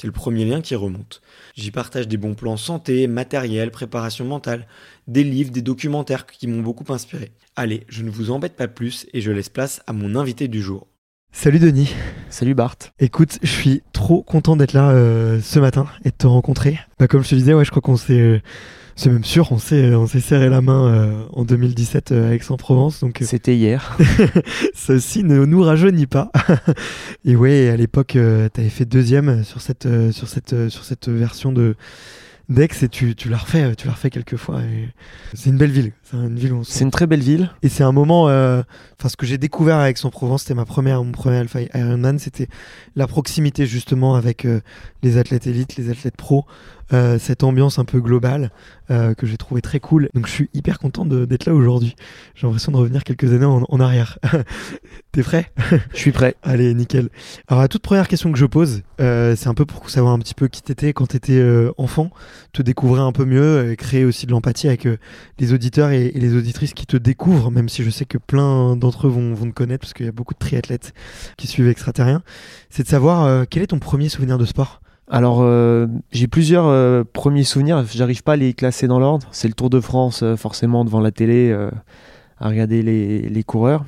[0.00, 1.20] C'est le premier lien qui remonte.
[1.54, 4.66] J'y partage des bons plans santé, matériel, préparation mentale,
[5.08, 7.32] des livres, des documentaires qui m'ont beaucoup inspiré.
[7.54, 10.62] Allez, je ne vous embête pas plus et je laisse place à mon invité du
[10.62, 10.86] jour.
[11.32, 11.94] Salut Denis.
[12.30, 12.76] Salut Bart.
[12.98, 16.80] Écoute, je suis trop content d'être là euh, ce matin et de te rencontrer.
[16.98, 18.40] Bah, comme je te disais, ouais, je crois qu'on s'est, euh,
[18.96, 23.00] c'est même sûr, on s'est, on s'est serré la main euh, en 2017 à Aix-en-Provence.
[23.00, 23.96] Donc C'était hier.
[24.74, 26.30] ceci ne nous rajeunit pas.
[27.24, 31.52] et ouais, à l'époque, tu avais fait deuxième sur cette, sur cette, sur cette version
[31.52, 31.76] de
[32.50, 34.60] Dex et tu, tu l'as refait, tu l'as refait quelques fois.
[34.62, 34.88] et
[35.34, 35.92] C'est une belle ville.
[36.02, 37.48] C'est une ville où on se C'est une très belle ville.
[37.62, 38.62] et c'est un moment, euh,
[38.98, 42.18] enfin ce que j'ai découvert avec son Provence, c'était ma première, mon premier Alpha Ironman,
[42.18, 42.48] c'était
[42.96, 44.60] la proximité justement avec euh,
[45.04, 46.44] les athlètes élites, les athlètes pros,
[46.92, 48.50] euh, cette ambiance un peu globale
[48.90, 50.08] euh, que j'ai trouvé très cool.
[50.14, 51.94] Donc je suis hyper content de- d'être là aujourd'hui.
[52.34, 54.18] J'ai l'impression de revenir quelques années en, en arrière.
[55.12, 55.50] T'es prêt?
[55.92, 56.36] Je suis prêt.
[56.42, 57.08] Allez, nickel.
[57.48, 60.18] Alors la toute première question que je pose, euh, c'est un peu pour savoir un
[60.18, 62.10] petit peu qui t'étais quand t'étais euh, enfant,
[62.52, 64.98] te découvrir un peu mieux, euh, créer aussi de l'empathie avec euh,
[65.38, 68.76] les auditeurs et, et les auditrices qui te découvrent, même si je sais que plein
[68.76, 70.92] d'entre eux vont, vont te connaître, parce qu'il y a beaucoup de triathlètes
[71.36, 72.22] qui suivent Extraterrien,
[72.70, 74.80] c'est de savoir euh, quel est ton premier souvenir de sport?
[75.12, 77.84] Alors, euh, j'ai plusieurs euh, premiers souvenirs.
[77.90, 79.26] J'arrive pas à les classer dans l'ordre.
[79.32, 81.52] C'est le Tour de France, euh, forcément, devant la télé,
[82.38, 83.84] à regarder les, coureurs.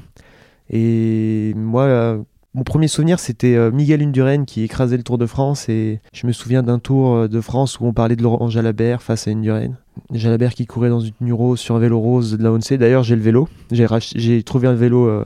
[0.68, 2.18] Et moi,
[2.54, 5.68] mon premier souvenir, c'était Miguel Indurain qui écrasait le Tour de France.
[5.68, 9.28] Et je me souviens d'un Tour de France où on parlait de Laurent Jalabert face
[9.28, 9.70] à Indurain.
[10.10, 12.74] Jalabert qui courait dans une Nuro sur un vélo rose de la ONC.
[12.74, 13.48] D'ailleurs, j'ai le vélo.
[13.70, 15.22] J'ai j'ai trouvé un vélo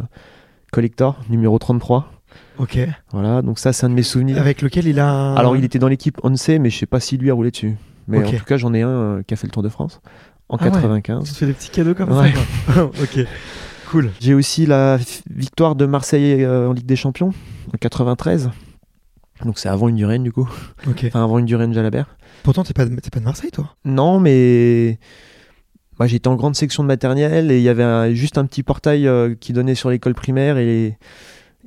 [0.71, 2.16] collector, numéro 33.
[2.59, 2.79] Ok.
[3.13, 4.39] Voilà, donc ça, c'est un de mes souvenirs.
[4.39, 5.35] Avec lequel il a.
[5.35, 7.75] Alors, il était dans l'équipe ONC, mais je sais pas s'il lui a roulé dessus.
[8.09, 10.01] Mais en tout cas, j'en ai un euh, qui a fait le Tour de France
[10.49, 10.71] en Ah ouais.
[10.71, 11.25] 95.
[11.27, 12.33] Tu te fais des petits cadeaux comme Ouais.
[12.73, 12.85] ça.
[13.03, 13.19] Ok.
[13.91, 14.11] Cool.
[14.21, 14.99] J'ai aussi la
[15.31, 17.33] victoire de Marseille euh, en Ligue des Champions
[17.75, 18.51] en 93.
[19.45, 20.49] Donc c'est avant une Durenne du coup.
[20.89, 21.05] Ok.
[21.09, 22.17] Enfin avant une Durenne Jalabert.
[22.43, 24.99] Pourtant, t'es pas, de- pas de Marseille, toi Non, mais
[25.99, 28.63] moi j'étais en grande section de maternelle et il y avait un- juste un petit
[28.63, 30.97] portail euh, qui donnait sur l'école primaire et,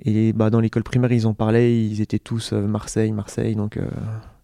[0.03, 3.55] et bah, dans l'école primaire ils en parlaient, ils étaient tous euh, Marseille, Marseille.
[3.55, 3.85] Donc euh,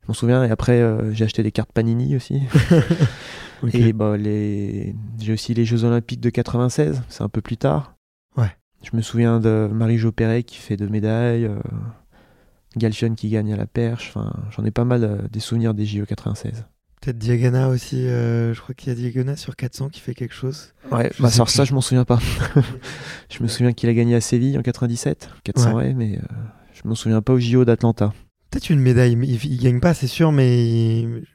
[0.04, 0.44] je m'en souviens.
[0.44, 2.42] Et après euh, j'ai acheté des cartes Panini aussi.
[3.64, 3.74] Ok.
[3.74, 4.94] Et bah, les...
[5.18, 7.96] j'ai aussi les Jeux Olympiques de 96, c'est un peu plus tard.
[8.36, 8.52] Ouais.
[8.84, 11.50] Je me souviens de Marie-Jo Perret qui fait deux médailles,
[12.76, 14.12] Galchion qui gagne à la perche.
[14.14, 16.66] Enfin, j'en ai pas mal des souvenirs des JO 96.
[17.06, 18.08] Peut-être Diagana aussi.
[18.08, 20.74] euh, je crois qu'il y a Diagana sur 400 qui fait quelque chose.
[20.92, 22.18] Ouais, Je bah, alors ça, je m'en souviens pas.
[23.30, 26.22] je me souviens qu'il a gagné à Séville en 97, 400 ouais, mais euh,
[26.74, 28.12] je m'en souviens pas aux JO d'Atlanta.
[28.50, 29.16] Peut-être une médaille.
[29.16, 31.26] mais Il, il gagne pas, c'est sûr, mais il-.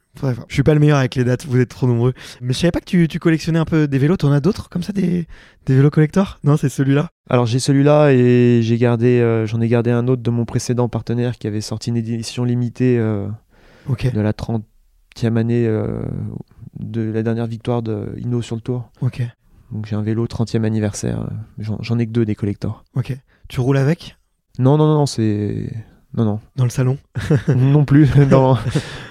[0.49, 2.15] Je suis pas le meilleur avec les dates, vous êtes trop nombreux.
[2.41, 4.17] Mais je savais pas que tu, tu collectionnais un peu des vélos.
[4.17, 5.29] T'en as d'autres comme ça, des,
[5.67, 7.11] des vélos collectors Non, c'est celui-là.
[7.29, 10.89] Alors j'ai celui-là et j'ai gardé, euh, j'en ai gardé un autre de mon précédent
[10.89, 13.29] partenaire qui avait sorti une édition limitée euh,
[13.89, 14.33] de la
[15.17, 16.03] 30e année euh,
[16.79, 18.91] de la dernière victoire de Inno sur le Tour.
[19.01, 19.23] ok,
[19.73, 21.29] Donc j'ai un vélo 30e anniversaire.
[21.59, 22.85] J'en j'en ai que deux des collectors.
[22.95, 23.17] ok.
[23.49, 24.17] Tu roules avec?
[24.59, 25.73] Non, non, non, non, c'est.
[26.15, 26.41] Non, non.
[26.57, 26.99] dans le salon?
[27.57, 28.09] Non plus.
[28.31, 28.59] dans,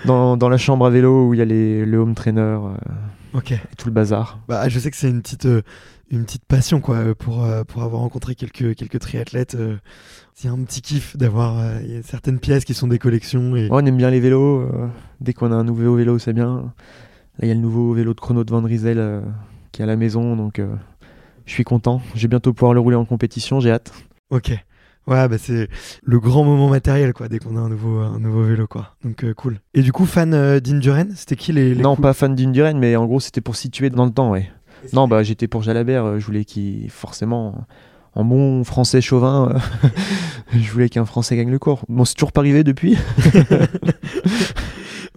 [0.05, 2.69] dans, dans la chambre à vélo où il y a les, le home trainer euh,
[3.33, 3.51] Ok.
[3.51, 4.39] et tout le bazar.
[4.47, 5.61] Bah, je sais que c'est une petite, euh,
[6.11, 9.55] une petite passion quoi, euh, pour, euh, pour avoir rencontré quelques, quelques triathlètes.
[9.55, 9.77] euh,
[10.33, 11.61] c'est un petit kiff d'avoir
[12.03, 13.55] certaines pièces qui sont des collections.
[13.55, 13.67] Et...
[13.71, 14.69] On aime bien les vélos.
[15.19, 16.71] dès qu'on a un nouveau vélo, c'est bien.
[17.39, 19.21] Là, il y a le nouveau vélo de chrono de Van Riesel
[19.73, 20.61] qui est à la maison, donc
[21.45, 22.01] je suis content.
[22.15, 23.91] Je vais bientôt pouvoir le rouler en compétition, j'ai hâte.
[24.29, 24.51] Ok.
[25.07, 25.67] Ouais, bah c'est
[26.03, 28.95] le grand moment matériel quoi, dès qu'on a un nouveau, un nouveau vélo quoi.
[29.03, 29.59] Donc euh, cool.
[29.73, 32.77] Et du coup, fan euh, d'Induren, c'était qui les, les non, coups- pas fan d'Induren,
[32.77, 34.51] mais en gros, c'était pour situer dans le temps, ouais.
[34.93, 37.65] Non, bah j'étais pour Jalabert, euh, je voulais qu'il, forcément,
[38.13, 39.53] en bon français chauvin,
[39.83, 39.89] euh,
[40.59, 41.83] je voulais qu'un français gagne le cours.
[41.89, 42.97] Bon, c'est toujours pas arrivé depuis.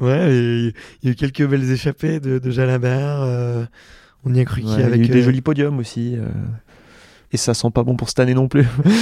[0.00, 0.72] Ouais, il
[1.04, 3.20] y a eu quelques belles échappées de, de Jalabert.
[3.22, 3.64] euh,
[4.24, 5.00] on y a cru Ouais, qui il y a avec.
[5.00, 6.16] eu des jolis podiums aussi.
[6.16, 6.26] euh,
[7.30, 8.62] et ça sent pas bon pour cette année non plus.
[8.62, 8.96] Ouais,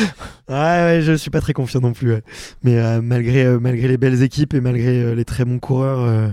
[0.48, 2.12] ouais, je suis pas très confiant non plus.
[2.12, 2.22] ouais.
[2.64, 6.32] Mais malgré, malgré les belles équipes et malgré les très bons coureurs,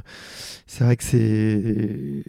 [0.66, 2.24] c'est vrai que c'est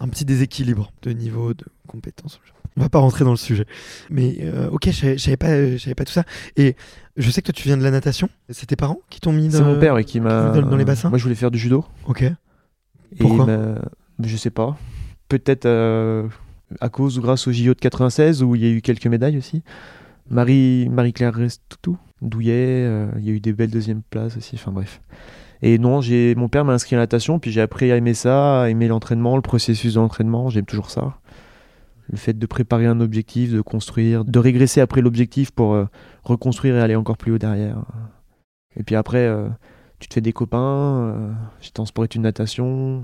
[0.00, 2.40] un petit déséquilibre de niveau de compétences.
[2.78, 3.64] On va pas rentrer dans le sujet.
[4.10, 5.48] Mais euh, ok, je savais- pas,
[5.94, 6.24] pas tout ça.
[6.56, 6.76] Et
[7.16, 8.28] je sais que toi, tu viens de la natation.
[8.50, 9.64] C'est tes parents qui t'ont mis C'est dans...
[9.64, 10.50] mon père ouais, qui m'a.
[10.50, 11.84] dans- dans les bassins Moi, je voulais faire du judo.
[12.06, 12.22] Ok.
[12.22, 12.34] Et
[13.18, 13.78] Pourquoi m'a-
[14.22, 14.76] Je sais pas.
[15.28, 16.28] Peut-être euh,
[16.80, 19.38] à cause ou grâce au JO de 96 où il y a eu quelques médailles
[19.38, 19.62] aussi.
[20.28, 24.56] Marie, Marie-Claire Restoutou, Douillet, euh, il y a eu des belles deuxièmes places aussi.
[24.56, 25.00] Enfin bref.
[25.62, 28.14] Et non, j'ai mon père m'a inscrit à la natation, puis j'ai appris à aimer
[28.14, 30.50] ça, à aimer l'entraînement, le processus de l'entraînement.
[30.50, 31.18] J'aime toujours ça.
[32.10, 35.86] Le fait de préparer un objectif, de construire, de régresser après l'objectif pour euh,
[36.22, 37.78] reconstruire et aller encore plus haut derrière.
[38.76, 39.48] Et puis après, euh,
[39.98, 40.58] tu te fais des copains.
[40.58, 43.02] euh, J'étais en sport études natation,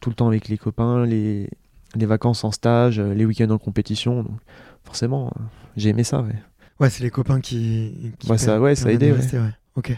[0.00, 1.50] tout le temps avec les copains, les,
[1.94, 4.22] les vacances en stage, les week-ends en compétition.
[4.22, 4.38] Donc
[4.84, 5.30] forcément,
[5.76, 6.22] j'ai aimé ça.
[6.22, 6.34] Ouais.
[6.80, 8.14] Ouais, c'est les copains qui.
[8.18, 9.50] qui Ouais, ça- ouais, ça a aidé, rester, ouais.
[9.76, 9.92] Ok.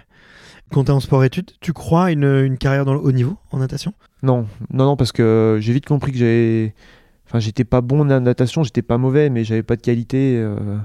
[0.73, 3.93] Quand t'es en sport-études, tu crois une, une carrière dans le haut niveau en natation?
[4.23, 6.75] Non, non, non, parce que j'ai vite compris que j'avais.
[7.27, 10.37] Enfin, j'étais pas bon en natation, j'étais pas mauvais, mais j'avais pas de qualité.
[10.39, 10.79] euh,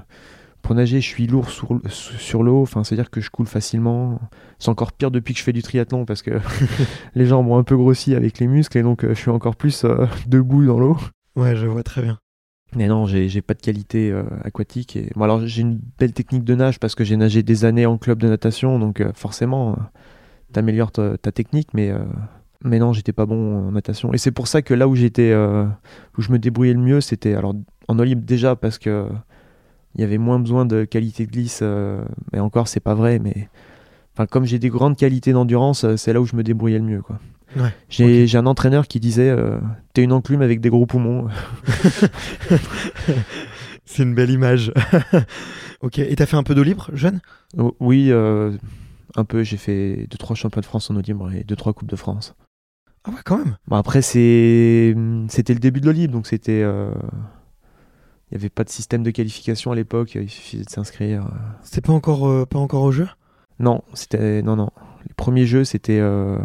[0.62, 4.20] Pour nager, je suis lourd sur, sur l'eau, enfin, c'est-à-dire que je coule facilement.
[4.58, 6.32] C'est encore pire depuis que je fais du triathlon parce que
[7.14, 9.56] les jambes ont un peu grossi avec les muscles et donc euh, je suis encore
[9.56, 10.96] plus euh, debout dans l'eau.
[11.36, 12.18] Ouais, je vois très bien.
[12.76, 14.96] Mais non, j'ai pas de qualité euh, aquatique.
[14.96, 15.10] Et...
[15.20, 18.18] Alors j'ai une belle technique de nage parce que j'ai nagé des années en club
[18.18, 19.74] de natation, donc euh, forcément, euh,
[20.52, 21.92] t'améliores ta, technique, mais,
[22.62, 24.12] mais non, j'étais pas bon en natation.
[24.12, 27.34] Et c'est pour ça que là où j'étais, où je me débrouillais le mieux, c'était
[27.34, 27.54] alors
[27.88, 29.08] en eau déjà parce que
[29.96, 31.62] il y avait moins besoin de qualité de glisse,
[32.32, 33.48] mais encore c'est pas vrai, mais
[34.20, 36.84] enfin comme j'ai des grandes qualités d'endurance, euh, c'est là où je me débrouillais le
[36.84, 37.18] mieux, quoi.
[37.56, 39.58] Ouais, J'ai un entraîneur qui disait euh,
[39.92, 41.26] T'es une enclume avec des gros poumons.
[43.84, 44.72] C'est une belle image.
[45.80, 47.20] ok, et t'as fait un peu d'eau libre, jeune?
[47.58, 48.52] Oh, Oui, euh,
[49.16, 49.42] un peu.
[49.42, 51.96] J'ai fait deux trois championnats de France en eau libre et deux trois coupes de
[51.96, 52.36] France.
[53.04, 53.56] Ah ouais, quand même.
[53.66, 56.62] Bon, après, c'était le début de l'eau libre, donc c'était.
[56.62, 56.92] euh,
[58.30, 60.14] Il n'y avait pas de système de qualification à l'époque.
[60.14, 61.26] Il suffisait de s'inscrire.
[61.64, 63.08] C'était pas encore, pas encore au jeu?
[63.60, 64.70] Non, c'était non non.
[65.06, 66.00] Les premiers jeux, c'était.
[66.00, 66.36] euh,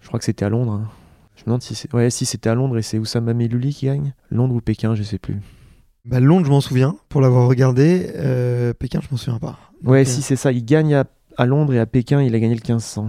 [0.00, 0.72] Je crois que c'était à Londres.
[0.72, 0.88] hein.
[1.36, 1.92] Je me demande si c'est.
[1.94, 4.14] Ouais, si c'était à Londres et c'est Oussama Melouli qui gagne.
[4.30, 5.36] Londres ou Pékin, je sais plus.
[6.04, 8.10] Bah, Londres, je m'en souviens, pour l'avoir regardé.
[8.16, 9.58] Euh, Pékin, je m'en souviens pas.
[9.82, 10.50] Donc, Ouais, euh, si c'est ça.
[10.52, 11.04] Il gagne à,
[11.36, 13.08] à Londres et à Pékin, il a gagné le 1500.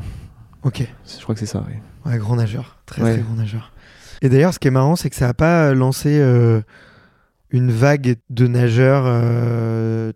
[0.63, 1.63] Ok, Je crois que c'est ça.
[1.67, 1.73] oui.
[2.11, 2.77] ouais, grand nageur.
[2.85, 3.13] Très, Ouais.
[3.13, 3.71] très grand nageur.
[4.21, 6.61] Et d'ailleurs, ce qui est marrant, c'est que ça a pas lancé euh,
[7.49, 9.03] une vague de nageurs,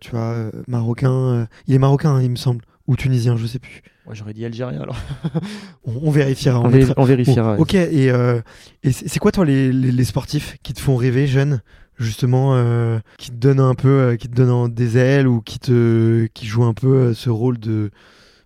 [0.00, 0.34] tu vois,
[0.66, 1.46] marocains.
[1.66, 2.62] Il est marocain, hein, il me semble.
[2.88, 3.82] Ou tunisien, je sais plus.
[4.06, 4.96] Ouais, J'aurais dit algérien alors.
[5.84, 6.58] On, on vérifiera.
[6.58, 7.54] On, on vé- mettra- on vérifiera.
[7.56, 8.40] Bon, ok, et, euh,
[8.82, 11.60] et c'est quoi, toi, les, les- les sportifs qui te font rêver, jeune
[11.98, 15.40] Justement, euh, qui te donnent un peu, euh, qui te donnent en- des ailes ou
[15.40, 17.90] qui te, qui jouent un peu euh, ce rôle de,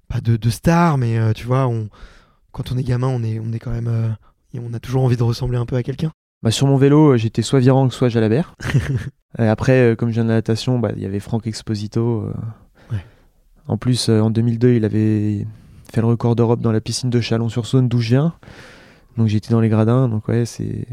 [0.09, 1.89] pas de, de star, mais euh, tu vois, on,
[2.51, 4.09] quand on est gamin, on est, on est quand même, euh,
[4.55, 6.11] et on a toujours envie de ressembler un peu à quelqu'un.
[6.43, 8.55] Bah, sur mon vélo, j'étais soit Virang, soit Jalabert.
[9.39, 12.31] Après, euh, comme je viens de la natation, bah, il y avait Franck Exposito.
[13.69, 13.73] Euh.
[13.73, 15.47] En plus, euh, en 2002, il avait
[15.93, 18.35] fait le record d'Europe dans la piscine de Chalon-sur-Saône, d'où je viens.
[19.17, 20.09] Donc j'étais dans les gradins.
[20.09, 20.87] Donc ouais, c'est.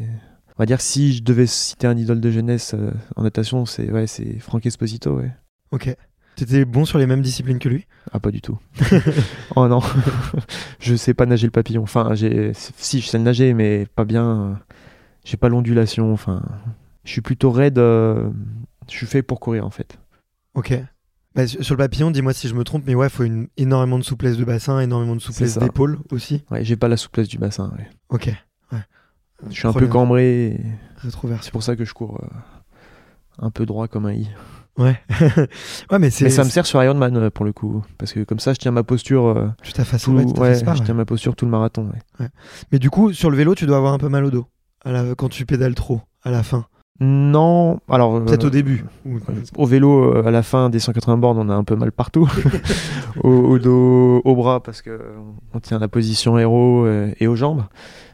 [0.57, 3.89] On va dire si je devais citer un idole de jeunesse euh, en natation, c'est
[3.91, 5.15] ouais, c'est Franck Esposito.
[5.17, 5.31] Ouais.
[5.71, 5.95] Ok.
[6.35, 7.85] T'étais bon sur les mêmes disciplines que lui?
[8.13, 8.57] Ah, pas du tout.
[9.57, 9.81] oh non,
[10.79, 11.83] je sais pas nager le papillon.
[11.83, 14.59] Enfin, j'ai, si je sais le nager, mais pas bien.
[15.25, 16.13] J'ai pas l'ondulation.
[16.13, 16.41] Enfin,
[17.03, 17.77] je suis plutôt raide.
[17.77, 18.29] euh,
[18.89, 19.97] Je suis fait pour courir en fait.
[20.55, 20.73] Ok.
[21.35, 23.99] Bah, sur le papillon, dis-moi si je me trompe, mais ouais, il faut une, énormément
[23.99, 26.43] de souplesse de bassin, énormément de souplesse d'épaule aussi.
[26.49, 27.71] Ouais, j'ai pas la souplesse du bassin.
[27.77, 27.87] ouais.
[28.09, 28.33] Ok.
[29.47, 30.59] Je suis un peu cambré.
[31.41, 32.27] C'est pour ça que je cours euh,
[33.45, 34.29] un peu droit comme un i.
[34.77, 34.99] Ouais.
[35.91, 36.25] ouais, mais c'est.
[36.25, 38.71] Mais ça me sert sur Ironman pour le coup, parce que comme ça, je tiens
[38.71, 39.27] ma posture.
[39.27, 41.89] euh, Tu tout, ouais, ouais, je tiens ma posture tout le marathon.
[42.71, 44.47] Mais du coup, sur le vélo, tu dois avoir un peu mal au dos
[44.85, 45.15] à la...
[45.15, 46.65] quand tu pédales trop à la fin.
[47.01, 48.83] Non, alors Peut-être euh, au début.
[49.05, 49.19] Ou-
[49.55, 52.29] Au vélo, euh, à la fin des 180 bornes, on a un peu mal partout.
[53.23, 55.13] au, au dos, au bras, parce que euh,
[55.53, 57.63] on tient la position héros euh, et aux jambes.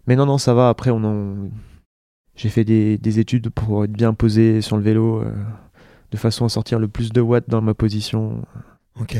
[0.08, 0.70] Mais non, non, ça va.
[0.70, 1.50] Après, on en...
[2.36, 5.32] j'ai fait des, des études pour être bien posé sur le vélo, euh,
[6.12, 8.44] de façon à sortir le plus de watts dans ma position.
[9.02, 9.18] Ok.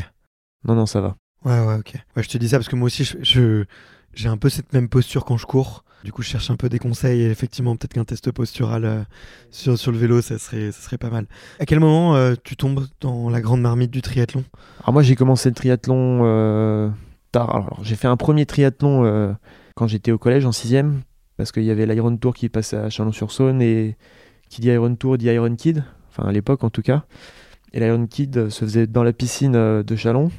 [0.68, 1.16] Non, non, ça va.
[1.44, 1.94] Ouais, ouais, ok.
[2.16, 3.66] Ouais, je te dis ça parce que moi aussi, je, je-
[4.14, 5.84] j'ai un peu cette même posture quand je cours.
[6.06, 9.02] Du coup, je cherche un peu des conseils et effectivement, peut-être qu'un test postural euh,
[9.50, 11.26] sur, sur le vélo, ça serait, ça serait pas mal.
[11.60, 14.44] À quel moment euh, tu tombes dans la grande marmite du triathlon?
[14.84, 16.90] Alors moi, j'ai commencé le triathlon euh,
[17.32, 17.56] tard.
[17.56, 19.36] Alors, j'ai fait un premier triathlon
[19.74, 21.02] quand j'étais au collège en sixième,
[21.38, 23.98] parce qu'il y avait l'Iron Tour qui passait à Chalon-sur-Saône et
[24.48, 27.06] qui dit Iron Tour dit Iron Kid, enfin à l'époque en tout cas.
[27.74, 30.30] Et l'Iron Kid se faisait dans la piscine de Chalon.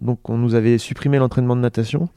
[0.00, 2.08] Donc on nous avait supprimé l'entraînement de natation.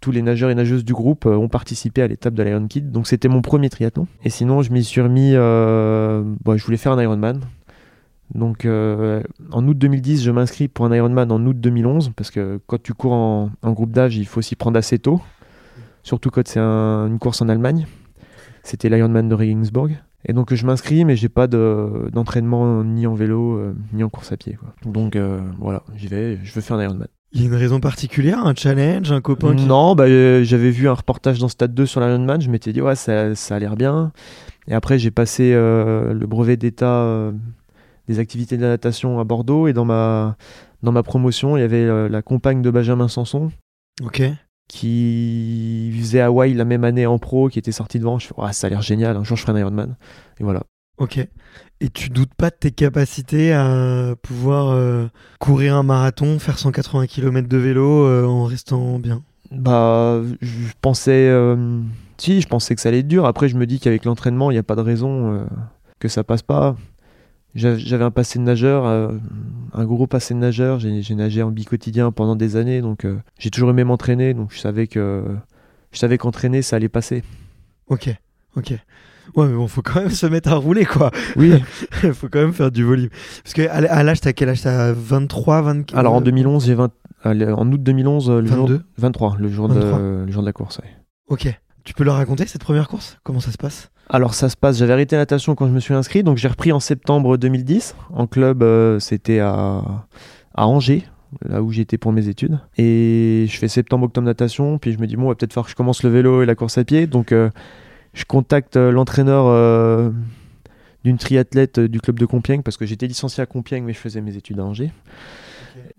[0.00, 2.92] Tous les nageurs et nageuses du groupe euh, ont participé à l'étape de l'Iron Kid.
[2.92, 4.06] Donc c'était mon premier triathlon.
[4.24, 5.32] Et sinon, je m'y suis remis.
[5.34, 7.40] euh, bon, je voulais faire un Ironman.
[8.34, 12.60] Donc euh, en août 2010, je m'inscris pour un Ironman en août 2011 parce que
[12.66, 15.20] quand tu cours en, groupe d'âge, il faut s'y prendre assez tôt.
[16.02, 17.86] Surtout quand c'est un- une course en Allemagne.
[18.62, 19.92] C'était l'Ironman de Regensburg.
[20.26, 23.60] Et donc je m'inscris, mais j'ai pas de- d'entraînement ni en vélo
[23.92, 24.58] ni en course à pied.
[24.84, 25.16] Donc
[25.58, 27.08] voilà, j'y vais, je veux faire un Ironman.
[27.32, 29.66] Il y a une raison particulière, un challenge, un copain qui...
[29.66, 32.80] Non, bah, euh, j'avais vu un reportage dans Stade 2 sur l'Ironman, je m'étais dit
[32.80, 34.12] ouais ça, ça a l'air bien.
[34.66, 37.32] Et après j'ai passé euh, le brevet d'état euh,
[38.06, 40.36] des activités de la natation à Bordeaux et dans ma,
[40.82, 43.50] dans ma promotion il y avait la compagne de Benjamin Sanson
[44.02, 44.22] Ok.
[44.68, 48.18] qui faisait Hawaï la même année en pro, qui était sorti devant.
[48.18, 49.96] Je fais ouais, ça a l'air génial, un jour je ferai un Ironman.
[50.40, 50.62] Et voilà.
[50.96, 51.26] Ok.
[51.80, 55.06] Et tu doutes pas de tes capacités à pouvoir euh,
[55.38, 59.22] courir un marathon, faire 180 km de vélo euh, en restant bien?
[59.52, 61.28] Bah, je pensais.
[61.28, 61.80] euh,
[62.18, 63.26] si, je pensais que ça allait être dur.
[63.26, 65.46] Après, je me dis qu'avec l'entraînement, il n'y a pas de raison
[66.00, 66.74] que ça passe pas.
[67.54, 70.80] J'a- J'avais un passé de nageur, un gros passé de nageur.
[70.80, 73.06] J'ai nagé en bi-quotidien pendant des années, donc
[73.38, 74.34] j'ai toujours aimé m'entraîner.
[74.34, 75.24] Donc je savais que
[75.92, 77.22] je savais qu'entraîner, ça allait passer.
[77.86, 78.10] Ok.
[78.56, 78.74] Ok.
[79.36, 81.10] Ouais, mais bon, faut quand même se mettre à rouler, quoi.
[81.36, 81.52] Oui.
[82.14, 83.08] faut quand même faire du volume.
[83.42, 84.62] Parce que à l'âge, t'as quel âge?
[84.62, 86.90] T'as 23, 24 Alors en 2011, j'ai 20
[87.24, 89.98] allez, en août 2011, euh, le jour 22 23, le jour 23.
[89.98, 90.78] de le jour de la course.
[90.78, 90.90] ouais.
[91.28, 91.48] Ok.
[91.84, 93.18] Tu peux leur raconter cette première course?
[93.22, 93.90] Comment ça se passe?
[94.10, 96.48] Alors ça se passe, j'avais arrêté la natation quand je me suis inscrit, donc j'ai
[96.48, 97.94] repris en septembre 2010.
[98.10, 99.82] En club, euh, c'était à,
[100.54, 101.04] à Angers,
[101.46, 102.58] là où j'étais pour mes études.
[102.76, 105.70] Et je fais septembre-octobre natation, puis je me dis, bon, il va peut-être falloir que
[105.70, 107.06] je commence le vélo et la course à pied.
[107.06, 107.50] Donc euh,
[108.18, 110.10] je contacte euh, l'entraîneur euh,
[111.04, 113.98] d'une triathlète euh, du club de Compiègne, parce que j'étais licencié à Compiègne, mais je
[113.98, 114.92] faisais mes études à Angers.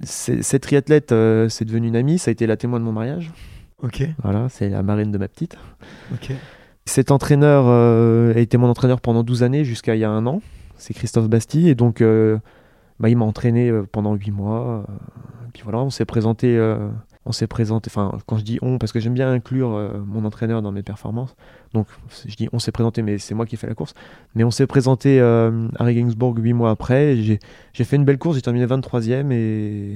[0.03, 1.13] Cette triathlète,
[1.47, 3.31] c'est devenu une amie, ça a été la témoin de mon mariage.
[3.81, 4.03] Ok.
[4.21, 5.57] Voilà, c'est la marraine de ma petite.
[6.13, 6.33] Ok.
[6.85, 10.25] Cet entraîneur euh, a été mon entraîneur pendant 12 années jusqu'à il y a un
[10.25, 10.41] an.
[10.75, 11.69] C'est Christophe Bastille.
[11.69, 12.39] Et donc, euh,
[12.99, 14.85] bah, il m'a entraîné pendant 8 mois.
[15.47, 16.57] et puis voilà, on s'est présenté.
[16.57, 16.89] euh,
[17.25, 17.91] on s'est présenté.
[17.93, 19.69] Enfin, quand je dis on, parce que j'aime bien inclure
[20.05, 21.35] mon entraîneur dans mes performances.
[21.73, 21.87] Donc,
[22.27, 23.93] je dis on s'est présenté, mais c'est moi qui ai fait la course.
[24.35, 27.15] Mais on s'est présenté euh, à Regensburg 8 mois après.
[27.17, 28.35] J'ai fait une belle course.
[28.37, 29.95] J'ai terminé 23e et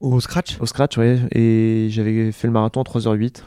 [0.00, 0.58] Au scratch?
[0.60, 1.18] Au scratch, ouais.
[1.32, 3.42] Et j'avais fait le marathon en 3h08.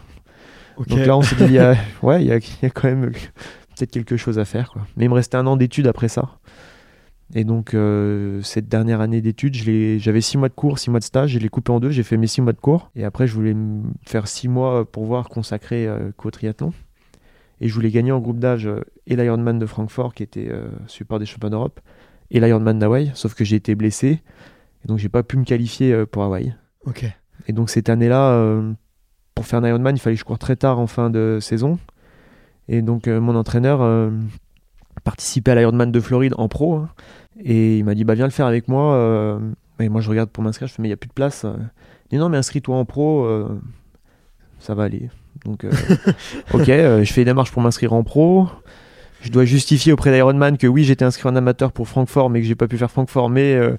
[0.77, 0.88] Ok.
[0.88, 2.70] Donc là, on s'est dit, il y a- ouais, il y a, il y a
[2.72, 4.72] quand même peut-être quelque chose à faire.
[4.72, 4.82] Quoi.
[4.98, 6.38] Mais il me restait un an d'études après ça.
[7.34, 11.06] Et donc, euh, cette dernière année d'études, j'avais six mois de cours, six mois de
[11.06, 12.91] stage, je l'ai coupé en deux, j'ai fait mes six mois de cours.
[12.96, 16.74] Et après, je voulais me faire six mois pour voir consacré euh, qu'au triathlon.
[17.62, 20.68] Et je voulais gagner en groupe d'âge euh, et l'Ironman de Francfort, qui était euh,
[20.88, 21.80] support des championnats d'Europe,
[22.32, 24.22] et l'Ironman d'Hawaï, sauf que j'ai été blessé.
[24.84, 26.56] Et donc, j'ai pas pu me qualifier euh, pour Hawaï.
[26.86, 27.06] Ok.
[27.48, 28.74] Et donc cette année-là, euh,
[29.36, 31.80] pour faire un Ironman, il fallait que je cours très tard en fin de saison.
[32.68, 34.12] Et donc mon entraîneur
[35.03, 36.75] participait à l'Ironman de Floride en pro.
[36.75, 36.89] hein.
[37.44, 39.39] et il m'a dit, bah viens le faire avec moi.
[39.80, 41.44] et moi je regarde pour m'inscrire, je fais, mais il n'y a plus de place.
[41.44, 43.27] Il dit, non, mais inscris-toi en pro,
[44.60, 45.10] ça va aller.
[45.45, 45.71] Donc euh,
[46.53, 48.48] ok, euh, je fais des démarches pour m'inscrire en pro.
[49.21, 52.48] Je dois justifier auprès d'Ironman que oui, j'étais inscrit en amateur pour Francfort, mais que
[52.48, 53.53] j'ai pas pu faire Francfort, mais...
[53.55, 53.77] euh,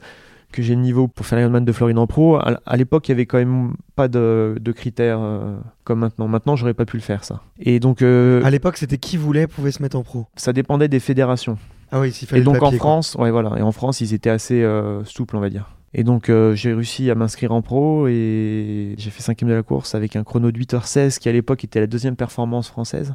[0.53, 2.37] que j'ai le niveau pour faire l'Ironman de Floride en pro.
[2.37, 6.29] À, l'époque, il y avait quand même pas de, de critères euh, comme maintenant.
[6.29, 7.41] Maintenant, j'aurais pas pu le faire ça.
[7.59, 10.27] Et donc, euh, À l'époque, c'était qui voulait pouvait se mettre en pro?
[10.37, 11.57] ça dépendait des fédérations.
[11.91, 12.79] Ah oui, s'il fallait Et le donc papier, en quoi.
[12.79, 15.71] France, ouais voilà, et en France ils étaient assez euh, souples on va dire.
[15.95, 19.63] Et donc euh, j'ai réussi à m'inscrire en pro et j'ai fait cinquième de la
[19.63, 23.15] course avec un chrono de 8h16 qui à l'époque était la deuxième performance française.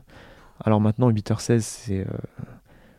[0.64, 2.06] Alors maintenant 8h16 c'est euh,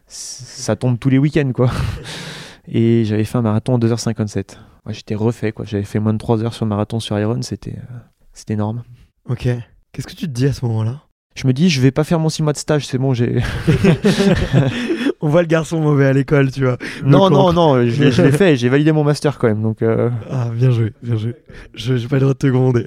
[0.06, 1.70] c- ça tombe tous les week-ends quoi.
[2.70, 4.56] Et j'avais fait un marathon en 2h57.
[4.84, 7.40] Ouais, J'étais refait quoi, j'avais fait moins de 3 heures sur le marathon sur Iron,
[7.42, 7.96] c'était euh,
[8.32, 8.82] c'était énorme.
[9.28, 9.48] Ok.
[9.92, 11.02] Qu'est-ce que tu te dis à ce moment-là?
[11.36, 13.36] Je me dis je vais pas faire mon 6 mois de stage, c'est bon, j'ai
[15.20, 16.78] On voit le garçon mauvais à l'école, tu vois.
[17.04, 19.82] Non non non, je l'ai je l'ai fait, j'ai validé mon master quand même donc
[19.82, 21.34] euh, Ah, bien joué, bien joué.
[21.74, 22.84] Je j'ai pas le droit de te gronder.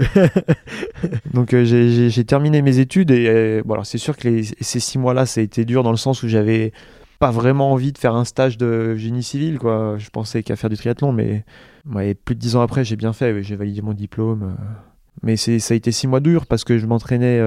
[1.33, 4.97] Donc euh, j'ai- terminé mes études et euh, bon, c'est sûr que les- ces six
[4.97, 6.71] mois-là, ça a été dur dans le sens où j'avais
[7.19, 9.57] pas vraiment envie de faire un stage de génie civil.
[9.59, 9.95] Quoi.
[9.97, 11.43] Je pensais qu'à faire du triathlon, mais
[11.93, 13.43] ouais, plus de dix ans après, j'ai bien fait.
[13.43, 14.43] J'ai validé mon diplôme.
[14.43, 14.63] euh.
[15.23, 17.39] Mais ça a été six mois durs parce que je m'entraînais.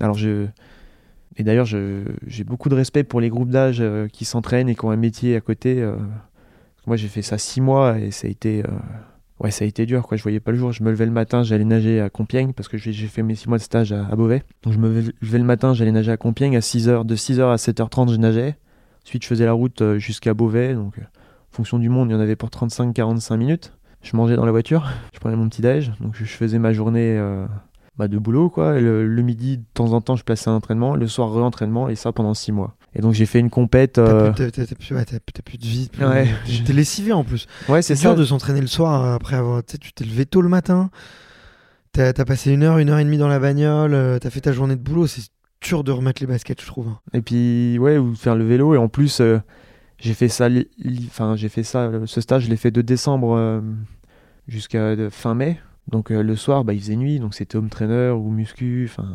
[0.00, 0.46] alors je
[1.36, 4.84] et d'ailleurs, j'ai beaucoup de respect pour les groupes d'âge euh, qui s'entraînent et qui
[4.84, 5.80] ont un métier à côté.
[5.82, 5.94] euh.
[6.86, 8.62] Moi, j'ai fait ça six mois et ça a été.
[8.64, 8.70] euh,
[9.38, 10.18] Ouais, ça a été dur, quoi.
[10.18, 10.70] Je voyais pas le jour.
[10.70, 13.48] Je me levais le matin, j'allais nager à Compiègne parce que j'ai fait mes 6
[13.48, 14.42] mois de stage à, Beauvais.
[14.64, 17.06] Donc je me levais- le matin, j'allais nager à Compiègne à 6h.
[17.06, 18.56] De 6h à 7h30, je nageais.
[19.06, 20.74] Ensuite, je faisais la route jusqu'à Beauvais.
[20.74, 23.72] Donc, en fonction du monde, il y en avait pour 35-45 minutes.
[24.02, 25.90] Je mangeais dans la voiture, je prenais mon petit déj.
[26.00, 27.18] Donc, je faisais ma journée
[28.00, 28.80] bah, de boulot, quoi.
[28.80, 30.96] Le, le midi, de temps en temps, je plaçais un entraînement.
[30.96, 31.88] Le soir, re-entraînement.
[31.88, 32.74] Et ça pendant 6 mois.
[32.94, 33.98] Et donc, j'ai fait une compète.
[33.98, 35.88] euh, T'as plus, t'as plus- ouais, de vie.
[35.92, 36.26] plus- Ouais.
[36.66, 37.46] T'es lessivé en plus.
[37.68, 39.62] Ouais, C'est dur de s'entraîner le soir euh, après avoir.
[39.64, 40.90] Tu t'es levé tôt le matin.
[41.92, 43.94] T'as as passé une heure, une heure et demie dans la bagnole.
[43.94, 45.06] euh, T'as fait ta journée de boulot.
[45.06, 45.22] C'est
[45.62, 46.88] dur de remettre les baskets, je trouve.
[46.88, 46.98] hein.
[47.12, 48.74] Et puis, ouais, ou faire le vélo.
[48.74, 49.38] Et en plus, euh,
[49.98, 50.48] j'ai fait ça,
[51.06, 53.60] enfin, j'ai fait ça, euh, ce stage, je l'ai fait de décembre euh,
[54.48, 55.60] jusqu'à euh, fin mai.
[55.90, 57.18] Donc, euh, le soir, bah, il faisait nuit.
[57.18, 58.88] Donc, c'était home trainer ou muscu.
[58.90, 59.08] Enfin,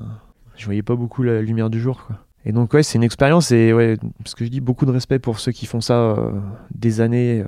[0.55, 2.19] je voyais pas beaucoup la lumière du jour, quoi.
[2.47, 3.51] Et donc, ouais, c'est une expérience.
[3.51, 6.31] Et ouais, ce que je dis, beaucoup de respect pour ceux qui font ça euh,
[6.73, 7.43] des années.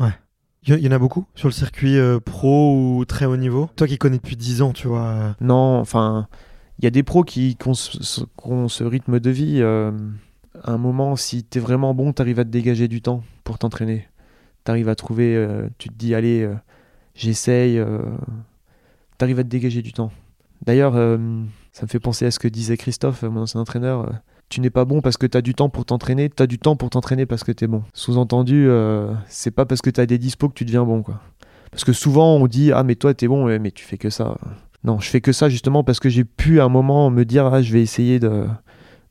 [0.00, 0.08] euh.
[0.68, 3.70] Il y, en a beaucoup sur le circuit pro ou très haut niveau?
[3.76, 5.36] Toi qui connais depuis 10 ans, tu vois.
[5.40, 6.26] Non, enfin,
[6.80, 9.62] il y a des pros qui, qui ont, ce, qui ont ce rythme de vie.
[9.62, 9.92] à
[10.64, 14.08] un moment, si t'es vraiment bon, t'arrives à te dégager du temps pour t'entraîner.
[14.64, 15.40] T'arrives à trouver,
[15.78, 16.50] tu te dis, allez,
[17.16, 17.78] j'essaye.
[17.78, 17.98] euh,
[19.18, 20.10] t'arrives à te dégager du temps.
[20.64, 21.16] D'ailleurs, euh,
[21.72, 24.02] ça me fait penser à ce que disait Christophe, mon ancien entraîneur.
[24.08, 24.12] euh,
[24.48, 26.58] tu n'es pas bon parce que tu as du temps pour t'entraîner, tu as du
[26.58, 27.82] temps pour t'entraîner parce que tu es bon.
[27.94, 28.68] Sous-entendu,
[29.26, 31.02] c'est pas parce que tu as des dispos que tu deviens bon.
[31.02, 31.20] quoi.
[31.72, 34.08] Parce que souvent on dit Ah, mais toi tu es bon, mais tu fais que
[34.08, 34.36] ça.
[34.84, 37.46] Non, je fais que ça justement parce que j'ai pu à un moment me dire
[37.46, 38.46] Ah, je vais essayer de,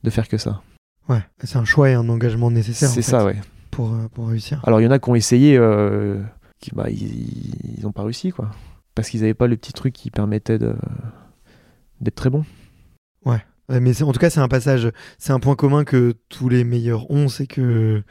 [0.04, 0.62] de faire que ça.
[1.10, 2.88] Ouais, c'est un choix et un engagement nécessaire.
[2.88, 3.36] C'est en fait, ça, ouais.
[3.70, 4.62] Pour, pour réussir.
[4.66, 6.16] Alors il y en a qui ont essayé, euh,
[6.60, 8.50] qui, bah, ils n'ont pas réussi, quoi.
[8.94, 12.44] Parce qu'ils n'avaient pas le petit truc qui permettait d'être très bon.
[13.68, 16.64] Ouais, mais en tout cas, c'est un passage, c'est un point commun que tous les
[16.64, 18.02] meilleurs ont, c'est que.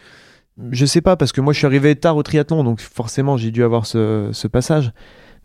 [0.71, 3.51] Je sais pas, parce que moi je suis arrivé tard au triathlon, donc forcément j'ai
[3.51, 4.93] dû avoir ce, ce passage.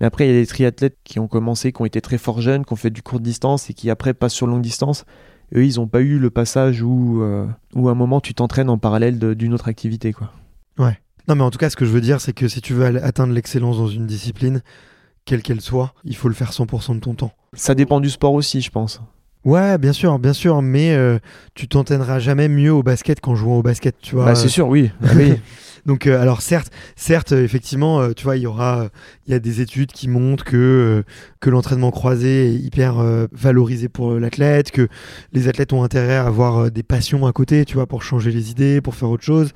[0.00, 2.40] Mais après, il y a des triathlètes qui ont commencé, qui ont été très fort
[2.40, 5.04] jeunes, qui ont fait du court distance et qui après passent sur longue distance.
[5.54, 8.70] Eux, ils n'ont pas eu le passage où, euh, où à un moment tu t'entraînes
[8.70, 10.12] en parallèle d'une autre activité.
[10.12, 10.32] Quoi.
[11.30, 12.84] Non, mais en tout cas, ce que je veux dire, c'est que si tu veux
[13.04, 14.62] atteindre l'excellence dans une discipline,
[15.24, 17.30] quelle qu'elle soit, il faut le faire 100% de ton temps.
[17.52, 19.00] Ça dépend du sport aussi, je pense.
[19.44, 21.20] Ouais, bien sûr, bien sûr, mais euh,
[21.54, 24.24] tu t'entraîneras jamais mieux au basket qu'en jouant au basket, tu vois.
[24.24, 24.90] Bah, c'est sûr, oui.
[25.04, 25.34] Ah oui.
[25.86, 28.88] Donc, euh, alors certes, certes, euh, effectivement, euh, tu vois, il y aura,
[29.26, 31.04] il y a des études qui montrent que
[31.40, 32.96] que l'entraînement croisé est hyper
[33.32, 34.88] valorisé pour l'athlète, que
[35.32, 38.50] les athlètes ont intérêt à avoir des passions à côté, tu vois, pour changer les
[38.50, 39.52] idées, pour faire autre chose.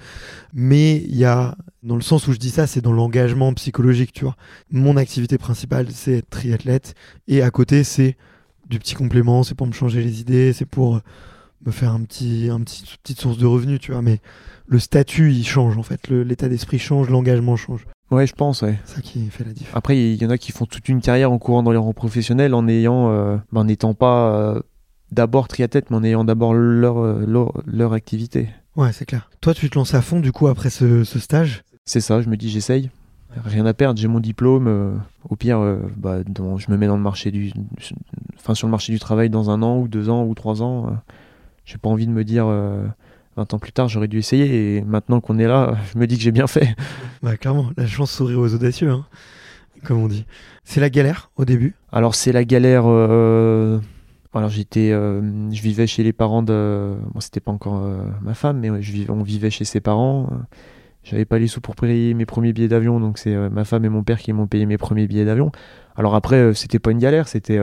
[0.54, 4.12] Mais il y a, dans le sens où je dis ça, c'est dans l'engagement psychologique,
[4.12, 4.36] tu vois.
[4.70, 6.94] Mon activité principale, c'est être triathlète,
[7.28, 8.16] et à côté, c'est
[8.68, 11.00] du petit complément, c'est pour me changer les idées, c'est pour
[11.66, 14.02] me faire un petit, un petit, petite source de revenus, tu vois.
[14.02, 14.20] Mais
[14.66, 17.86] le statut, il change en fait, l'état d'esprit change, l'engagement change.
[18.10, 18.78] ouais, je pense, ouais.
[18.84, 19.76] Ça qui fait la différence.
[19.76, 21.92] Après, il y en a qui font toute une carrière en courant dans les rangs
[21.92, 24.60] professionnels en ayant, euh, en n'étant pas euh,
[25.12, 28.48] d'abord triathlète, mais en ayant d'abord leur, euh, leur, leur activité.
[28.76, 29.30] Ouais, c'est clair.
[29.40, 31.62] Toi, tu te lances à fond du coup après ce, ce stage?
[31.84, 32.90] C'est ça, je me dis j'essaye.
[33.44, 34.68] Rien à perdre, j'ai mon diplôme.
[34.68, 34.94] euh,
[35.28, 35.60] au pire,
[35.96, 37.52] bah, dans- je me mets dans le marché du,
[38.36, 40.96] enfin sur le marché du travail dans un an ou deux ans ou trois ans.
[41.64, 42.84] Euh, j'ai pas envie de me dire euh,
[43.36, 44.76] 20 ans plus tard j'aurais dû essayer.
[44.76, 46.74] Et maintenant qu'on est là, je me dis que j'ai bien fait.
[47.22, 49.04] Bah clairement, la chance sourit aux audacieux, hein,
[49.84, 50.26] comme on dit.
[50.64, 51.74] C'est la galère au début?
[51.92, 52.84] Alors c'est la galère.
[52.86, 53.78] euh,
[54.34, 55.20] Alors j'étais, euh,
[55.52, 58.82] je vivais chez les parents de, bon c'était pas encore euh, ma femme, mais ouais,
[58.82, 60.28] je vivais, on vivait chez ses parents.
[60.32, 60.36] euh,
[61.04, 63.90] j'avais pas les sous pour payer mes premiers billets d'avion, donc c'est ma femme et
[63.90, 65.52] mon père qui m'ont payé mes premiers billets d'avion.
[65.96, 67.58] Alors après, c'était pas une galère, c'était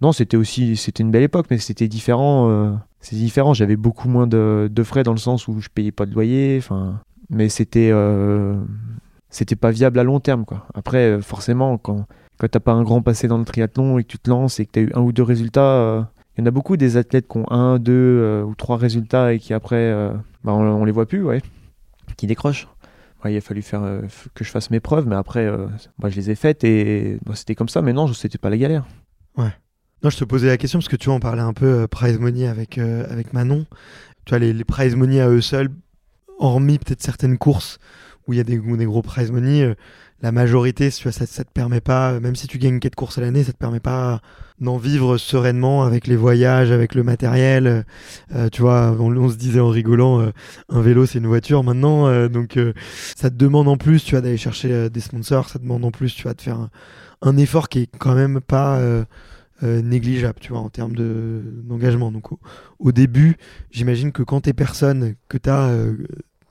[0.00, 2.78] non, c'était aussi c'était une belle époque, mais c'était différent.
[3.00, 3.54] C'est différent.
[3.54, 7.00] J'avais beaucoup moins de, frais dans le sens où je payais pas de loyer, enfin,
[7.28, 7.92] mais c'était
[9.28, 10.66] c'était pas viable à long terme quoi.
[10.74, 12.06] Après, forcément, quand
[12.38, 14.66] quand t'as pas un grand passé dans le triathlon et que tu te lances et
[14.66, 17.28] que tu as eu un ou deux résultats, il y en a beaucoup des athlètes
[17.28, 20.92] qui ont un, deux euh, ou trois résultats et qui après, euh, bah, on, les
[20.92, 21.42] voit plus, ouais,
[22.16, 22.66] qui décrochent.
[23.26, 24.02] il a fallu faire euh,
[24.34, 25.50] que je fasse mes preuves, mais après,
[25.98, 27.82] bah, je les ai faites et c'était comme ça.
[27.82, 28.86] Mais non, c'était pas la galère.
[29.36, 29.52] Ouais.
[30.02, 32.18] Non, je te posais la question parce que tu vois, on parlait un peu prize
[32.18, 33.66] money avec, avec Manon.
[34.24, 35.70] Tu vois, les, prize money à eux seuls,
[36.38, 37.78] hormis peut-être certaines courses
[38.26, 39.74] où il y a des, gros prize money,
[40.22, 43.22] la majorité, tu vois, ça, te permet pas, même si tu gagnes quatre courses à
[43.22, 44.20] l'année, ça te permet pas
[44.60, 47.86] d'en vivre sereinement avec les voyages, avec le matériel.
[48.34, 50.30] Euh, tu vois, on, se disait en rigolant, euh,
[50.68, 52.58] un vélo c'est une voiture maintenant, euh, donc
[53.16, 55.90] ça te demande en plus, tu vois, d'aller chercher des sponsors, ça te demande en
[55.90, 56.68] plus, tu vas de faire
[57.22, 58.78] un, effort qui est quand même pas
[59.62, 62.10] négligeable, tu vois, en termes d'engagement.
[62.10, 62.28] donc
[62.78, 63.36] au, début,
[63.70, 65.70] j'imagine que quand t'es personne, que t'as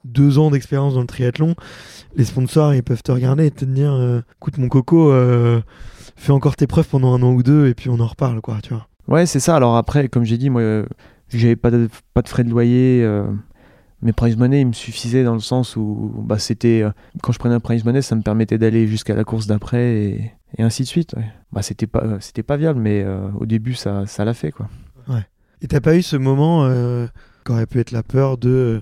[0.05, 1.55] deux ans d'expérience dans le triathlon,
[2.15, 5.61] les sponsors ils peuvent te regarder et te dire euh, écoute mon coco euh,
[6.15, 8.59] fais encore tes preuves pendant un an ou deux et puis on en reparle quoi
[8.61, 10.85] tu vois ouais c'est ça alors après comme j'ai dit moi euh,
[11.29, 13.07] j'avais pas de, pas de frais de loyer
[14.01, 16.83] mes prize money ils me suffisaient dans le sens où bah c'était
[17.21, 20.83] quand je prenais un prize money ça me permettait d'aller jusqu'à la course d'après ainsi
[20.83, 21.15] de suite
[21.51, 23.05] bah c'était pas c'était pas viable mais
[23.39, 24.67] au début ça ça l'a fait quoi
[25.07, 25.25] ouais
[25.61, 26.67] et t'as pas eu ce moment
[27.45, 28.81] qui aurait pu être la peur de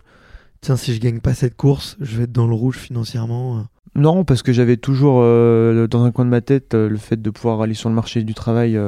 [0.62, 3.62] tiens, si je gagne pas cette course, je vais être dans le rouge financièrement euh?
[3.95, 7.19] Non, parce que j'avais toujours euh, dans un coin de ma tête euh, le fait
[7.21, 8.80] de pouvoir aller sur le marché du travail.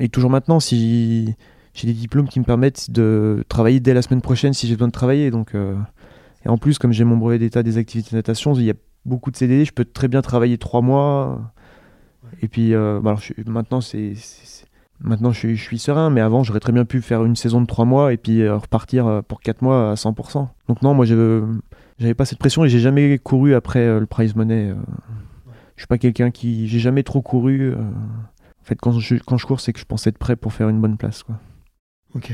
[0.00, 1.34] et toujours maintenant, si
[1.74, 4.88] j'ai des diplômes qui me permettent de travailler dès la semaine prochaine si j'ai besoin
[4.88, 5.30] de travailler.
[5.30, 8.70] Donc, et en plus, comme j'ai mon brevet d'état des activités de natation, il y
[8.70, 11.52] a beaucoup de CDD, je peux très bien travailler trois mois.
[12.42, 12.74] Et puis,
[15.00, 17.84] maintenant, je suis, serein, mais avant, j'aurais très bien pu faire une saison de 3
[17.84, 20.48] mois et puis euh, repartir euh, pour 4 mois à 100%.
[20.68, 24.34] Donc non, moi, j'avais pas cette pression et j'ai jamais couru après euh, le prize
[24.34, 24.74] money.
[25.76, 26.68] Je suis pas quelqu'un qui...
[26.68, 27.74] J'ai jamais trop couru.
[27.74, 30.96] En fait, quand je, cours, c'est que je pense être prêt pour faire une bonne
[30.96, 31.24] place.
[32.14, 32.32] Ok.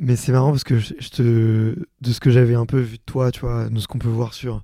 [0.00, 3.40] Mais c'est marrant parce que de ce que j'avais un peu vu de toi, tu
[3.40, 4.62] vois, de ce qu'on peut voir sur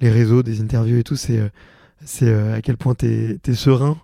[0.00, 1.40] les réseaux, des interviews et tout, c'est
[2.04, 3.96] c'est à quel point tu es, serein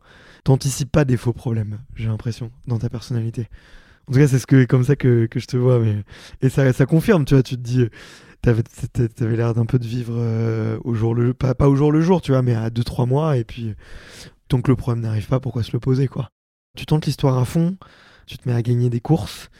[0.45, 3.49] t'anticipes pas des faux problèmes, j'ai l'impression, dans ta personnalité.
[4.09, 5.81] En tout cas, c'est ce que, comme ça que, que, je te vois.
[5.81, 6.05] Mais...
[6.41, 7.89] Et ça, ça confirme, tu vois, tu te dis,
[8.43, 11.91] t'avais, t'avais l'air d'un peu de vivre euh, au jour le pas, pas au jour
[11.91, 13.37] le jour, tu vois, mais à 2-3 mois.
[13.37, 13.75] Et puis,
[14.47, 16.29] tant que le problème n'arrive pas, pourquoi se le poser, quoi?
[16.77, 17.77] Tu tentes l'histoire à fond,
[18.27, 19.51] tu te mets à gagner des courses?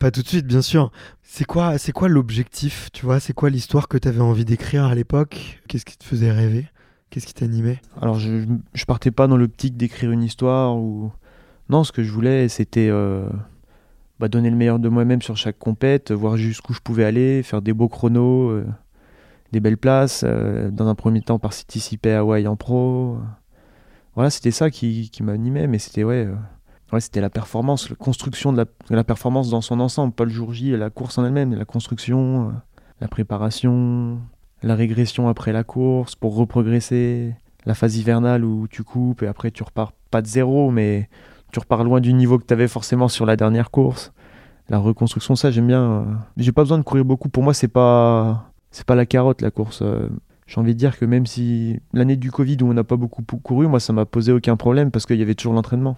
[0.00, 0.90] Pas tout de suite, bien sûr.
[1.22, 3.20] C'est quoi, c'est quoi l'objectif, tu vois?
[3.20, 5.62] C'est quoi l'histoire que tu avais envie d'écrire à l'époque?
[5.68, 6.66] Qu'est-ce qui te faisait rêver?
[7.14, 7.80] Qu'est-ce qui t'animait?
[8.02, 11.12] Alors, je, je partais pas dans l'optique d'écrire une histoire ou.
[11.68, 13.28] Non, ce que je voulais, c'était euh,
[14.18, 17.62] bah, donner le meilleur de moi-même sur chaque compète, voir jusqu'où je pouvais aller, faire
[17.62, 18.66] des beaux chronos, euh,
[19.52, 20.24] des belles places.
[20.26, 23.18] Euh, dans un premier temps, participer à Hawaii en pro.
[24.16, 26.28] Voilà, c'était ça qui, m'animait, mais c'était ouais,
[27.14, 30.90] la performance, la construction de la, performance dans son ensemble, pas le jour J, la
[30.90, 32.52] course en elle-même, la construction,
[33.00, 34.18] la préparation,
[34.64, 37.34] la régression après la course pour reprogresser,
[37.66, 41.08] la phase hivernale où tu coupes et après tu repars pas de zéro, mais
[41.52, 44.12] tu repars loin du niveau que tu avais forcément sur la dernière course.
[44.70, 46.06] La reconstruction, ça j'aime bien.
[46.38, 47.28] J'ai pas besoin de courir beaucoup.
[47.28, 49.82] Pour moi, c'est pas c'est pas la carotte la course.
[50.46, 53.22] J'ai envie de dire que même si l'année du Covid où on n'a pas beaucoup
[53.22, 55.96] couru, moi ça m'a posé aucun problème parce qu'il y avait toujours l'entraînement.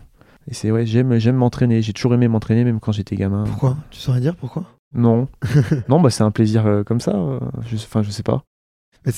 [0.49, 1.83] Et c'est ouais, j'aime j'aime m'entraîner.
[1.83, 3.45] J'ai toujours aimé m'entraîner même quand j'étais gamin.
[3.45, 3.77] Pourquoi?
[3.91, 4.65] Tu saurais dire pourquoi?
[4.95, 5.29] Non.
[5.89, 7.17] non, bah c'est un plaisir euh, comme ça.
[7.17, 8.43] Enfin, je sais pas.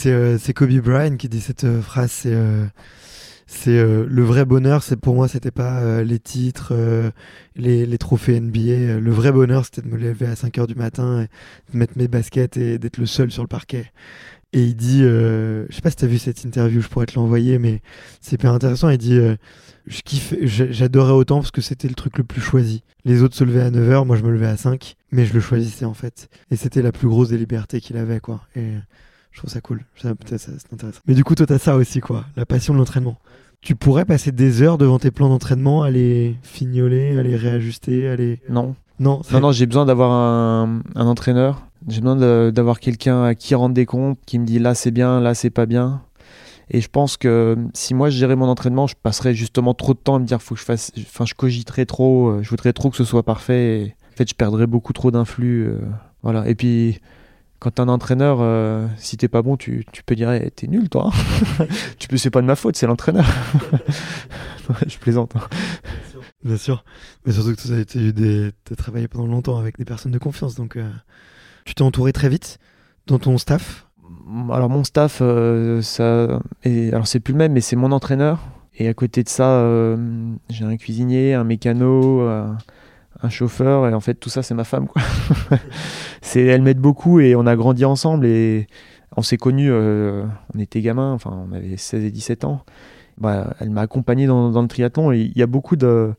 [0.07, 2.27] Euh, c'est Kobe Bryant qui dit cette euh, phrase.
[3.51, 4.83] C'est euh, le vrai bonheur.
[5.01, 6.74] Pour moi, c'était pas les titres,
[7.57, 8.98] les, trophées NBA.
[9.01, 11.27] Le vrai bonheur, c'était de me lever à 5 heures du matin,
[11.72, 13.90] de mettre mes baskets et d'être le seul sur le parquet.
[14.53, 17.59] Et il dit, je sais pas si t'as vu cette interview, je pourrais te l'envoyer,
[17.59, 17.81] mais
[18.20, 18.90] c'est hyper intéressant.
[18.90, 19.18] Il dit,
[19.87, 22.83] je j'adorais autant parce que c'était le truc le plus choisi.
[23.07, 25.40] Les autres se levaient à 9h, moi je me levais à 5, mais je le
[25.40, 26.29] choisissais en fait.
[26.51, 28.42] Et c'était la plus grosse des libertés qu'il avait, quoi.
[29.38, 29.85] Je trouve ça cool.
[29.96, 30.98] Ça, c'est intéressant.
[31.07, 32.24] Mais du coup, toi, t'as ça aussi, quoi.
[32.37, 33.16] La passion de l'entraînement.
[33.61, 38.09] Tu pourrais passer des heures devant tes plans d'entraînement, à les fignoler, à les réajuster,
[38.09, 38.40] à les.
[38.51, 38.74] Non.
[38.98, 41.68] Non, non, non j'ai besoin d'avoir un, un entraîneur.
[41.87, 45.20] J'ai besoin d'avoir quelqu'un à qui rendre des comptes, qui me dit là c'est bien,
[45.20, 46.03] là c'est pas bien.
[46.70, 50.01] Et je pense que si moi je gérais mon entraînement, je passerais justement trop de
[50.01, 50.90] temps à me dire faut que je fasse.
[50.98, 53.81] Enfin, je cogiterais trop, euh, je voudrais trop que ce soit parfait.
[53.83, 55.68] Et en fait, je perdrais beaucoup trop d'influx.
[55.68, 55.79] Euh,
[56.24, 56.48] voilà.
[56.48, 56.98] Et puis
[57.60, 60.66] quand t'es un entraîneur, euh, si t'es pas bon, tu, tu peux dire eh, t'es
[60.68, 61.10] nul toi.
[61.60, 61.66] hein.
[61.98, 63.26] tu peux c'est pas de ma faute, c'est l'entraîneur.
[64.86, 65.34] je plaisante.
[65.36, 65.40] hein.
[66.44, 66.84] Bien sûr.
[67.26, 68.52] Mais surtout que tu as, des...
[68.76, 70.54] travaillé pendant longtemps avec des personnes de confiance.
[70.54, 70.88] Donc, euh,
[71.64, 72.58] tu t'es entouré très vite
[73.06, 73.86] dans ton staff?
[74.50, 78.40] Alors mon staff, euh, ça, et, alors c'est plus le même, mais c'est mon entraîneur.
[78.76, 79.66] Et à côté de ça,
[80.50, 82.20] j'ai un cuisinier, un mécano,
[83.22, 84.88] un, chauffeur, et en fait tout ça c'est ma femme.
[84.88, 85.02] Quoi.
[86.22, 88.66] c'est, elle m'aide beaucoup et on a grandi ensemble et
[89.16, 92.62] on s'est connus, euh, on était gamins, enfin on avait 16 et 17 ans.
[93.18, 96.14] Bah, elle m'a accompagné dans, le triathlon et il y a beaucoup de,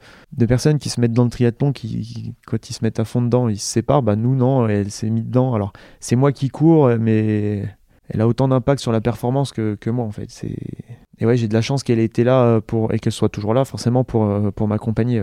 [0.47, 3.21] personnes qui se mettent dans le triathlon qui, qui, quand ils se mettent à fond
[3.21, 4.03] dedans, ils se séparent.
[4.03, 5.53] Bah, nous non, elle s'est mise dedans.
[5.53, 7.63] Alors c'est moi qui cours, mais
[8.09, 10.29] elle a autant d'impact sur la performance que, que moi en fait.
[10.29, 10.57] C'est...
[11.19, 13.29] Et ouais, j'ai de la chance qu'elle ait été là euh, pour, et qu'elle soit
[13.29, 15.21] toujours là forcément pour, euh, pour m'accompagner.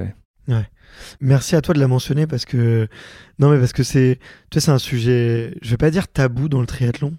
[0.49, 0.69] Ouais.
[1.21, 2.89] Merci à toi de la mentionner parce que
[3.39, 4.19] non parce que c'est
[4.53, 7.15] c'est un sujet je vais pas dire tabou dans le triathlon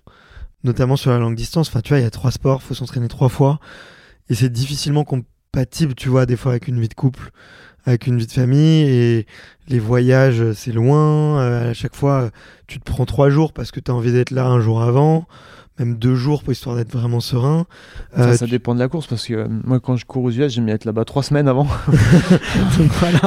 [0.64, 1.70] notamment sur la longue distance.
[1.70, 3.60] Enfin il y a trois sports faut s'entraîner trois fois
[4.30, 7.32] et c'est difficilement compatible tu vois des fois avec une vie de couple
[7.86, 9.26] avec une vie de famille et
[9.70, 12.32] les voyages c'est loin euh, à chaque fois
[12.68, 15.26] tu te prends trois jours parce que tu as envie d'être là un jour avant
[15.80, 17.66] même deux jours pour histoire d'être vraiment serein
[18.16, 20.52] Ça, Euh, dépend de la course parce que euh, moi quand je cours aux US,
[20.52, 21.66] j'aime bien être là-bas trois semaines avant.
[22.78, 23.20] donc voilà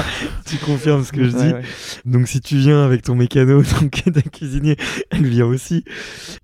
[0.44, 1.62] tu confirmes ce que je Ouais, dis ouais.
[2.04, 3.62] Donc si tu viens avec ton mécano,
[4.04, 4.76] ton ta cuisinier,
[5.10, 5.84] elle vient aussi.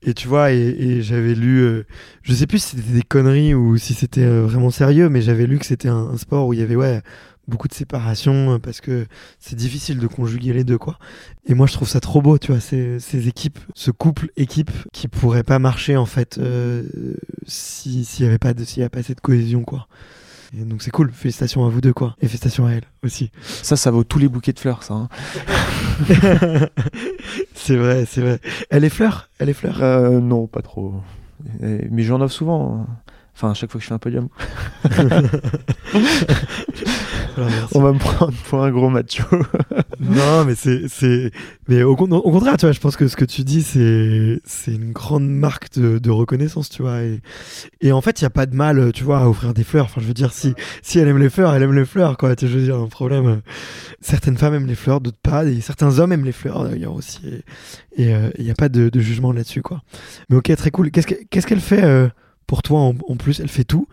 [0.02, 1.84] Et tu vois, et, et j'avais lu, euh,
[2.22, 5.46] je sais plus si c'était des conneries ou si c'était euh, vraiment sérieux, mais j'avais
[5.46, 7.00] lu que c'était un, un sport où il y avait ouais
[7.48, 9.06] beaucoup de séparation euh, parce que
[9.38, 10.98] c'est difficile de conjuguer les deux quoi.
[11.46, 14.70] Et moi je trouve ça trop beau, tu vois, ces, ces équipes, ce couple équipe
[14.92, 16.82] qui pourrait pas marcher en fait euh,
[17.46, 19.86] si s'il y avait pas de s'il y a pas cette cohésion quoi.
[20.56, 23.30] Et donc c'est cool, félicitations à vous deux quoi, et félicitations à elle aussi.
[23.42, 24.94] Ça, ça vaut tous les bouquets de fleurs, ça.
[24.94, 25.08] hein.
[27.54, 28.40] c'est vrai, c'est vrai.
[28.70, 29.28] Elle est fleur?
[29.38, 29.82] Elle est fleur?
[29.82, 30.94] Euh, non, pas trop.
[31.60, 32.86] Mais j'en offre souvent.
[32.86, 32.86] hein.
[33.34, 34.28] Enfin, à chaque fois que je fais un podium.
[37.74, 39.24] on va me prendre pour un gros macho.
[39.98, 41.30] Non, mais c'est, c'est,
[41.68, 44.40] mais au, con- au contraire, tu vois, je pense que ce que tu dis, c'est,
[44.44, 47.00] c'est une grande marque de, de reconnaissance, tu vois.
[47.02, 47.20] Et,
[47.80, 49.86] et en fait, il y a pas de mal, tu vois, à offrir des fleurs.
[49.86, 52.36] Enfin, je veux dire, si, si elle aime les fleurs, elle aime les fleurs, quoi.
[52.36, 53.26] Tu veux dire, un problème.
[53.26, 53.36] euh,
[54.02, 55.44] Certaines femmes aiment les fleurs, d'autres pas.
[55.46, 57.20] Et certains hommes aiment les fleurs, d'ailleurs aussi.
[57.96, 59.82] Et euh, il n'y a pas de, de jugement là-dessus, quoi.
[60.28, 60.90] Mais ok, très cool.
[60.90, 62.08] Qu'est-ce, que- qu'est-ce qu'elle fait euh,
[62.46, 63.88] pour toi en, en plus Elle fait tout,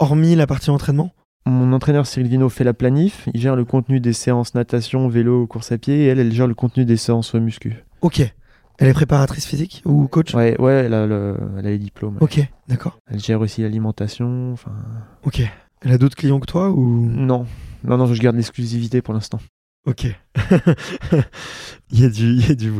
[0.00, 1.12] hormis la partie entraînement?
[1.46, 3.28] Mon entraîneur Cyril Vino fait la planif.
[3.34, 6.04] Il gère le contenu des séances natation, vélo, course à pied.
[6.04, 7.84] Et elle, elle gère le contenu des séances muscu.
[8.00, 8.22] Ok.
[8.78, 10.34] Elle est préparatrice physique ou coach?
[10.34, 12.16] Ouais, ouais, elle a, le- elle a les diplômes.
[12.20, 12.98] Ok, d'accord.
[13.06, 14.52] Elle gère aussi l'alimentation.
[14.52, 14.72] Enfin,
[15.24, 15.42] Ok.
[15.82, 17.06] Elle a d'autres clients que toi ou?
[17.06, 17.46] Non,
[17.84, 19.38] non, non, je garde l'exclusivité pour l'instant.
[19.86, 20.06] Ok.
[21.90, 22.72] il y a du, il y a du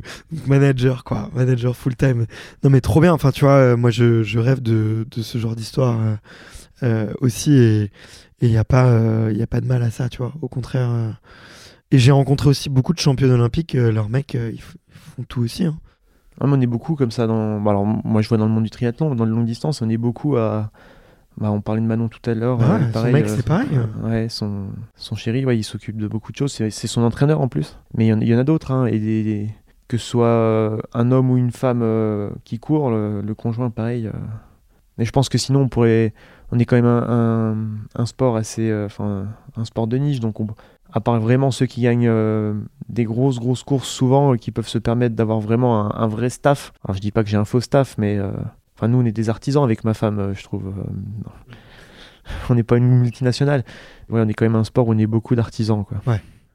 [0.47, 2.25] manager quoi, manager full time.
[2.63, 3.13] Non mais trop bien.
[3.13, 6.15] Enfin tu vois, euh, moi je, je rêve de, de ce genre d'histoire euh,
[6.83, 7.91] euh, aussi et
[8.47, 10.33] il n'y a pas, euh, il y a pas de mal à ça, tu vois.
[10.43, 10.89] Au contraire.
[10.91, 11.11] euh.
[11.91, 13.75] Et j'ai rencontré aussi beaucoup de championnes olympiques.
[13.75, 15.65] euh, leurs mecs, ils, font tout aussi.
[15.65, 15.77] Hein.
[16.41, 17.61] Ah, on est beaucoup comme ça dans.
[17.61, 19.89] bah, alors, moi, je vois dans le monde du triathlon, dans le longue distance, on
[19.89, 20.71] est beaucoup à.
[21.37, 22.59] Bah, on parlait de Manon tout à l'heure.
[22.59, 23.69] Ouais, son mec, c'est pareil.
[24.03, 26.53] Ouais, son, son chéri, ouais, il s'occupe de beaucoup de choses.
[26.53, 27.77] C'est son entraîneur en plus.
[27.97, 28.71] Mais il y en, il y en a d'autres.
[28.71, 29.49] hein, et des- des-
[29.89, 31.85] que ce soit un homme ou une femme
[32.45, 34.09] qui court, le, le conjoint, pareil.
[34.99, 36.13] Mais je pense que sinon, on pourrait.
[36.53, 37.57] On est quand même un, un-
[38.03, 38.71] un sport assez.
[38.71, 39.27] euh, Enfin,
[39.57, 40.21] un sport de niche.
[40.21, 40.47] Donc, on-
[40.93, 42.55] à part vraiment ceux qui gagnent euh,
[42.89, 46.31] des grosses, grosses courses souvent, euh, qui peuvent se permettre d'avoir vraiment un, un vrai
[46.31, 46.73] staff.
[46.85, 48.19] Alors, je dis pas que j'ai un faux staff, mais.
[48.77, 50.73] Enfin, nous, on est des artisans avec ma femme, je trouve.
[52.51, 53.65] on n'est pas une multinationale.
[54.09, 55.99] Ouais, on est quand même un sport où on est beaucoup d'artisans, quoi.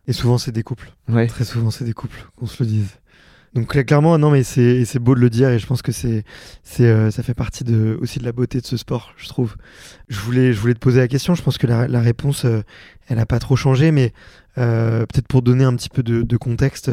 [0.07, 0.91] Et souvent c'est des couples.
[1.07, 1.27] Ouais.
[1.27, 2.97] Très souvent, c'est des couples, qu'on se le dise.
[3.55, 6.23] Donc cla- clairement, non, mais c'est beau de le dire et je pense que c'est
[6.63, 9.55] c'est euh, ça fait partie de aussi de la beauté de ce sport, je trouve.
[10.07, 11.33] Je voulais je voulais te poser la question.
[11.35, 12.61] Je pense que la, la réponse, euh,
[13.07, 14.13] elle a pas trop changé, mais
[14.59, 16.91] euh, peut-être pour donner un petit peu de, de contexte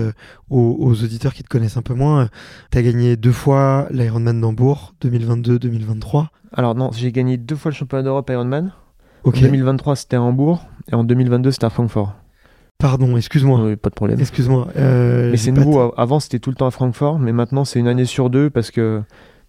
[0.48, 2.28] aux, aux auditeurs qui te connaissent un peu moins,
[2.70, 6.26] tu as gagné deux fois l'Ironman d'Hambourg, 2022-2023.
[6.52, 8.72] Alors, non, j'ai gagné deux fois le championnat d'Europe Ironman.
[9.24, 10.64] En 2023, c'était à Hambourg.
[10.90, 12.14] Et en 2022, c'était à Francfort.
[12.78, 13.60] Pardon, excuse-moi.
[13.64, 14.20] Oui, pas de problème.
[14.20, 14.68] Excuse-moi.
[14.76, 15.92] euh, Mais c'est nouveau.
[15.96, 17.18] Avant, c'était tout le temps à Francfort.
[17.18, 19.02] Mais maintenant, c'est une année sur deux parce que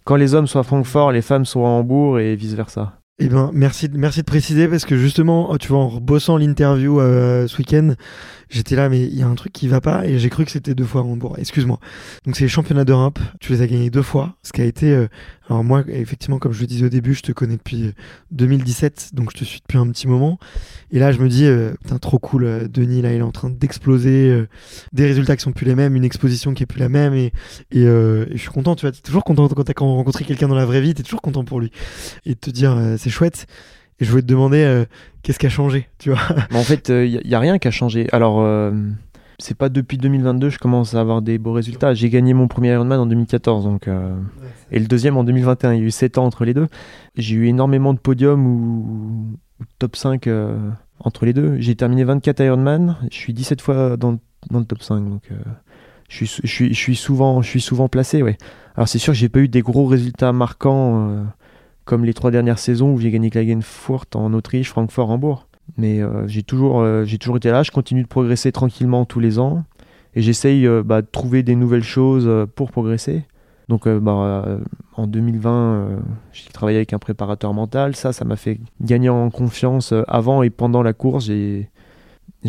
[0.04, 2.94] quand les hommes sont à Francfort, les femmes sont à Hambourg et vice-versa.
[3.20, 6.36] Eh ben, merci, de- merci de préciser parce que justement, oh, tu vois, en bossant
[6.36, 7.94] l'interview euh, ce week-end,
[8.50, 10.50] j'étais là, mais il y a un truc qui va pas et j'ai cru que
[10.50, 11.36] c'était deux fois à Hambourg.
[11.38, 11.78] Excuse-moi.
[12.24, 13.18] Donc, c'est les championnats d'Europe.
[13.40, 15.08] Tu les as gagnés deux fois, ce qui a été euh,
[15.48, 17.92] Alors moi, effectivement, comme je le disais au début, je te connais depuis
[18.32, 20.38] 2017, donc je te suis depuis un petit moment.
[20.90, 23.32] Et là, je me dis, euh, putain, trop cool, euh, Denis, là, il est en
[23.32, 24.48] train d'exploser, euh,
[24.92, 27.32] des résultats qui sont plus les mêmes, une exposition qui est plus la même, et,
[27.70, 30.48] et, euh, et je suis content, tu vois, t'es toujours content quand t'as rencontré quelqu'un
[30.48, 31.70] dans la vraie vie, t'es toujours content pour lui.
[32.24, 33.46] Et de te dire, euh, c'est chouette.
[34.00, 34.84] Et je voulais te demander, euh,
[35.22, 36.20] qu'est-ce qui a changé, tu vois?
[36.50, 38.06] Mais en fait, il n'y a, rien qui a changé.
[38.12, 38.70] Alors, euh,
[39.40, 41.94] c'est pas depuis 2022 que je commence à avoir des beaux résultats.
[41.94, 44.16] J'ai gagné mon premier Ironman en 2014, donc, euh,
[44.72, 45.74] et le deuxième en 2021.
[45.74, 46.66] Il y a eu 7 ans entre les deux.
[47.16, 50.56] J'ai eu énormément de podiums ou, ou top 5 euh,
[50.98, 51.56] entre les deux.
[51.60, 52.96] J'ai terminé 24 Ironman.
[53.12, 54.18] Je suis 17 fois dans,
[54.50, 55.36] dans le top 5, donc euh,
[56.08, 58.22] je, suis, je, suis, je, suis souvent, je suis souvent placé.
[58.22, 58.38] Ouais.
[58.74, 61.22] Alors, c'est sûr que j'ai pas eu des gros résultats marquants euh,
[61.88, 65.48] comme les trois dernières saisons où j'ai gagné Klagenfurt en Autriche, Francfort, Hambourg.
[65.78, 69.38] Mais euh, j'ai toujours, euh, toujours été là, je continue de progresser tranquillement tous les
[69.38, 69.64] ans
[70.14, 73.24] et j'essaye euh, bah, de trouver des nouvelles choses pour progresser.
[73.70, 74.58] Donc bah,
[74.96, 75.96] en 2020, euh,
[76.32, 80.50] j'ai travaillé avec un préparateur mental, ça, ça m'a fait gagner en confiance avant et
[80.50, 81.24] pendant la course.
[81.24, 81.70] J'ai,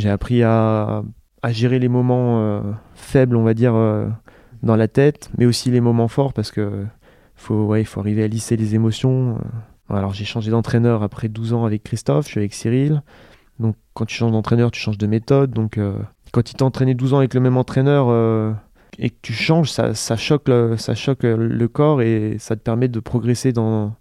[0.10, 1.04] appris à,
[1.48, 2.62] gérer les moments
[2.94, 3.74] faibles, on va dire,
[4.64, 6.86] dans la tête, mais aussi les moments forts parce que
[7.40, 9.38] faut, ouais, il faut arriver à lisser les émotions.
[9.38, 9.96] euh.
[9.96, 13.02] Alors j'ai changé d'entraîneur après 12 ans avec Christophe, je suis avec Cyril.
[13.60, 15.52] Donc quand tu changes d'entraîneur, tu changes de méthode.
[15.52, 15.98] Donc euh,
[16.32, 18.54] quand tu t'es entraîné 12 ans avec le même entraîneur euh,
[19.00, 23.52] et que tu changes, ça, ça, choque le, corps et ça te permet de progresser
[23.52, 23.96] dans,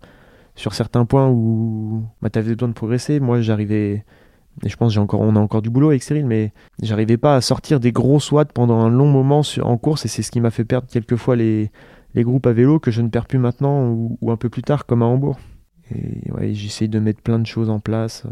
[0.57, 3.18] sur certains points où bah, tu avais besoin de progresser.
[3.18, 4.05] Moi j'arrivais,
[4.64, 7.37] et je pense j'ai encore, on a encore du boulot avec Cyril, mais j'arrivais pas
[7.37, 10.40] à sortir des gros watts pendant un long moment en course et c'est ce qui
[10.42, 11.70] m'a fait perdre quelquefois les,
[12.18, 14.62] les groupes à vélo que je ne perds plus maintenant ou, ou un peu plus
[14.62, 15.38] tard comme à Hambourg.
[15.94, 18.24] Et ouais, j'essaye de mettre plein de choses en place.
[18.26, 18.31] euh.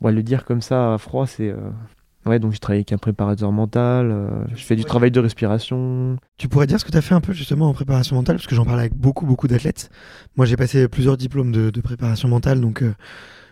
[0.00, 1.48] Ouais, le dire comme ça à froid, c'est.
[1.50, 1.70] euh,
[2.26, 6.18] Ouais, donc je travaille avec un préparateur mental, euh, je fais du travail de respiration.
[6.36, 8.46] Tu pourrais dire ce que tu as fait un peu justement en préparation mentale, parce
[8.46, 9.88] que j'en parle avec beaucoup, beaucoup d'athlètes.
[10.36, 12.92] Moi, j'ai passé plusieurs diplômes de, de préparation mentale, donc euh,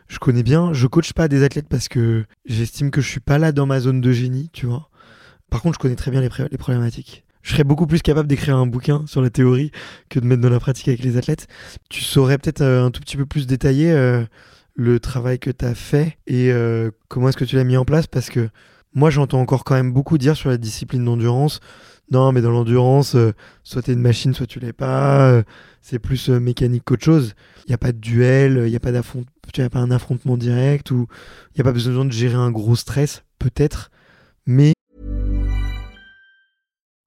[0.07, 0.75] je connais bien.
[0.75, 3.81] Je coach pas des athlètes parce que j'estime que je suis pas là dans ma
[3.81, 4.91] zone de génie, tu vois.
[5.49, 7.25] Par contre, je connais très bien les problématiques.
[7.43, 9.71] Je serais beaucoup plus capable d'écrire un bouquin sur la théorie
[10.09, 11.47] que de mettre dans la pratique avec les athlètes.
[11.89, 14.25] Tu saurais peut-être euh, un tout petit peu plus détailler euh,
[14.75, 17.85] le travail que tu as fait et euh, comment est-ce que tu l'as mis en
[17.85, 18.07] place?
[18.07, 18.49] Parce que
[18.95, 21.61] moi j'entends encore quand même beaucoup dire sur la discipline d'endurance.
[22.11, 23.17] Non mais dans l'endurance
[23.65, 25.43] soit t'es une machine soit tu l'es pas
[25.83, 27.35] c'est plus mécanique qu'autre chose.
[27.67, 29.91] Il n'y a pas de duel il n'y a pas d'affront tu as pas un
[29.91, 31.07] affrontement direct ou
[31.55, 33.91] il n'y a pas besoin de gérer un gros stress peut-être.
[34.47, 34.73] Mais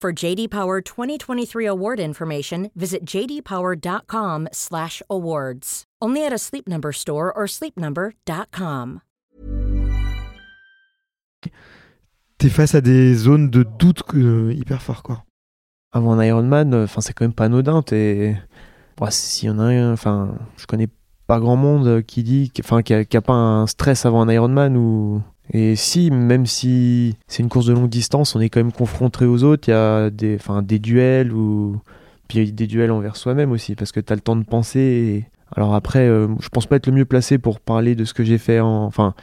[0.00, 5.84] For JD Power 2023 award information, visit jdpower.com/awards.
[6.00, 9.02] Only at a Sleep Number store or sleepnumber.com.
[12.40, 15.24] t'es face à des zones de doute euh, hyper fort quoi
[15.92, 17.82] Avant un Ironman, euh, enfin c'est quand même pas anodin.
[17.82, 18.34] T'es...
[18.98, 20.88] Ouais, S'il y en a un, enfin, je connais
[21.26, 25.22] pas grand monde qui dit, enfin, qui a pas un stress avant un Ironman ou.
[25.52, 29.24] Et si, même si c'est une course de longue distance, on est quand même confronté
[29.24, 29.68] aux autres.
[29.68, 31.80] Il y a des, enfin, des duels ou
[32.28, 35.24] puis des duels envers soi-même aussi parce que tu as le temps de penser.
[35.56, 38.22] Alors après, euh, je pense pas être le mieux placé pour parler de ce que
[38.22, 39.14] j'ai fait en, enfin,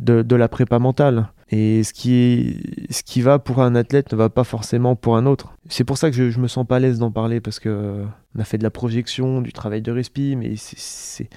[0.00, 1.28] de, de la prépa mentale.
[1.50, 5.26] Et ce qui, ce qui va pour un athlète ne va pas forcément pour un
[5.26, 5.54] autre.
[5.68, 7.68] C'est pour ça que je, je me sens pas à l'aise d'en parler parce que
[7.68, 8.04] euh,
[8.36, 11.28] on a fait de la projection, du travail de respi, mais c'est-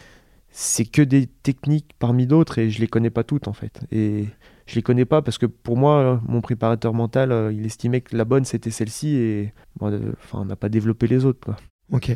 [0.61, 3.79] c'est que des techniques parmi d'autres et je les connais pas toutes en fait.
[3.93, 4.25] Et
[4.67, 8.17] je les connais pas parce que pour moi, mon préparateur mental, euh, il estimait que
[8.17, 11.39] la bonne c'était celle-ci et bon, euh, enfin, on n'a pas développé les autres.
[11.39, 11.55] Quoi.
[11.93, 12.11] ok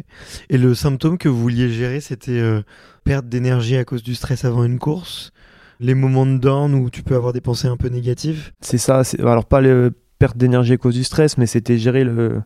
[0.49, 2.63] et le symptôme que vous vouliez gérer c'était euh,
[3.05, 5.31] perte d'énergie à cause du stress avant une course
[5.79, 8.51] les moments de down où tu peux avoir des pensées un peu négatives?
[8.59, 12.41] C'est ça, alors pas le perte d'énergie à cause du stress, mais c'était gérer le,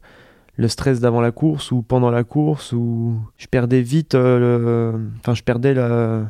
[0.58, 5.10] le stress d'avant la course ou pendant la course où je perdais vite, euh, le-
[5.20, 6.26] enfin je perdais la...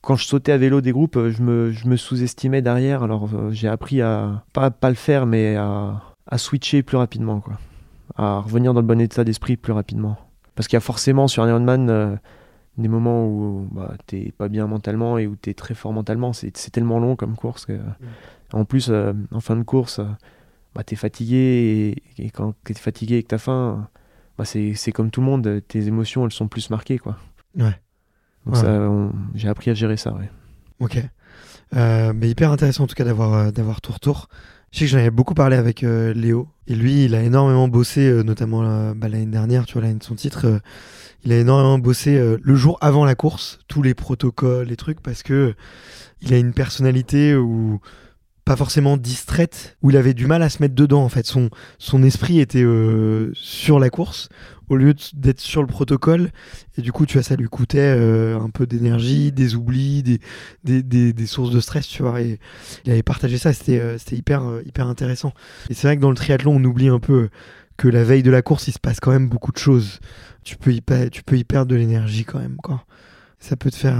[0.00, 3.28] Quand je sautais à vélo des groupes, euh, je me, je me sous-estimais derrière, alors
[3.34, 7.58] euh, j'ai appris à pas, pas le faire, mais à, à switcher plus rapidement, quoi.
[8.16, 10.16] à revenir dans le bon état d'esprit plus rapidement.
[10.54, 12.16] Parce qu'il y a forcément sur un Ironman euh,
[12.78, 16.32] des moments où bah, t'es pas bien mentalement et où t'es très fort mentalement.
[16.32, 17.78] C'est tellement long comme course que.
[18.52, 18.90] En plus,
[19.32, 20.00] en fin de course,
[20.74, 23.88] bah, t'es fatigué et, et quand t'es fatigué et que t'as faim,
[24.36, 27.16] bah, c'est comme tout le monde, tes émotions elles sont plus marquées quoi.
[27.56, 27.78] Ouais.
[28.46, 28.60] Donc Ouais.
[28.60, 30.12] ça, on- j'ai appris à gérer ça.
[30.14, 30.30] Ouais.
[30.80, 31.02] Ok.
[31.76, 34.28] Euh, mais hyper intéressant en tout cas d'avoir euh, d'avoir tout retour.
[34.70, 36.48] Je sais que j'en avais beaucoup parlé avec euh, Léo.
[36.66, 40.02] Et lui, il a énormément bossé, euh, notamment bah, l'année dernière, tu vois, l'année de
[40.04, 40.60] son titre.
[41.24, 45.22] il a énormément bossé le jour avant la course, tous les protocoles, les trucs, parce
[45.22, 45.54] que
[46.20, 47.80] il a une personnalité où
[48.48, 51.26] pas forcément distraite, où il avait du mal à se mettre dedans en fait.
[51.26, 54.30] Son, son esprit était euh, sur la course
[54.70, 56.30] au lieu d'être sur le protocole.
[56.78, 60.20] Et du coup, tu vois, ça lui coûtait euh, un peu d'énergie, des oublis, des,
[60.64, 62.22] des, des, des sources de stress, tu vois.
[62.22, 62.40] Et
[62.86, 65.34] il avait partagé ça, c'était euh, hyper, euh, hyper intéressant.
[65.68, 67.28] Et c'est vrai que dans le triathlon, on oublie un peu
[67.76, 70.00] que la veille de la course, il se passe quand même beaucoup de choses.
[70.42, 72.86] Tu peux y, tu peux y perdre de l'énergie quand même, quoi.
[73.40, 73.98] Ça peut te faire,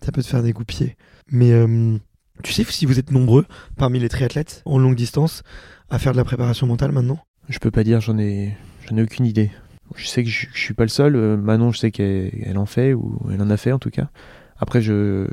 [0.00, 0.96] ça peut te faire dégoupiller.
[1.32, 1.98] Mais euh,
[2.42, 5.42] tu sais si vous êtes nombreux parmi les triathlètes en longue distance
[5.90, 7.18] à faire de la préparation mentale maintenant?
[7.48, 8.56] Je peux pas dire, j'en ai,
[8.88, 9.50] j'en ai aucune idée.
[9.96, 11.16] Je sais que je, je suis pas le seul.
[11.16, 13.90] euh, Manon, je sais qu'elle elle en fait ou elle en a fait en tout
[13.90, 14.08] cas.
[14.58, 15.26] Après, je,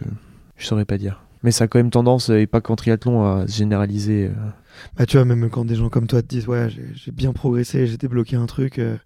[0.58, 1.24] je saurais pas dire.
[1.44, 4.26] Mais ça a quand même tendance, et pas qu'en triathlon, à se généraliser.
[4.28, 4.50] euh.
[4.98, 7.32] Bah, tu vois, même quand des gens comme toi te disent Ouais, j'ai j'ai bien
[7.32, 8.98] progressé, j'ai débloqué un truc, euh,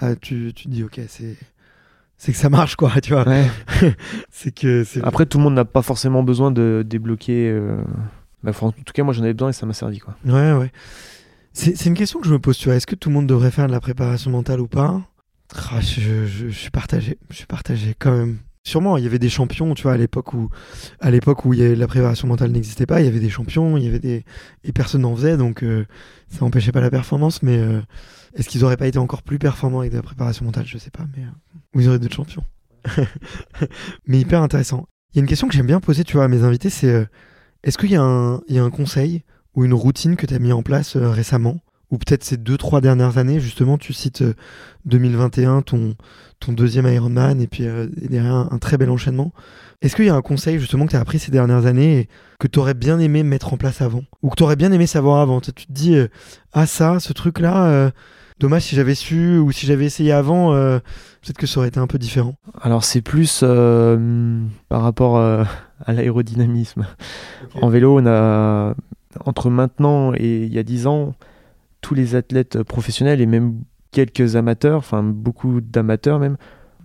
[0.00, 1.36] bah, tu, tu te dis Ok, c'est.
[2.18, 3.24] C'est que ça marche, quoi, tu vois.
[4.30, 4.84] c'est que.
[5.04, 7.48] Après, tout le monde n'a pas forcément besoin de débloquer.
[7.48, 7.78] euh,
[8.42, 9.98] bah, en tout cas, moi, j'en avais besoin et ça m'a servi.
[9.98, 10.16] Quoi.
[10.26, 10.72] Ouais, ouais.
[11.52, 12.76] C'est c'est une question que je me pose, tu vois.
[12.76, 15.00] Est-ce que tout le monde devrait faire de la préparation mentale ou pas?
[15.54, 17.18] Ah, je, je- je suis partagé.
[17.30, 18.38] Je suis partagé quand même.
[18.64, 20.50] Sûrement, il y avait des champions, tu vois, à l'époque où,
[21.00, 23.30] à l'époque où il y avait, la préparation mentale n'existait pas, il y avait des
[23.30, 24.24] champions, il y avait des,
[24.62, 25.86] et personne n'en faisait, donc euh,
[26.28, 27.42] ça n'empêchait pas la performance.
[27.42, 27.80] Mais euh,
[28.38, 30.64] est-ce qu'ils auraient pas été encore plus performants avec de la préparation mentale?
[30.64, 32.44] Je sais pas, mais euh, ou ils auraient d'autres champions.
[34.06, 34.86] mais hyper intéressant.
[35.12, 36.88] Il y a une question que j'aime bien poser, tu vois, à mes invités, c'est
[36.88, 37.04] euh,
[37.64, 39.24] est-ce qu'il y, a un- conseil
[39.54, 41.58] ou une routine que tu as mis en place euh, récemment?
[41.90, 44.34] Ou peut-être ces deux, trois dernières années, justement, tu cites euh,
[44.84, 45.96] 2021, ton,
[46.46, 47.64] deuxième Ironman, et puis
[47.96, 49.32] derrière un, un très bel enchaînement.
[49.82, 52.08] Est-ce qu'il y a un conseil, justement, que tu as appris ces dernières années et
[52.38, 54.04] que tu aurais bien aimé mettre en place avant?
[54.22, 55.40] Ou que tu aurais bien aimé savoir avant?
[55.40, 55.96] Tu te dis,
[56.52, 57.90] ah ça, ce truc-là,
[58.38, 60.78] dommage si j'avais su ou si j'avais essayé avant, euh,
[61.22, 62.34] peut-être que ça aurait été un peu différent.
[62.60, 65.44] Alors, c'est plus euh, par rapport euh,
[65.84, 66.86] à l'aérodynamisme.
[67.60, 68.74] En vélo, on a,
[69.24, 71.14] entre maintenant et il y a 10 ans,
[71.80, 73.60] tous les athlètes professionnels et même
[73.90, 76.36] quelques amateurs, enfin beaucoup d'amateurs même,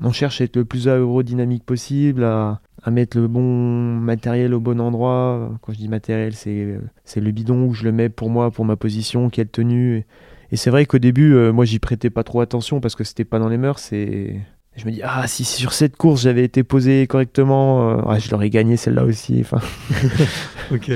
[0.02, 4.60] on cherche à être le plus aérodynamique possible, à, à mettre le bon matériel au
[4.60, 5.52] bon endroit.
[5.62, 8.66] Quand je dis matériel, c'est c'est le bidon où je le mets pour moi, pour
[8.66, 9.98] ma position, quelle tenue.
[9.98, 10.06] Et,
[10.54, 13.26] et c'est vrai qu'au début, euh, moi, j'y prêtais pas trop attention parce que c'était
[13.26, 13.92] pas dans les mœurs.
[13.92, 14.40] Et
[14.76, 18.30] je me dis, ah, si sur cette course j'avais été posé correctement, euh, ouais, je
[18.30, 19.40] l'aurais gagné celle-là aussi.
[19.42, 19.58] Enfin,
[20.72, 20.92] Ok.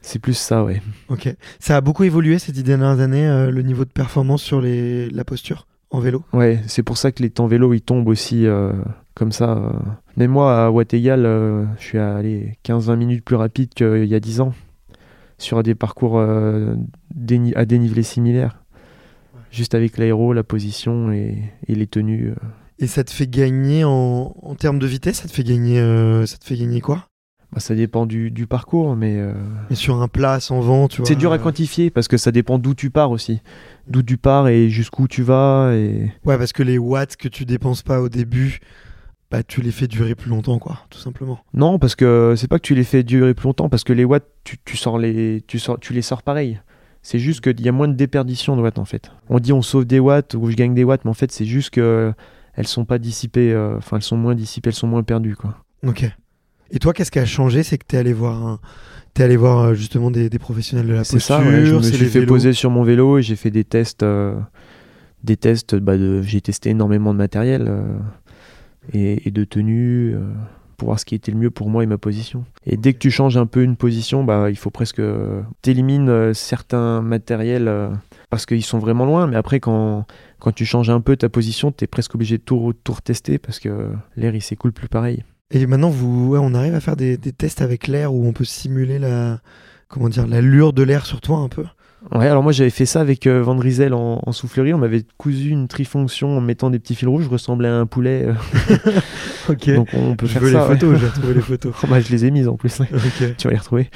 [0.00, 0.80] c'est plus ça, ouais.
[1.08, 1.28] Ok.
[1.58, 5.10] Ça a beaucoup évolué ces dix dernières années, euh, le niveau de performance sur les,
[5.10, 6.22] la posture en vélo?
[6.32, 8.70] Ouais, c'est pour ça que les temps vélo ils tombent aussi euh,
[9.14, 9.72] comme ça.
[10.16, 14.20] Même moi à Watt-Égal, euh, je suis allé 15-20 minutes plus rapide qu'il y a
[14.20, 14.54] 10 ans
[15.36, 16.22] sur des parcours
[17.16, 18.59] déni- à dénivelé similaire.
[19.50, 22.30] Juste avec l'aéro, la position et, et les tenues.
[22.30, 22.34] euh.
[22.78, 26.24] Et ça te fait gagner en, en termes de vitesse, ça te fait gagner, euh,
[26.26, 27.06] ça te fait gagner quoi?
[27.52, 29.34] Bah, ça dépend du, du parcours, mais euh,
[29.70, 31.06] Et sur un plat sans vent, tu vois.
[31.06, 33.40] c'est dur à quantifier parce que ça dépend d'où tu pars aussi.
[33.88, 35.72] D'où tu pars et jusqu'où tu vas.
[35.74, 36.12] Et...
[36.24, 38.60] Ouais, parce que les watts que tu dépenses pas au début,
[39.32, 41.40] bah tu les fais durer plus longtemps, quoi, tout simplement.
[41.52, 44.04] Non, parce que c'est pas que tu les fais durer plus longtemps, parce que les
[44.04, 46.60] watts, tu, tu sors les, tu, sors, tu les sors pareil.
[47.02, 49.10] C'est juste qu'il y a moins de déperdition de watts en fait.
[49.28, 51.46] On dit on sauve des watts ou je gagne des watts, mais en fait c'est
[51.46, 52.12] juste que
[52.54, 55.56] elles sont pas dissipées, euh, enfin elles sont moins dissipées, elles sont moins perdues quoi.
[55.86, 56.04] Ok.
[56.72, 57.62] Et toi, qu'est-ce qui a changé?
[57.64, 58.60] C'est que t'es allé voir, un...
[59.18, 61.36] allé voir euh, justement des, des professionnels de la C'est posture.
[61.36, 62.32] ça, ouais, je me c'est suis fait vélos.
[62.34, 64.38] poser sur mon vélo et j'ai fait des tests, euh,
[65.24, 67.98] des tests, bah, de, j'ai testé énormément de matériel euh,
[68.92, 70.14] et, et de tenue
[70.80, 72.46] pour voir ce qui était le mieux pour moi et ma position.
[72.64, 75.02] Et dès que tu changes un peu une position, bah, il faut presque
[75.60, 77.90] t'élimines euh, certains matériels euh,
[78.30, 80.06] parce qu'ils sont vraiment loin, mais après quand,
[80.38, 83.36] quand tu changes un peu ta position, tu es presque obligé de tout, tout retester
[83.36, 85.22] parce que l'air il s'écoule plus pareil.
[85.50, 88.44] Et maintenant, vous, on arrive à faire des, des tests avec l'air où on peut
[88.44, 89.40] simuler la,
[89.88, 91.66] comment dire, l'allure de l'air sur toi un peu?
[92.12, 94.72] Ouais, alors moi j'avais fait ça avec euh, Van Driesel en, en soufflerie.
[94.72, 97.24] On m'avait cousu une trifonction en mettant des petits fils rouges.
[97.24, 98.24] Je ressemblais à un poulet.
[98.26, 98.34] euh,
[99.48, 99.70] Ok.
[99.74, 100.60] donc on peut je faire veux ça.
[100.68, 101.74] les photos, je vais retrouver les photos.
[101.82, 102.80] Oh, bah, je les ai mises en plus.
[103.38, 103.90] tu vas les retrouver.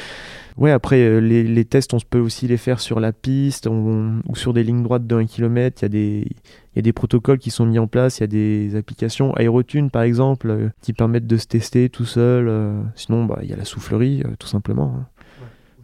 [0.57, 4.21] Ouais, après euh, les, les tests, on peut aussi les faire sur la piste on-
[4.29, 5.79] ou sur des lignes droites de 1 km.
[5.81, 8.19] Il y, a des- il y a des protocoles qui sont mis en place.
[8.19, 12.05] Il y a des applications Aerotune par exemple euh, qui permettent de se tester tout
[12.05, 12.53] seul.
[12.97, 14.95] Sinon, bah, il y a la soufflerie tout simplement.
[15.01, 15.07] hein.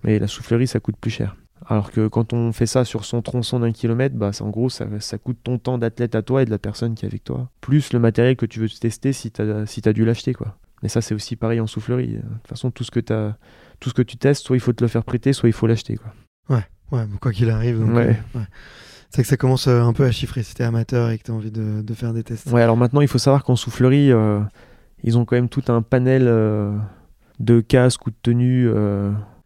[0.05, 1.35] Mais la soufflerie, ça coûte plus cher.
[1.67, 4.87] Alors que quand on fait ça sur son tronçon d'un kilomètre, bah, en gros, ça,
[4.99, 7.51] ça, coûte ton temps d'athlète à toi et de la personne qui est avec toi.
[7.61, 10.33] Plus le matériel que tu veux tester si tu as, si as dû l'acheter.
[10.33, 10.57] quoi.
[10.83, 12.15] Mais ça, c'est aussi pareil en soufflerie.
[12.15, 13.37] De toute façon, tout ce que, as,
[13.79, 15.67] tout ce que tu testes, soit il faut te le faire prêter, soit il faut
[15.67, 15.97] l'acheter.
[15.97, 16.15] Quoi.
[16.57, 17.79] Ouais, ouais, quoi qu'il arrive.
[17.79, 18.19] Donc, ouais.
[18.35, 18.47] euh, ouais.
[19.11, 21.25] C'est vrai que ça commence euh, un peu à chiffrer si t'es amateur et que
[21.25, 22.47] t'as envie de, de, faire des tests.
[22.51, 24.41] Ouais, alors maintenant, il faut savoir qu'en soufflerie, euh,
[25.03, 26.77] ils ont quand même tout un panel euh,
[27.41, 28.71] de casques ou de tenues,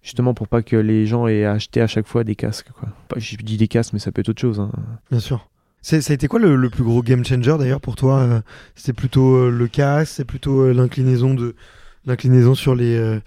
[0.04, 2.68] justement pour pas que les gens aient acheté à chaque fois des casques.
[2.78, 2.88] Quoi.
[3.16, 4.60] Je dis des casques, mais ça peut être autre chose.
[4.60, 4.70] Hein.
[5.10, 5.48] Bien sûr.
[5.82, 8.40] Ça a été quoi le, le, plus gros game changer d'ailleurs pour toi euh,
[8.74, 11.56] C'était plutôt le casque, c'est plutôt l'inclinaison de
[12.06, 13.20] l'inclinaison sur les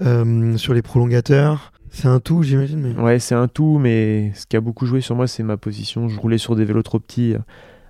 [0.00, 1.72] sur les prolongateurs?
[1.90, 2.80] C'est un tout, j'imagine.
[2.80, 3.00] Mais...
[3.00, 6.08] Ouais, c'est un tout, mais ce qui a beaucoup joué sur moi, c'est ma position.
[6.08, 7.34] Je roulais sur des vélos trop petits,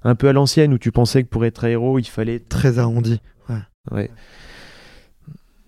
[0.04, 3.20] un peu à l'ancienne, où tu pensais que pour être aéro, il fallait très arrondi.
[3.48, 3.58] Ouais.
[3.90, 4.10] ouais.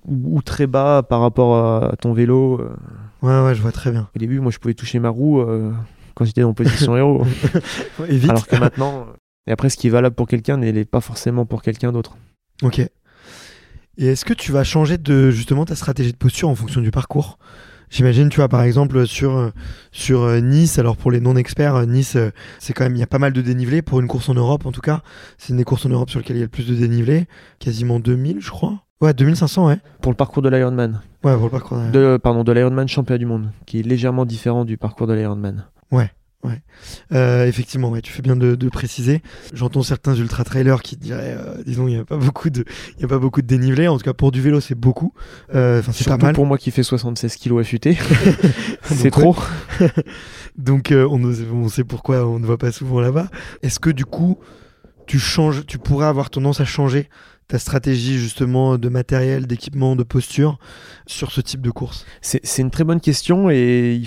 [0.07, 2.61] Ou, ou, très bas par rapport à, ton vélo.
[2.61, 2.77] Euh.
[3.23, 4.09] Ouais, ouais, je vois très bien.
[4.15, 5.73] Au début, moi, je pouvais toucher ma roue euh,
[6.15, 7.25] quand j'étais en position héros.
[7.99, 8.31] ouais, vite.
[8.31, 9.13] Alors que maintenant, euh,
[9.47, 12.17] et après, ce qui est valable pour quelqu'un n'est pas forcément pour quelqu'un d'autre.
[12.63, 12.79] Ok.
[12.79, 16.91] Et est-ce que tu vas changer de justement ta stratégie de posture en fonction du
[16.91, 17.39] parcours?
[17.91, 19.51] J'imagine, tu vois, par exemple, sur,
[19.91, 22.17] sur Nice, alors pour les non-experts, Nice,
[22.61, 24.65] c'est quand même, il y a pas mal de dénivelé pour une course en Europe,
[24.65, 25.03] en tout cas.
[25.39, 27.27] C'est une des courses en Europe sur lesquelles il y a le plus de dénivelé.
[27.59, 28.85] Quasiment 2000, je crois.
[29.01, 29.79] Ouais, 2500, ouais.
[30.03, 31.01] Pour le parcours de l'Ironman.
[31.25, 34.27] Ouais, pour le parcours de, de Pardon, de l'Ironman championnat du monde, qui est légèrement
[34.27, 35.67] différent du parcours de l'Ironman.
[35.91, 36.11] Ouais.
[36.43, 36.63] Ouais,
[37.13, 39.21] euh, effectivement, ouais, tu fais bien de, de préciser.
[39.53, 42.65] J'entends certains ultra trailers qui diraient, euh, disons, il n'y a pas beaucoup de,
[42.97, 43.89] il y a pas beaucoup de dénivelé.
[43.89, 45.13] En tout cas, pour du vélo, c'est beaucoup.
[45.55, 46.35] Euh, c'est pas mal.
[46.35, 47.99] pour moi qui fais 76 kg affûté,
[48.85, 49.37] c'est trop.
[50.57, 53.29] Donc, on, on sait pourquoi on ne va pas souvent là-bas.
[53.63, 54.39] Est-ce que du coup,
[55.07, 57.11] tu changes, tu pourrais avoir tendance à changer
[57.51, 60.59] ta stratégie justement de matériel, d'équipement, de posture
[61.07, 62.07] sur ce type de course?
[62.23, 64.01] C'est une très bonne question et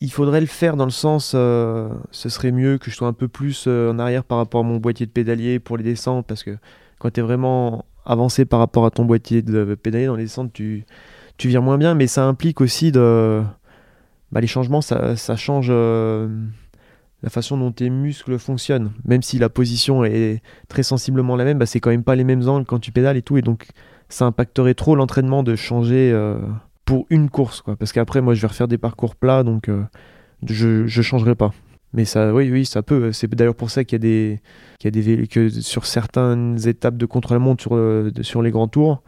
[0.00, 3.12] il, faudrait le faire dans le sens, euh, ce serait mieux que je sois un
[3.14, 6.26] peu plus euh, en arrière par rapport à mon boîtier de pédalier pour les descentes
[6.26, 6.56] parce que
[6.98, 10.52] quand tu es vraiment avancé par rapport à ton boîtier de pédalier dans les descentes,
[10.52, 10.84] tu,
[11.38, 11.94] tu moins bien.
[11.94, 13.42] Mais ça implique aussi de...
[14.30, 15.68] Bah, les changements, ça, ça change...
[15.70, 16.28] Euh,
[17.24, 18.92] la façon dont tes muscles fonctionnent.
[19.06, 22.22] Même si la position est très sensiblement la même, bah, c'est quand même pas les
[22.22, 23.38] mêmes angles quand tu pédales et tout.
[23.38, 23.66] Et donc,
[24.10, 26.36] ça impacterait trop l'entraînement de changer euh,
[26.84, 27.62] pour une course.
[27.62, 27.76] Quoi.
[27.76, 29.82] Parce qu'après, moi, je vais refaire des parcours plats, donc euh,
[30.46, 31.52] je ne changerai pas.
[31.94, 33.10] Mais ça, oui, oui, ça peut.
[33.12, 34.40] C'est d'ailleurs pour ça qu'il y a des,
[34.78, 38.68] qu'il y a des que sur certaines étapes de contre-la-montre sur, euh, sur les grands
[38.68, 39.02] tours,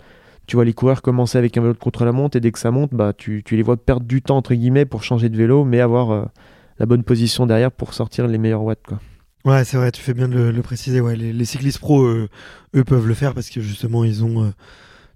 [0.47, 2.95] tu vois les coureurs commencer avec un vélo de contre-la-montre et dès que ça monte,
[2.95, 5.81] bah, tu, tu, les vois perdre du temps entre guillemets pour changer de vélo, mais
[5.81, 6.31] avoir
[6.79, 8.83] la bonne position derrière pour sortir les meilleurs watts.
[8.87, 9.01] Quoi.
[9.45, 11.01] Ouais, c'est vrai, tu fais bien de le, le préciser.
[11.01, 12.29] Ouais, les, les cyclistes pro, euh,
[12.74, 14.51] eux, peuvent le faire parce que justement, ils ont euh,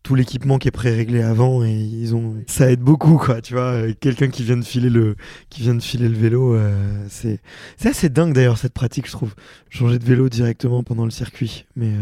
[0.03, 2.37] tout l'équipement qui est pré-réglé avant et ils ont.
[2.47, 3.41] Ça aide beaucoup, quoi.
[3.41, 5.17] Tu vois, euh, quelqu'un qui vient de filer le,
[5.49, 7.41] qui vient de filer le vélo, euh, c'est,
[7.77, 9.35] c'est assez dingue d'ailleurs cette pratique, je trouve.
[9.69, 11.93] Changer de vélo directement pendant le circuit, mais.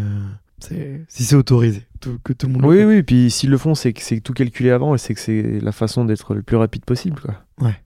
[0.60, 2.64] Si c'est autorisé, tout, que tout le monde.
[2.64, 5.20] Oui, oui, puis s'ils le font, c'est que c'est tout calculé avant et c'est que
[5.20, 7.20] c'est la façon d'être le plus rapide possible.
[7.20, 7.34] Quoi.
[7.60, 7.76] Ouais.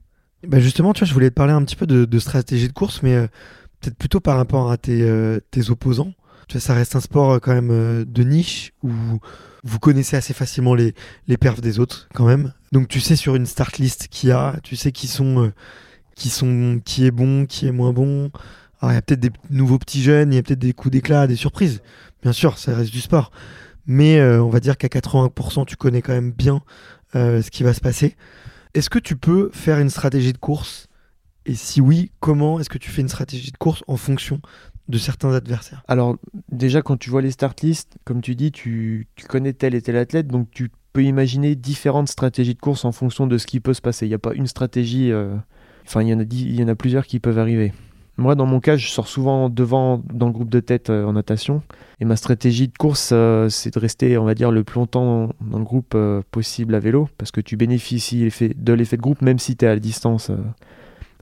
[0.46, 2.72] Bah justement, tu vois, je voulais te parler un petit peu de, de stratégie de
[2.72, 3.26] course, mais euh,
[3.80, 6.12] peut-être plutôt par rapport à tes, euh, tes opposants.
[6.48, 8.90] Tu vois, ça reste un sport euh, quand même de niche où
[9.64, 10.94] vous connaissez assez facilement les,
[11.28, 12.52] les perfs des autres quand même.
[12.72, 15.52] Donc tu sais sur une start list qui a, tu sais qui sont,
[16.16, 18.30] qui sont, qui est bon, qui est moins bon.
[18.80, 20.90] Alors il y a peut-être des nouveaux petits jeunes, il y a peut-être des coups
[20.90, 21.80] d'éclat, des surprises.
[22.22, 23.30] Bien sûr, ça reste du sport.
[23.86, 26.62] Mais euh, on va dire qu'à 80%, tu connais quand même bien
[27.14, 28.16] euh, ce qui va se passer.
[28.74, 30.88] Est-ce que tu peux faire une stratégie de course?
[31.44, 34.40] Et si oui, comment est-ce que tu fais une stratégie de course en fonction
[34.88, 35.82] de certains adversaires?
[35.88, 36.16] Alors,
[36.50, 39.96] déjà, quand tu vois les start lists, comme tu dis, tu, connais tel et tel
[39.96, 43.74] athlète, donc tu peux imaginer différentes stratégies de course en fonction de ce qui peut
[43.74, 44.06] se passer.
[44.06, 45.10] Il n'y a pas une stratégie.
[45.10, 45.36] Euh...
[45.86, 47.72] Enfin, il y en a plusieurs qui peuvent arriver.
[48.18, 51.14] Moi, dans mon cas, je sors souvent devant dans le groupe de tête euh, en
[51.14, 51.62] natation.
[51.98, 55.30] Et ma stratégie de course, euh, c'est de rester, on va dire, le plus longtemps
[55.40, 59.22] dans le groupe euh, possible à vélo, parce que tu bénéficies de l'effet de groupe,
[59.22, 60.30] même si tu es à la distance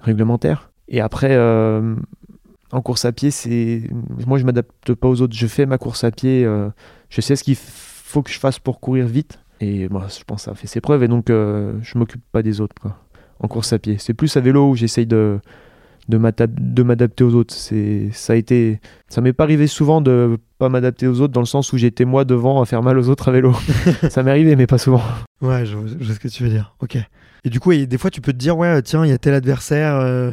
[0.00, 0.70] réglementaire.
[0.88, 1.38] Et après,
[2.72, 3.82] en course à pied, c'est
[4.26, 5.36] moi, je m'adapte pas aux autres.
[5.36, 6.44] Je fais ma course à pied.
[7.08, 9.38] je sais ce qu'il faut que je fasse pour courir vite.
[9.60, 11.04] Et moi, je pense que ça a fait ses preuves.
[11.04, 12.96] Et donc, je m'occupe pas des autres quoi,
[13.38, 13.98] en course à pied.
[13.98, 15.38] C'est plus à vélo où j'essaye de
[16.10, 17.54] de m'adapter aux autres.
[17.54, 21.40] C'est, ça a été, ça m'est pas arrivé souvent de pas m'adapter aux autres dans
[21.40, 23.54] le sens où j'étais moi devant à faire mal aux autres à vélo.
[24.10, 25.02] ça m'est arrivé, mais pas souvent.
[25.40, 26.74] Ouais, je, je, vois ce que tu veux dire.
[26.80, 26.98] Ok.
[27.44, 29.34] Et du coup, des fois, tu peux te dire, ouais, tiens, il y a tel
[29.34, 29.94] adversaire.
[29.94, 30.30] Euh,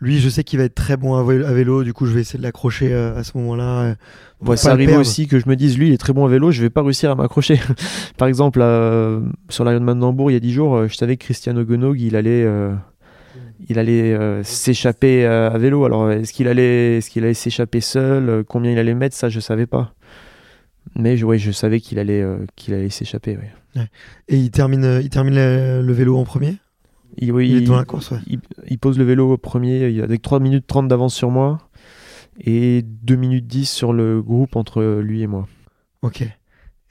[0.00, 2.38] lui, je sais qu'il va être très bon à vélo, du coup, je vais essayer
[2.38, 3.96] de l'accrocher euh, à ce moment-là.
[4.40, 6.50] Ouais, ça arrive aussi que je me dise, lui, il est très bon à vélo,
[6.50, 7.60] je vais pas réussir à m'accrocher.
[8.16, 9.20] Par exemple, euh,
[9.50, 12.46] sur l'Ironman d'Hambourg, il y a 10 jours, je savais que Cristiano Gonog, il allait
[13.68, 15.84] il allait euh, s'échapper euh, à vélo.
[15.84, 19.28] Alors, est-ce qu'il allait, est-ce qu'il allait s'échapper seul euh, Combien il allait mettre Ça,
[19.28, 19.94] je savais pas.
[20.96, 22.24] Mais je, ouais, je savais qu'il allait,
[22.56, 23.36] qu'il allait s'échapper.
[23.36, 23.86] ouais.
[24.28, 26.56] Et il termine, il termine le, le vélo en premier?
[27.18, 30.00] Il, oui, Il est il- devant la course, il, il pose le vélo au premier
[30.02, 31.58] avec 3 minutes 30 d'avance sur moi
[32.44, 35.46] et 2 minutes 10 sur le groupe entre lui et moi.
[36.02, 36.22] Ok.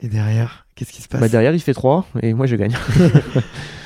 [0.02, 1.20] Et derrière, qu'est-ce qui se passe?
[1.20, 2.74] Bah, derrière, il fait 3 et moi, je gagne.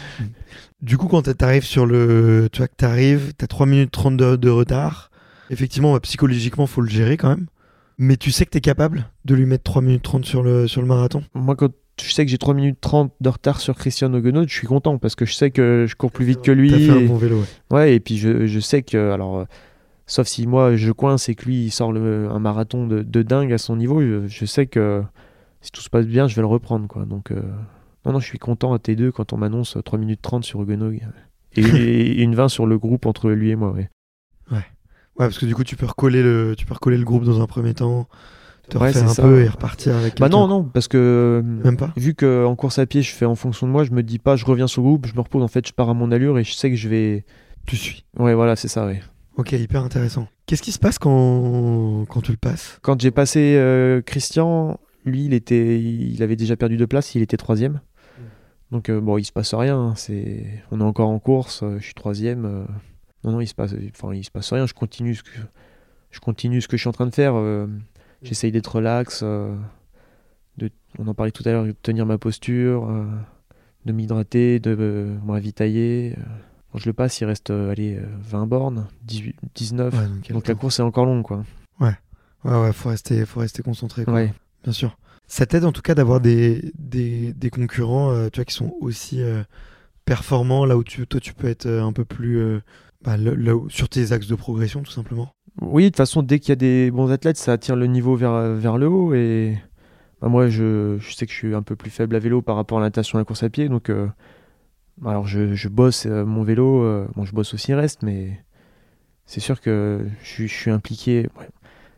[0.83, 2.49] Du coup, quand t'arrives sur le.
[2.51, 5.09] Tu vois que t'arrives, t'as 3 minutes 30 de, de retard.
[5.49, 7.47] Effectivement, bah, psychologiquement, faut le gérer quand même.
[7.97, 10.81] Mais tu sais que t'es capable de lui mettre 3 minutes 30 sur le, sur
[10.81, 11.69] le marathon moi, quand
[12.01, 14.97] je sais que j'ai 3 minutes 30 de retard sur Christian Oguenot, je suis content
[14.97, 16.71] parce que je sais que je cours plus vite que lui.
[16.71, 17.45] T'as fait un et- bon vélo, ouais.
[17.77, 19.45] Ouais, et puis je, je sais que, alors, euh,
[20.07, 23.21] sauf si moi je coince et que lui il sort le- un marathon de, de
[23.21, 25.03] dingue à son niveau, je, je sais que
[25.61, 27.05] si tout se passe bien, je vais le reprendre, quoi.
[27.05, 27.41] Donc, euh,
[28.05, 31.01] non, non, je suis content à T2 quand on m'annonce 3 minutes 30 sur Huguenog
[31.55, 33.89] et, et une 20 sur le groupe entre lui et moi, ouais.
[34.51, 37.39] Ouais, parce que du coup, tu peux recoller le, tu peux recoller le groupe dans
[37.39, 38.07] un premier temps,
[38.67, 39.21] te Ouais, refaire un ça.
[39.21, 40.17] peu et repartir avec.
[40.19, 43.25] Bah non, non, parce que Même pas vu que en course à pied je fais
[43.25, 45.21] en fonction de moi, je me dis pas je reviens sur le groupe, je me
[45.21, 47.25] repose, en fait, je pars à mon allure et je sais que je vais.
[47.67, 48.05] Tu suis.
[48.17, 49.01] Ouais, voilà, c'est ça, ouais.
[49.37, 50.27] Ok, hyper intéressant.
[50.47, 52.79] Qu'est-ce qui se passe quand, quand tu le passes?
[52.81, 57.21] Quand j'ai passé euh, Christian, lui, il était, il avait déjà perdu deux places, il
[57.21, 57.81] était troisième.
[58.73, 59.77] Donc euh, bon, il se passe rien.
[59.79, 61.61] hein, C'est, on est encore en course.
[61.63, 62.45] euh, je suis troisième.
[62.45, 62.65] euh,
[63.23, 64.65] non, non, il se passe, enfin, il se passe rien.
[64.65, 65.29] Je continue ce que,
[66.11, 67.35] je continue ce que je suis en train de faire.
[68.21, 69.23] J'essaye d'être relax.
[69.23, 70.69] de,
[70.99, 73.05] on en parlait tout à l'heure, de tenir ma posture, euh,
[73.85, 76.15] de m'hydrater, de euh, me ravitailler.
[76.71, 79.93] Quand je le passe, il reste, euh, allez, euh, 20 bornes, 18, 19.
[79.93, 81.43] Ouais, donc, la course est encore longue, quoi.
[81.79, 81.93] Ouais,
[82.43, 84.03] ouais, faut rester, faut rester concentré.
[84.03, 84.13] quoi.
[84.15, 84.33] Ouais.
[84.63, 84.97] Bien sûr.
[85.33, 89.19] Ça t'aide en tout cas d'avoir des, des, concurrents euh, tu vois, qui sont aussi
[89.19, 89.41] euh,
[90.05, 92.61] performants là où toi tu peux être euh, un peu plus
[93.03, 95.33] bah, là- sur tes axes de progression tout simplement.
[95.59, 98.15] Oui, de toute façon, dès qu'il y a des bons athlètes, ça attire le niveau
[98.15, 99.15] vers, vers le haut.
[99.15, 99.57] Et
[100.21, 102.55] bah, moi, je, je sais que je suis un peu plus faible à vélo par
[102.55, 103.69] rapport à la natation et la course à pied.
[103.69, 103.91] Donc,
[105.03, 107.07] alors je, je bosse mon vélo.
[107.15, 108.39] bon, je bosse aussi reste, mais
[109.25, 111.27] c'est sûr que je, suis- impliqué.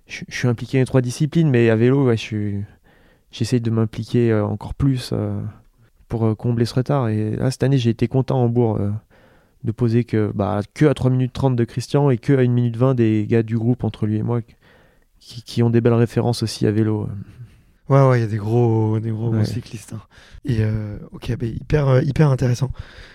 [0.08, 2.64] je suis impliqué dans les trois disciplines, mais à vélo, ouais, je suis,
[3.38, 5.40] j'essaye de m'impliquer euh, encore plus euh,
[6.08, 7.10] pour euh, combler ce retard.
[7.10, 8.92] Et là, cette année, j'ai été content en bourg euh,
[9.64, 12.48] de poser que, bah, que à 3 minutes 30 de Christian et que à 1
[12.48, 14.40] minute 20 des gars du groupe entre lui et moi
[15.20, 17.10] qui, qui ont des belles références aussi à vélo.
[17.90, 19.94] Ouais, ouais, il y a des gros, des gros, cyclistes.
[19.94, 20.02] hein.
[20.46, 22.72] Et euh, ok, bah, hyper, hyper intéressant.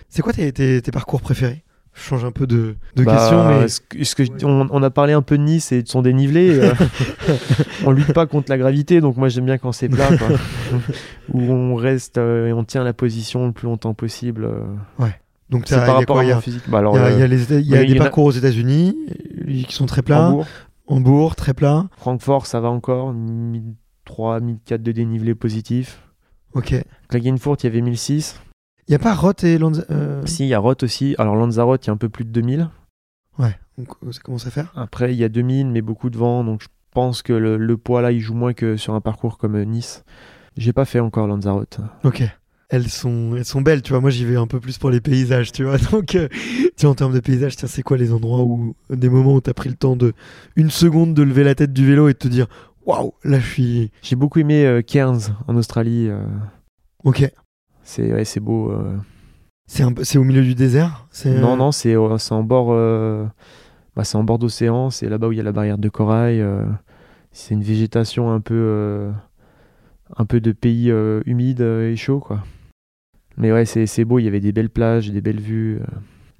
[0.09, 1.63] C'est quoi tes, tes, tes parcours préférés?
[1.93, 5.11] Je change un peu de, de Bah, question, mais que- que on, on a parlé
[5.13, 6.57] un peu de Nice et de son dénivelé.
[6.57, 6.73] euh,
[7.85, 10.27] on lutte pas contre la gravité, donc moi j'aime bien quand c'est plat, quoi.
[11.33, 14.45] où on reste euh, et on tient la position le plus longtemps possible.
[14.45, 15.05] euh.
[15.49, 16.63] donc C'est par rapport quoi à mon a, physique.
[16.69, 18.01] Bah, alors, il y a- a euh, les il y a oui, des y a-
[18.01, 18.95] parcours aux États-Unis
[19.49, 20.27] euh, qui sont très plats.
[20.29, 20.45] Hambourg,
[20.87, 21.87] Hambourg, très plat.
[21.97, 23.13] Francfort, ça va encore.
[23.13, 26.01] 1003, 1004 de dénivelé positif.
[26.53, 26.73] Ok.
[27.09, 28.39] Klagenfurt, il y avait 1006.
[28.87, 29.83] Il y a pas Roth et Lanza.
[29.91, 31.15] euh, Si, il y a Roth aussi.
[31.17, 32.69] Alors Lanzarote, il y a un peu plus de 2000.
[33.39, 33.55] Ouais.
[33.77, 34.71] Donc euh, ça commence à faire.
[34.75, 36.43] Après, il y a 2000, mais beaucoup de vent.
[36.43, 39.37] Donc je pense que le, le poids là, il joue moins que sur un parcours
[39.37, 40.03] comme euh, Nice.
[40.57, 41.79] J'ai pas fait encore Lanzarote.
[42.03, 42.23] Ok.
[42.73, 43.99] Elles sont, elles sont belles, tu vois.
[44.01, 45.77] Moi, j'y vais un peu plus pour les paysages, tu vois.
[45.91, 46.27] Donc, euh,
[46.79, 49.53] vois, en termes de paysages, tiens, c'est quoi les endroits où, des moments où t'as
[49.53, 50.13] pris le temps de,
[50.55, 52.47] une seconde de lever la tête du vélo et de te dire,
[52.85, 53.91] waouh, là, je suis.
[54.01, 56.07] J'ai beaucoup aimé euh, Cairns en Australie.
[56.09, 56.23] euh,
[57.03, 57.29] Ok.
[57.83, 58.71] C'est ouais, beau.
[58.71, 58.97] euh.
[59.67, 61.07] C'est au milieu du désert.
[61.25, 63.25] Non, non, c'est euh, en bord, euh,
[63.95, 64.89] bah, c'est en bord d'océan.
[64.89, 66.41] C'est là-bas où il y a la barrière de corail.
[66.41, 66.65] euh.
[67.31, 69.11] c'est une végétation un peu, euh,
[70.17, 72.43] un peu de pays euh, humide euh, et chaud, quoi.
[73.37, 74.19] Mais ouais, c'est beau.
[74.19, 75.79] Il y avait des belles plages, des belles vues.
[75.79, 75.85] euh.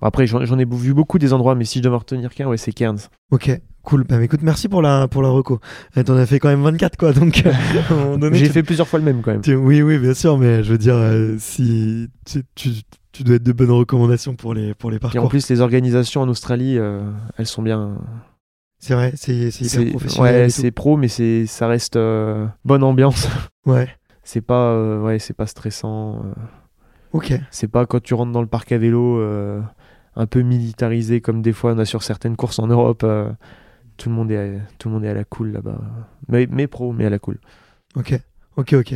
[0.01, 2.57] Après, j'en ai vu beaucoup des endroits, mais si je dois me retenir qu'un, ouais,
[2.57, 3.07] c'est Cairns.
[3.31, 3.51] Ok.
[3.83, 4.03] Cool.
[4.03, 5.59] Bah, écoute, merci pour la, pour la reco.
[6.05, 7.13] T'en as fait quand même 24, quoi.
[7.13, 9.41] Donc, euh, J'ai tu- fait plusieurs fois le même quand même.
[9.41, 12.43] tu- Oui, oui, bien sûr, mais je veux dire, euh, si tu,
[13.11, 15.29] tu, dois être de bonnes recommandations pour les, pour les Et en parcours.
[15.29, 17.01] plus, les organisations en Australie, euh,
[17.37, 17.97] elles sont bien.
[18.77, 19.51] C'est vrai, c'est
[19.91, 20.43] professionnel.
[20.43, 21.97] ouais, c'est pro, mais c'est ça reste
[22.65, 23.27] bonne ambiance.
[23.67, 23.87] Ouais.
[24.23, 26.23] C'est pas ouais, c'est pas stressant.
[27.13, 27.33] Ok.
[27.51, 29.21] C'est pas quand tu rentres dans le parc à vélo
[30.15, 33.05] un peu militarisé comme des fois on a sur certaines courses en Europe.
[33.97, 35.79] Tout le monde est à, tout le monde est à la cool là-bas.
[36.27, 37.39] Mais, mais pro, mais à la cool.
[37.95, 38.19] Ok,
[38.57, 38.95] ok, ok.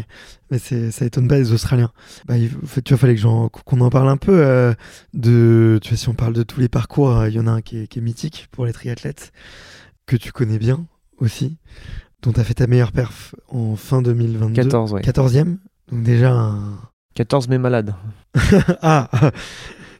[0.52, 1.92] Mais ça étonne pas les Australiens.
[2.26, 2.50] Bah, il,
[2.84, 4.74] tu vois, fallait que j'en- qu'on en parle un peu euh,
[5.14, 5.80] de.
[5.82, 7.62] Tu vois, si on parle de tous les parcours, euh, il y en a un
[7.62, 9.32] qui est, qui est mythique pour les triathlètes
[10.06, 10.86] que tu connais bien
[11.18, 11.58] aussi,
[12.22, 14.54] dont tu as fait ta meilleure perf en fin 2022.
[14.64, 15.02] 14 ouais.
[15.02, 15.58] 14e.
[15.92, 16.78] Donc déjà un.
[17.16, 17.96] 14 mais malade.
[18.82, 19.10] ah,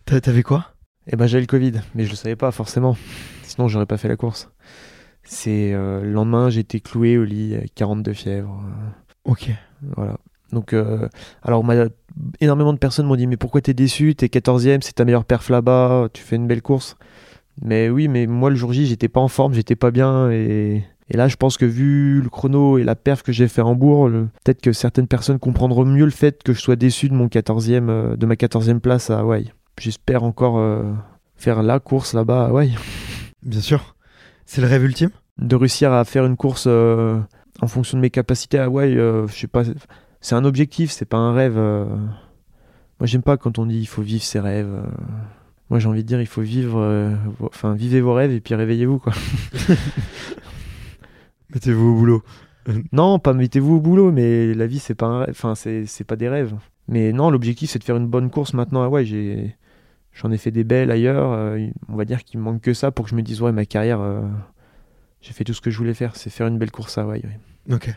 [0.06, 0.72] t'a- t'avais quoi?
[1.08, 2.98] Eh ben j'avais le Covid, mais je le savais pas forcément.
[3.44, 4.50] Sinon j'aurais pas fait la course.
[5.26, 8.62] C'est euh, le lendemain, j'étais cloué au lit, avec 42 fièvres.
[8.66, 9.50] euh, Ok.
[9.96, 10.18] Voilà.
[10.52, 11.10] Donc, euh,
[11.44, 11.86] alors, m'a-
[12.40, 14.16] énormément de personnes m'ont dit Mais pourquoi t'es déçu?
[14.16, 16.96] T'es 14ème, c'est ta meilleure perf là-bas, tu fais une belle course.
[17.62, 20.30] Mais oui, mais moi, le jour J, j'étais pas en forme, j'étais pas bien.
[20.30, 23.62] Et, et là, je pense que vu le chrono et la perf que j'ai fait
[23.62, 27.14] Hambourg, le- peut-être que certaines personnes comprendront mieux le fait que je sois déçu de,
[27.16, 29.52] mon 14e, euh, de ma 14e place à Hawaï.
[29.80, 30.84] J'espère encore euh,
[31.36, 32.76] faire la course là-bas à Hawaï.
[33.44, 33.95] Bien sûr.
[34.46, 35.10] C'est le rêve ultime?
[35.38, 37.20] De réussir à faire une course euh,
[37.62, 39.64] en fonction de mes capacités à Hawaï, euh, je sais pas,
[40.22, 41.58] c'est un objectif, c'est pas un rêve.
[41.58, 41.86] euh.
[43.00, 44.72] Moi, j'aime pas quand on dit il faut vivre ses rêves.
[45.70, 49.00] Moi, j'ai envie de dire il faut vivre, enfin, vivez vos rêves et puis réveillez-vous
[49.00, 49.12] quoi.
[51.54, 52.24] Mettez-vous au boulot.
[52.92, 56.04] non, pas mettez-vous au boulot, mais la vie c'est pas un rêve, enfin, c'est c'est
[56.04, 56.54] pas des rêves.
[56.88, 59.06] Mais non, l'objectif c'est de faire une bonne course maintenant à Hawaï.
[59.06, 59.56] J'ai
[60.16, 61.32] J'en ai fait des belles ailleurs.
[61.34, 63.52] euh, on va dire qu'il me manque que ça pour que je me dise ouais
[63.52, 64.22] ma carrière, euh,
[65.22, 67.22] j'ai fait tout ce que je voulais faire, c'est faire une belle course à Hawaï.
[67.24, 67.74] oui.
[67.76, 67.94] Ok.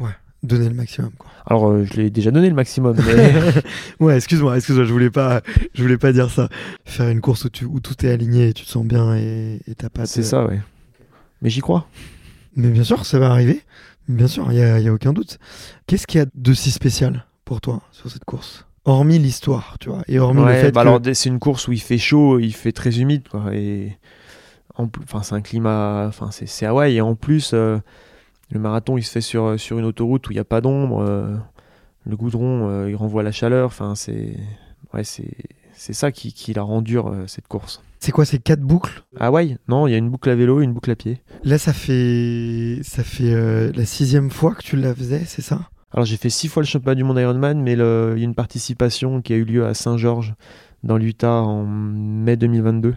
[0.00, 0.10] Ouais.
[0.42, 1.30] Donner le maximum, quoi.
[1.46, 3.32] Alors, euh, je l'ai déjà donné le maximum, mais
[4.04, 5.40] ouais, excuse-moi, excuse-moi, je voulais pas,
[5.74, 6.48] je voulais pas dire ça.
[6.84, 9.60] Faire une course où, tu, où tout est aligné et tu te sens bien et
[9.78, 10.02] t'as pas.
[10.02, 10.60] de- c'est ça, ouais.
[11.42, 11.86] Mais j'y crois.
[12.56, 13.62] Mais bien sûr, ça va arriver.
[14.08, 15.38] Bien sûr, il y a, y a aucun doute.
[15.86, 18.66] Qu'est-ce qu'il y a de si spécial pour toi sur cette course?
[18.84, 20.88] Hormis l'histoire, tu vois, et hormis le fait bah que...
[20.88, 23.54] alors, c'est une course où il fait chaud, il fait très humide, quoi.
[23.54, 23.96] Et
[24.74, 26.96] en plus, enfin, c'est un climat, enfin, c'est, Hawaï.
[26.96, 27.78] Et en plus, euh,
[28.50, 31.00] le marathon, il se fait sur, sur une autoroute où il n'y a pas d'ombre.
[31.00, 31.36] euh,
[32.04, 33.66] le goudron, euh, il renvoie la chaleur.
[33.66, 34.36] Enfin, c'est,
[34.92, 35.30] ouais, c'est,
[35.74, 37.82] c'est ça qui, qui la rend dure, cette course.
[38.00, 39.04] C'est quoi ces quatre boucles?
[39.20, 41.20] Hawaï, non, il y a une boucle à vélo et une boucle à pied.
[41.44, 45.68] Là, ça fait, ça fait la sixième fois que tu la faisais, c'est ça?
[45.92, 48.34] Alors j'ai fait six fois le championnat du monde Ironman, mais il y a une
[48.34, 50.34] participation qui a eu lieu à Saint-Georges,
[50.82, 52.94] dans l'Utah, en mai 2022.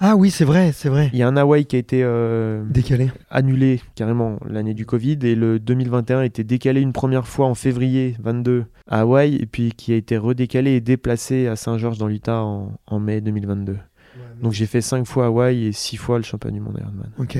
[0.00, 1.08] Ah oui, c'est vrai, c'est vrai.
[1.12, 3.12] Il y a un Hawaï qui a été euh, Décalé.
[3.30, 7.54] annulé carrément l'année du Covid, et le 2021 a été décalé une première fois en
[7.54, 12.08] février 22 à Hawaï, et puis qui a été redécalé et déplacé à Saint-Georges dans
[12.08, 13.76] l'Utah en, en mai 2022.
[14.42, 17.10] Donc j'ai fait cinq fois Hawaï et six fois le championnat du monde Ironman.
[17.18, 17.38] Ok.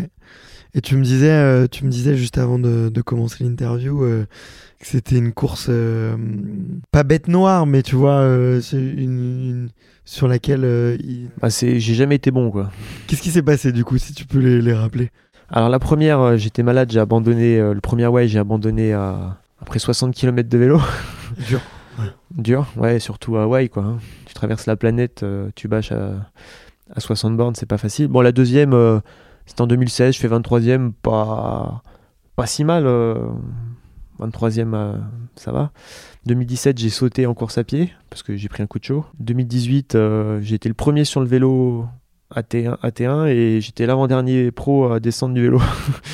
[0.75, 4.27] Et tu me disais, euh, tu me disais juste avant de, de commencer l'interview euh,
[4.81, 6.17] que c'était une course euh,
[6.91, 8.29] pas bête noire, mais tu vois,
[8.61, 9.69] c'est une, une-
[10.05, 10.99] sur laquelle.
[11.01, 12.71] il- Bah, c'est, j'ai jamais été bon quoi.
[13.07, 15.11] Qu'est-ce qui s'est passé du coup, si tu peux les, les rappeler?
[15.49, 20.13] Alors la première, j'étais malade, j'ai abandonné, le premier Hawaï j'ai abandonné à, après 60
[20.15, 20.81] km de vélo.
[21.49, 21.61] Dur.
[22.37, 23.85] Dur, ouais, surtout à Hawaï, quoi.
[23.85, 23.99] hein.
[24.27, 26.29] Tu traverses la planète, tu bâches à,
[26.93, 28.09] à 60 bornes, c'est pas facile.
[28.09, 28.75] Bon, la deuxième,
[29.47, 31.83] c'était en 2016, je fais 23ème, pas,
[32.37, 32.87] pas si mal.
[32.87, 33.27] euh,
[34.21, 34.97] 23ème, euh,
[35.37, 35.73] ça va.
[36.27, 39.05] 2017, j'ai sauté en course à pied, parce que j'ai pris un coup de chaud.
[39.21, 41.87] 2018, euh, j'ai été le premier sur le vélo
[42.35, 45.61] AT1, AT1 et j'étais l'avant-dernier pro à descendre du vélo.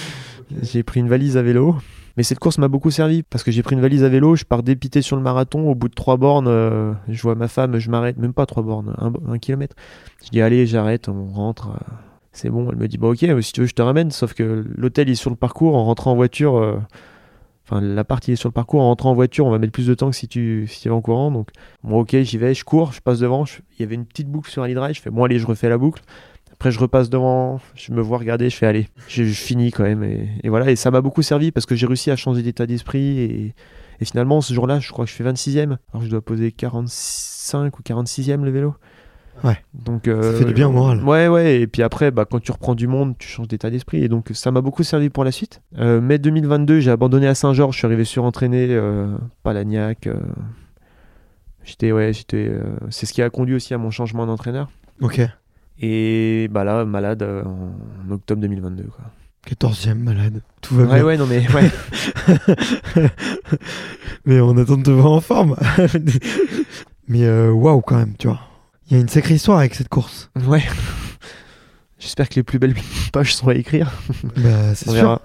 [0.62, 1.76] j'ai pris une valise à vélo.
[2.16, 4.44] Mais cette course m'a beaucoup servi parce que j'ai pris une valise à vélo, je
[4.44, 5.68] pars dépité sur le marathon.
[5.70, 8.62] Au bout de trois bornes, euh, je vois ma femme, je m'arrête, même pas trois
[8.64, 9.76] bornes, un, un kilomètre.
[10.24, 11.68] Je dis allez, j'arrête, on rentre.
[11.68, 11.94] euh,
[12.32, 12.70] c'est bon.
[12.70, 14.10] Elle me dit bon, ok, si tu veux, je te ramène.
[14.10, 15.76] Sauf que l'hôtel est sur le parcours.
[15.76, 16.78] En rentrant en voiture, euh,
[17.66, 18.80] enfin, la partie est sur le parcours.
[18.80, 20.88] En rentrant en voiture, on va mettre plus de temps que si tu, si tu
[20.88, 21.30] vas en courant.
[21.30, 21.48] Donc,
[21.82, 23.44] bon, ok, j'y vais, je cours, je passe devant.
[23.78, 24.94] Il y avait une petite boucle sur un drive.
[24.94, 26.02] Je fais bon, allez, je refais la boucle.
[26.52, 28.88] Après, je repasse devant, je me vois regarder, je fais aller.
[29.08, 30.04] Je, finis quand même.
[30.04, 33.18] Et, voilà, et ça m'a beaucoup servi parce que j'ai réussi à changer d'état d'esprit.
[33.18, 33.54] Et,
[33.98, 35.78] et finalement, ce jour-là, je crois que je fais 26ème.
[35.92, 38.74] Alors je dois poser 45 ou 46ème le vélo.
[39.42, 39.56] Ouais.
[39.72, 41.02] Donc, euh, Ça fait du bien au moral.
[41.02, 41.60] Ouais, ouais.
[41.60, 44.04] Et puis après, bah, quand tu reprends du monde, tu changes d'état d'esprit.
[44.04, 45.62] Et donc, ça m'a beaucoup servi pour la suite.
[45.78, 47.74] Euh, mai 2022, j'ai abandonné à Saint-Georges.
[47.74, 50.06] Je suis arrivé surentraîné, euh, Palagnac.
[50.06, 50.14] euh,
[51.64, 52.48] j'étais, ouais, j'étais.
[52.50, 54.68] euh, c'est ce qui a conduit aussi à mon changement d'entraîneur.
[55.00, 55.22] Ok.
[55.80, 58.84] Et bah là, malade en, octobre 2022.
[58.84, 59.04] Quoi.
[59.48, 60.42] 14ème malade.
[60.60, 61.04] Tout va Ouais, bien.
[61.06, 61.70] ouais, non, mais ouais.
[64.26, 65.56] mais on attend de te voir en forme.
[67.08, 68.40] mais waouh, quand même, tu vois.
[68.91, 70.30] Il y a une sacrée histoire avec cette course.
[70.47, 70.62] ouais.
[71.99, 72.74] J'espère que les plus belles
[73.12, 73.93] pages sont à écrire.
[74.36, 75.20] Bah, c'est sûr.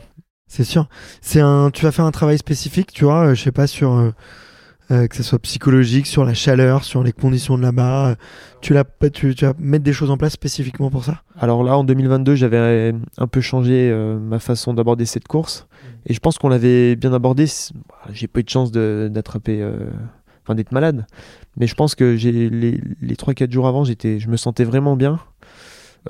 [0.47, 0.89] C'est sûr.
[1.22, 1.72] C'est un.
[1.72, 3.28] Tu vas faire un travail spécifique, tu vois.
[3.28, 4.11] euh, je sais pas sur euh,
[4.91, 8.09] euh, que ce soit psychologique, sur la chaleur, sur les conditions de là-bas.
[8.09, 8.16] euh,
[8.61, 11.22] Tu l'as, tu, tu vas mettre des choses en place spécifiquement pour ça?
[11.39, 13.91] Alors là, en 2022, j'avais un peu changé
[14.22, 15.68] ma façon d'aborder cette course.
[16.05, 17.45] Et je pense qu'on l'avait bien abordé.
[17.88, 19.66] Bah, J'ai pas eu de chance d'attraper.
[20.45, 21.05] Euh, Enfin, d'être malade.
[21.57, 24.95] Mais je pense que j'ai les, les 3-4 jours avant, j'étais, je me sentais vraiment
[24.95, 25.19] bien.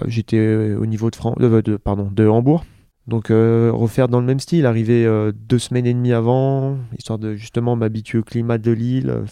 [0.02, 2.66] Euh, j'étais euh, au niveau de, Fran- de, de- Hambourg.
[3.08, 7.20] Donc euh, refaire dans le même style, arriver euh, deux semaines et demie avant, histoire
[7.20, 9.24] de justement m'habituer au climat de l'île, euh,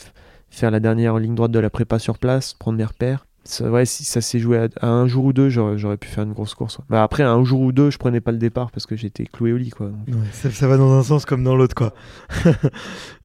[0.51, 3.25] faire la dernière ligne droite de la prépa sur place, prendre mes repères.
[3.45, 6.31] Ça, ouais, si ça s'est joué à, un jour ou deux, j'aurais pu faire une
[6.31, 6.77] grosse course.
[6.89, 9.51] Bah après, un jour ou deux, je prenais pas le départ parce que j'étais cloué
[9.51, 9.69] au lit.
[9.69, 9.91] Quoi,
[10.31, 11.75] ça, va dans un sens comme dans l'autre.
[11.75, 11.93] quoi.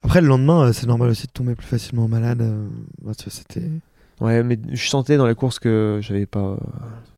[0.02, 2.42] après, le lendemain, euh, c'est normal aussi de tomber plus facilement malade.
[2.42, 3.70] Euh, c'était...
[4.20, 6.58] Ouais, mais je sentais dans la course que j'avais pas.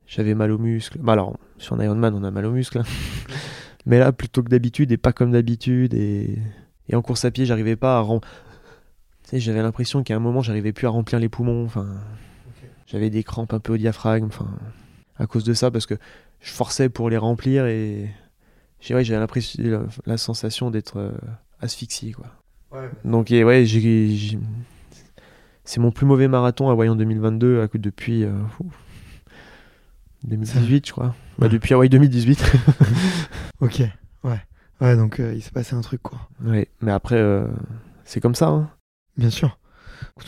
[0.07, 0.99] J'avais mal aux muscles.
[0.99, 2.79] Bah alors, sur un Ironman, on a mal aux muscles.
[2.79, 2.85] Hein.
[3.87, 5.95] mais là, plutôt que d'habitude, et pas comme d'habitude.
[5.95, 6.39] Et...
[6.91, 8.01] et en course à pied, j'arrivais pas à.
[8.01, 8.21] Rem...
[9.33, 11.65] J'avais l'impression qu'à un moment, j'arrivais plus à remplir les poumons.
[11.65, 11.87] Enfin.
[12.91, 14.49] J'avais des crampes un peu au diaphragme, enfin,
[15.17, 15.95] à cause de ça, parce que
[16.41, 18.11] je forçais pour les remplir et
[18.81, 21.13] j'avais l'impression, la, la, sensation d'être euh,
[21.61, 22.27] asphyxié, quoi.
[23.05, 23.65] Donc, ouais,
[25.65, 28.25] c'est mon plus mauvais marathon à Hawaii en 2022 à, depuis
[30.25, 31.15] 2018, euh, je crois.
[31.39, 32.53] Bah, depuis Hawaii 2018.
[33.61, 33.83] ok,
[34.25, 34.41] ouais.
[34.81, 36.29] Ouais, donc euh, il s'est passé un truc, quoi.
[36.45, 37.23] Ouais, mais après,
[38.05, 38.49] c'est comme ça.
[38.49, 38.71] Hein.
[39.17, 39.59] Bien sûr.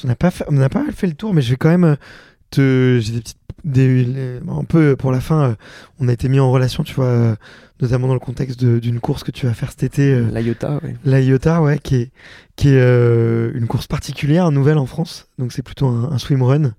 [0.04, 1.96] On n'a pas, on a pas mal fait le tour, mais je vais quand même
[2.56, 5.54] j'ai des petites des, un peu pour la fin, euh,
[6.00, 7.36] on a été mis en relation, tu vois, euh,
[7.80, 10.12] notamment dans le contexte d'une course que tu vas faire cet été.
[10.12, 10.90] Euh, L'IOTA, oui.
[11.04, 12.10] L'IOTA, ouais, qui est,
[12.56, 15.28] qui est une course particulière, nouvelle en France.
[15.38, 16.72] Donc c'est plutôt un, swimrun.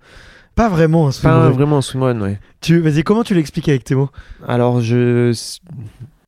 [0.55, 1.39] Pas vraiment un swimrun.
[1.39, 2.39] Pas vraiment un swimrun, ouais.
[2.61, 4.09] Tu, vas-y, comment tu l'expliques avec tes mots?
[4.47, 5.33] Alors, je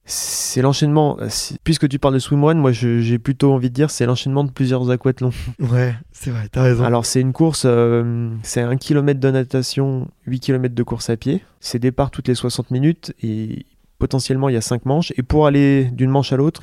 [0.06, 1.18] c'est l'enchaînement.
[1.64, 4.90] Puisque tu parles de swimrun, moi j'ai plutôt envie de dire c'est l'enchaînement de plusieurs
[4.92, 5.32] aquathlons.
[5.60, 6.84] Ouais, c'est vrai, t'as raison.
[6.84, 11.18] Alors c'est une course, euh, c'est un kilomètre de natation, 8 km de course à
[11.18, 11.44] pied.
[11.60, 13.66] C'est départ toutes les 60 minutes et
[13.98, 15.12] potentiellement il y a 5 manches.
[15.18, 16.62] Et pour aller d'une manche à l'autre,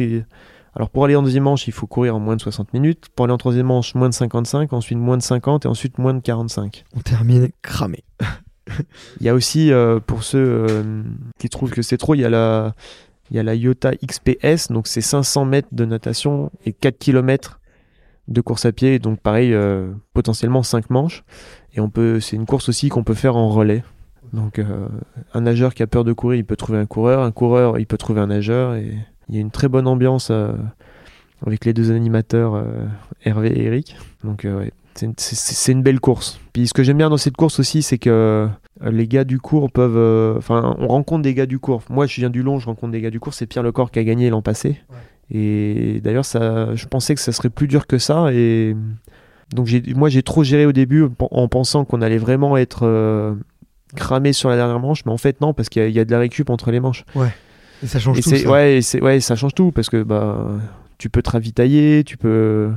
[0.74, 3.08] alors pour aller en deuxième manche, il faut courir en moins de 60 minutes.
[3.14, 6.14] Pour aller en troisième manche, moins de 55, ensuite moins de 50 et ensuite moins
[6.14, 6.84] de 45.
[6.96, 8.04] On termine cramé.
[9.20, 11.02] il y a aussi, euh, pour ceux euh,
[11.38, 12.74] qui trouvent que c'est trop, il y a la
[13.32, 17.60] il y a la Iota XPS, donc c'est 500 mètres de natation et 4 km
[18.28, 21.24] de course à pied, donc pareil, euh, potentiellement 5 manches.
[21.72, 23.84] Et on peut, c'est une course aussi qu'on peut faire en relais.
[24.34, 24.86] Donc euh,
[25.32, 27.86] un nageur qui a peur de courir, il peut trouver un coureur, un coureur, il
[27.86, 28.74] peut trouver un nageur.
[28.74, 28.98] Et
[29.30, 30.52] il y a une très bonne ambiance euh,
[31.46, 32.64] avec les deux animateurs,
[33.24, 33.96] Hervé et Eric.
[34.24, 34.72] Donc ouais,
[35.16, 36.40] c'est une belle course.
[36.52, 38.48] Puis ce que j'aime bien dans cette course aussi, c'est que
[38.82, 39.96] euh, les gars du cours peuvent.
[39.96, 41.82] Euh, enfin, on rencontre des gars du cours.
[41.88, 43.34] Moi, je viens du long, je rencontre des gars du cours.
[43.34, 44.80] C'est Pierre Lecor qui a gagné l'an passé.
[45.30, 48.32] Et d'ailleurs, je pensais que ça serait plus dur que ça.
[48.32, 48.76] Et
[49.54, 53.34] donc, moi, j'ai trop géré au début en pensant qu'on allait vraiment être euh,
[53.96, 55.04] cramé sur la dernière manche.
[55.06, 57.04] Mais en fait, non, parce qu'il y, a de la récup entre les manches.
[57.14, 57.32] Ouais.
[57.82, 58.30] Et ça change tout.
[58.30, 58.50] Ça.
[58.50, 60.48] Ouais, ouais, ça change tout parce que bah,
[61.02, 62.70] tu peux te ravitailler, tu peux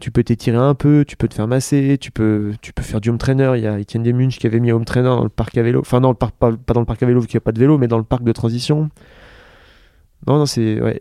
[0.00, 3.00] tu peux t'étirer un peu, tu peux te faire masser, tu peux, tu peux faire
[3.00, 3.52] du home trainer.
[3.54, 5.80] Il y a Etienne Demunch qui avait mis home trainer dans le parc à vélo.
[5.80, 7.52] Enfin, dans le parc, pas, dans le parc à vélo, vu qu'il n'y a pas
[7.52, 8.90] de vélo, mais dans le parc de transition.
[10.26, 11.00] Non, non, c'est ouais,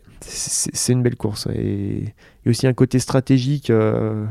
[0.90, 1.48] une belle course.
[1.56, 2.14] Et,
[2.46, 3.72] a aussi un côté stratégique.
[3.72, 4.24] Euh,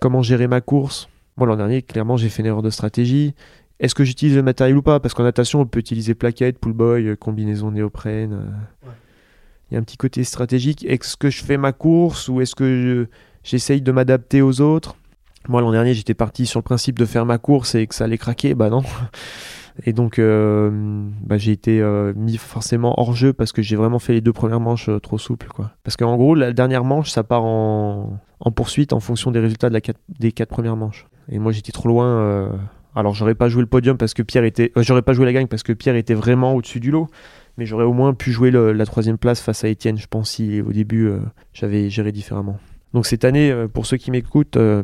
[0.00, 3.34] comment gérer ma course Moi, l'an dernier, clairement, j'ai fait une erreur de stratégie.
[3.78, 5.00] Est-ce que j'utilise le matériel ou pas?
[5.00, 8.32] Parce qu'en natation, on peut utiliser plaquettes, pull boy, euh, combinaison néoprène.
[8.32, 8.90] Euh.
[9.72, 10.84] Y a un petit côté stratégique.
[10.84, 13.06] Est-ce que je fais ma course ou est-ce que je
[13.42, 14.96] j'essaye de m'adapter aux autres?
[15.48, 18.04] Moi, l'an dernier, j'étais parti sur le principe de faire ma course et que ça
[18.04, 18.54] allait craquer.
[18.54, 18.82] Bah non.
[19.86, 20.70] Et donc, euh,
[21.22, 24.34] bah, j'ai été euh, mis forcément hors jeu parce que j'ai vraiment fait les deux
[24.34, 25.48] premières manches euh, trop souples.
[25.48, 25.70] Quoi.
[25.82, 28.20] Parce qu'en gros, la dernière manche, ça part en,
[28.54, 31.06] poursuite en fonction des résultats des quatre premières manches.
[31.30, 32.52] Et moi, j'étais trop loin.
[32.94, 34.70] Alors, j'aurais pas joué le podium parce que Pierre était.
[34.76, 37.08] j'aurais pas joué la gagne parce que Pierre était vraiment au-dessus du lot.
[37.62, 40.60] Mais j'aurais au moins pu jouer la troisième place face à Étienne, je pense, si
[40.60, 41.12] au début
[41.54, 42.58] j'avais géré différemment.
[42.92, 44.82] Donc cette année, euh, pour ceux qui m'écoutent, euh,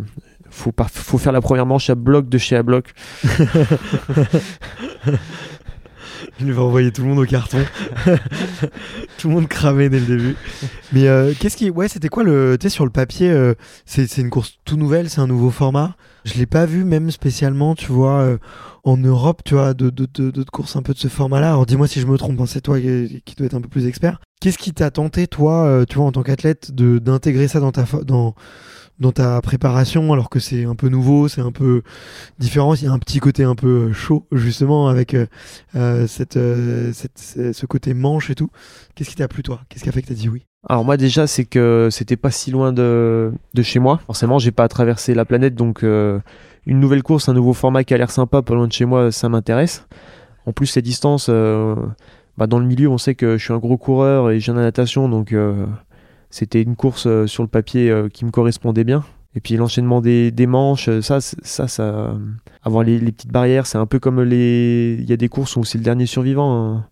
[0.51, 2.95] faut, faut faire la première manche à bloc de chez à bloc.
[3.25, 3.31] Je
[6.41, 7.59] vais envoyer tout le monde au carton.
[9.19, 10.37] tout le monde cramé dès le début.
[10.93, 11.69] Mais euh, qu'est-ce qui.
[11.71, 12.57] Ouais, c'était quoi le.
[12.59, 13.35] Tu sais, sur le papier,
[13.85, 15.97] c'est une course tout nouvelle, c'est un nouveau format?
[16.25, 18.39] Je l'ai pas vu, même spécialement, tu vois,
[18.85, 21.49] en Europe, tu vois, de, de, courses un peu de ce format-là.
[21.49, 23.69] Alors dis-moi si je me trompe, hein, c'est toi qui, qui dois être un peu
[23.69, 24.21] plus expert.
[24.41, 27.85] Qu'est-ce qui t'a tenté, toi, euh, tu vois, en tant qu'athlète, d'intégrer ça dans ta,
[28.05, 28.35] dans,
[29.01, 31.83] dans ta préparation, alors que c'est un peu nouveau, c'est un peu
[32.39, 32.75] différent.
[32.75, 35.27] Il y a un petit côté un peu chaud, justement, avec euh,
[35.75, 36.39] euh, cette,
[36.93, 38.51] cette, ce côté manche et tout.
[38.95, 39.63] Qu'est-ce qui t'a plu, toi?
[39.69, 40.47] Qu'est-ce qui a fait que t'as dit oui?
[40.69, 44.01] Alors moi déjà c'est que c'était pas si loin de, de chez moi.
[44.07, 47.99] Forcément j'ai pas traversé la planète donc une nouvelle course, un nouveau format qui a
[47.99, 49.87] l'air sympa pas loin de chez moi ça m'intéresse.
[50.47, 51.31] En plus ces distances
[52.39, 54.61] bah, dans le milieu, on sait que je suis un gros coureur et j'ai la
[54.61, 55.67] natation, donc euh,
[56.31, 59.05] c'était une course euh, sur le papier euh, qui me correspondait bien.
[59.35, 62.15] Et puis l'enchaînement des, manches, ça, ça, ça,
[62.63, 65.65] avoir les, petites barrières, c'est un peu comme les, il y a des courses où
[65.65, 66.77] c'est le dernier survivant.
[66.77, 66.87] Hein.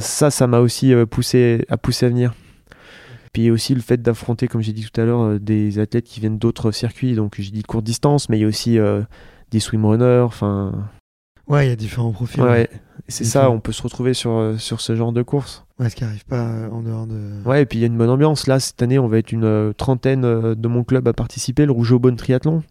[0.00, 2.34] Ça, ça, m'a aussi poussé à pousser à venir.
[3.36, 6.38] Puis aussi le fait d'affronter, comme j'ai dit tout à l'heure, des athlètes qui viennent
[6.38, 7.14] d'autres circuits.
[7.14, 8.78] Donc j'ai dit courte distance, mais il y a aussi
[9.50, 10.22] des swimrunners.
[10.24, 10.72] Enfin,
[11.48, 12.42] Ouais, il y a différents profils.
[12.42, 12.68] Ouais.
[13.08, 15.64] C'est ça, on peut se retrouver sur, euh, sur ce genre de course.
[15.78, 17.14] Ouais, ce qui arrive pas euh, en dehors de.
[17.44, 18.48] Ouais, et puis il y a une bonne ambiance.
[18.48, 21.64] Là, cette année, on va être une euh, trentaine euh, de mon club à participer,
[21.66, 22.64] le Rougeau Bonne Triathlon.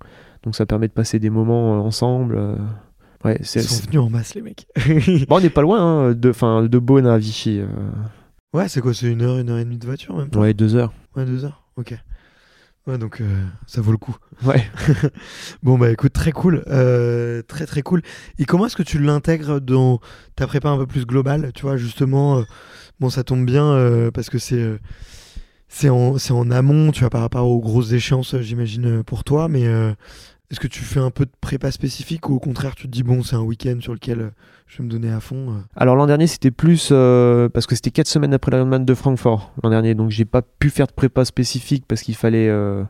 [0.43, 2.35] Donc ça permet de passer des moments euh, ensemble.
[2.37, 2.55] euh.
[3.23, 3.37] Ouais.
[3.39, 4.67] Ils sont venus en masse, les mecs.
[5.29, 7.61] Bon, on n'est pas loin hein, de, fin, de Beaune à Vichy.
[8.55, 10.75] Ouais, c'est quoi C'est une heure, une heure et demie de voiture, même Ouais, deux
[10.75, 10.93] heures.
[11.15, 11.63] Ouais, deux heures.
[11.77, 11.95] Ok.
[12.87, 14.15] Ouais, donc euh, ça vaut le coup.
[14.43, 14.63] Ouais.
[15.63, 16.63] Bon, bah écoute, très cool.
[16.67, 18.01] Euh, très, très cool.
[18.37, 19.99] Et comment est-ce que tu l'intègres dans
[20.35, 22.43] ta prépa un peu plus globale Tu vois, justement, euh,
[22.99, 24.79] bon, ça tombe bien parce que c'est.
[25.67, 29.47] c'est en, c'est en amont, tu vois, par rapport aux grosses échéances, j'imagine, pour toi,
[29.47, 29.63] mais
[30.51, 33.01] est-ce que tu fais un peu de prépa spécifique ou au contraire, tu te dis,
[33.01, 34.31] bon, c'est un week-end sur lequel
[34.67, 35.61] je vais me donner à fond euh.
[35.75, 39.51] Alors l'an dernier, c'était plus euh, parce que c'était quatre semaines après l'Ironman de Francfort
[39.63, 42.83] l'an dernier, donc j'ai pas pu faire de prépa spécifique parce qu'il fallait euh,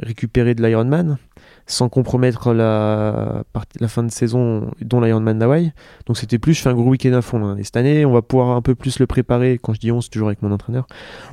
[0.00, 1.18] récupérer de l'Ironman
[1.66, 3.44] sans compromettre la,
[3.88, 5.72] fin de saison, dont l'Ironman d'Hawaï.
[6.04, 7.56] Donc c'était plus, je fais un gros week-end à fond.
[7.56, 9.58] Et cette année, on va pouvoir un peu plus le préparer.
[9.62, 10.86] Quand je dis on, c'est toujours avec mon entraîneur.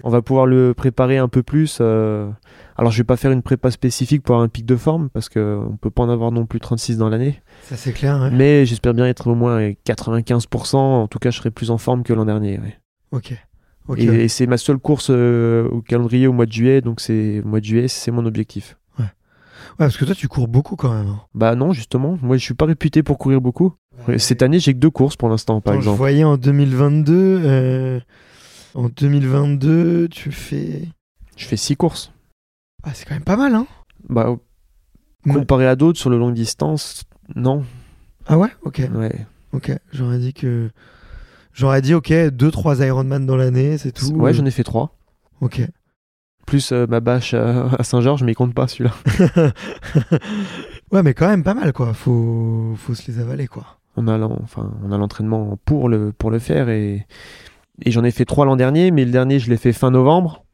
[0.03, 1.81] On va pouvoir le préparer un peu plus.
[2.81, 5.29] Alors je vais pas faire une prépa spécifique pour avoir un pic de forme parce
[5.29, 7.39] qu'on peut pas en avoir non plus 36 dans l'année.
[7.61, 8.31] Ça, c'est clair, ouais.
[8.31, 10.75] Mais j'espère bien être au moins à 95%.
[10.77, 12.59] En tout cas, je serai plus en forme que l'an dernier.
[12.59, 12.79] ouais.
[13.11, 13.33] Ok.
[13.97, 16.81] Et, et c'est ma seule course euh, au calendrier au mois de juillet.
[16.81, 18.77] Donc, c'est mois de juillet, c'est mon objectif.
[18.97, 19.05] Ouais,
[19.77, 21.07] parce que toi, tu cours beaucoup quand même.
[21.07, 21.21] hein.
[21.35, 22.17] Bah non, justement.
[22.23, 23.73] Moi, je suis pas réputé pour courir beaucoup.
[24.17, 25.97] Cette année, j'ai que deux courses pour l'instant, par Attends, Je exemple.
[25.99, 27.13] voyais en 2022.
[27.45, 27.99] euh,
[28.73, 30.81] En 2022, tu fais.
[31.37, 32.11] Je fais six courses.
[32.83, 33.67] Ah, c'est quand même pas mal, hein
[34.09, 34.35] Bah,
[35.29, 37.03] comparé à d'autres sur le longue distance,
[37.35, 37.63] non.
[38.27, 38.49] Ah ouais?
[38.63, 38.81] Ok.
[38.93, 39.25] Ouais.
[39.53, 39.71] Ok.
[39.91, 40.69] J'aurais dit que.
[41.53, 44.11] J'aurais dit, ok, 2-3 Ironman dans l'année, c'est tout.
[44.13, 44.95] Ouais, j'en ai fait trois.
[45.41, 45.61] Ok.
[46.45, 48.93] Plus euh, ma bâche à, à Saint-Georges, mais il compte pas celui-là.
[50.91, 51.93] ouais, mais quand même pas mal, quoi.
[51.93, 53.65] Faut, faut se les avaler, quoi.
[53.97, 57.05] On a enfin, l'entraînement pour le, pour le faire et,
[57.83, 60.45] et j'en ai fait trois l'an dernier, mais le dernier je l'ai fait fin novembre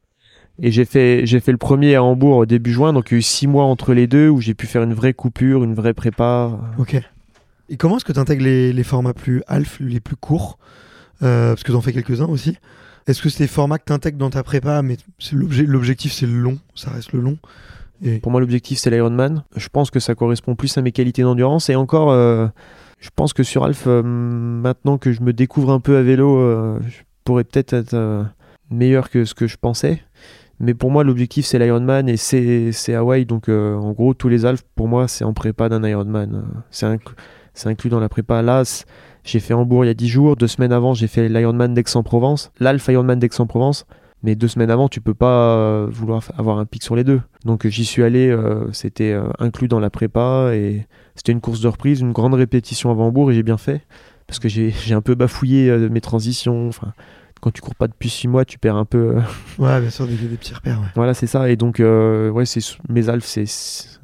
[0.61, 3.15] et j'ai fait, j'ai fait le premier à Hambourg au début juin, donc il y
[3.15, 5.73] a eu six mois entre les deux où j'ai pu faire une vraie coupure, une
[5.73, 6.59] vraie prépa.
[6.77, 7.01] Ok.
[7.69, 10.57] Et comment est-ce que tu intègres les, les formats plus alf, les plus courts?
[11.21, 12.57] Euh, Parce que t'en fais quelques-uns aussi.
[13.07, 16.11] Est-ce que c'est des formats que tu intègres dans ta prépa, mais c'est l'objet- l'objectif
[16.13, 17.37] c'est le long, ça reste le long?
[18.03, 18.19] Et...
[18.19, 19.43] Pour moi l'objectif c'est l'Ironman.
[19.55, 22.47] Je pense que ça correspond plus à mes qualités d'endurance et encore, euh,
[22.99, 26.37] je pense que sur Alf, euh, maintenant que je me découvre un peu à vélo,
[26.37, 28.25] euh, je pourrais peut-être être
[28.69, 30.01] meilleur que ce que je pensais.
[30.59, 33.25] Mais pour moi, l'objectif, c'est l'Ironman et c'est Hawaï.
[33.25, 36.45] Donc, euh, en gros, tous les Alpes, pour moi, c'est en prépa d'un Ironman.
[36.71, 36.87] C'est
[37.65, 38.41] inclus, dans la prépa.
[38.41, 38.63] Là,
[39.23, 40.35] j'ai fait Hambourg il y a 10 jours.
[40.35, 42.51] Deux semaines avant, j'ai fait l'Ironman d'Aix-en-Provence.
[42.59, 43.85] L'Alpha Ironman d'Aix-en-Provence.
[44.23, 47.21] Mais deux semaines avant, tu peux pas euh, vouloir avoir un pic sur les deux.
[47.45, 48.35] Donc, euh, j'y suis allé.
[48.73, 53.07] C'était inclus dans la prépa et c'était une course de reprise, une grande répétition avant
[53.07, 53.81] Hambourg et j'ai bien fait.
[54.25, 56.67] Parce que j'ai un peu bafouillé mes transitions.
[56.67, 56.93] Enfin,
[57.39, 59.17] quand tu cours pas depuis 6 mois, tu perds un peu.
[59.17, 59.21] euh,
[59.59, 60.87] Ouais, bien sûr, des, des petits repères, ouais.
[60.95, 61.49] voilà, c'est ça.
[61.49, 62.59] Et donc, euh, ouais, c'est
[62.89, 63.99] mes alphes, c'est c'est-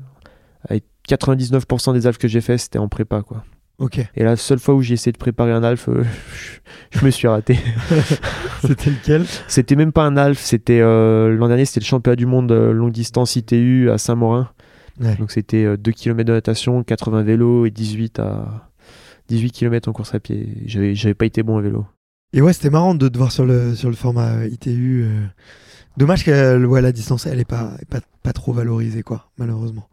[0.70, 3.44] avec 99% des alphes que j'ai fait, c'était en prépa, quoi.
[3.80, 4.00] Ok.
[4.16, 6.04] Et la seule fois où j'ai essayé de préparer un alphe, euh,
[6.92, 7.58] je, je me suis raté.
[8.62, 9.26] C'était lequel?
[9.48, 12.72] C'était même pas un alphe, c'était euh, l'an dernier, c'était le championnat du monde euh,
[12.72, 14.50] longue distance ITU à Saint-Morin.
[15.02, 15.16] Ouais.
[15.18, 18.70] Donc c'était euh, 2 km de natation, 80 vélos et 18 à
[19.28, 20.48] 18 km en course à pied.
[20.66, 21.86] J'avais pas été bon à vélo.
[22.34, 25.04] Et ouais, c'était marrant de te voir sur le, sur le format ITU.
[25.04, 25.22] euh.
[25.98, 29.88] Dommage que ouais, la distance, elle est pas, pas, pas trop valorisée, quoi, malheureusement.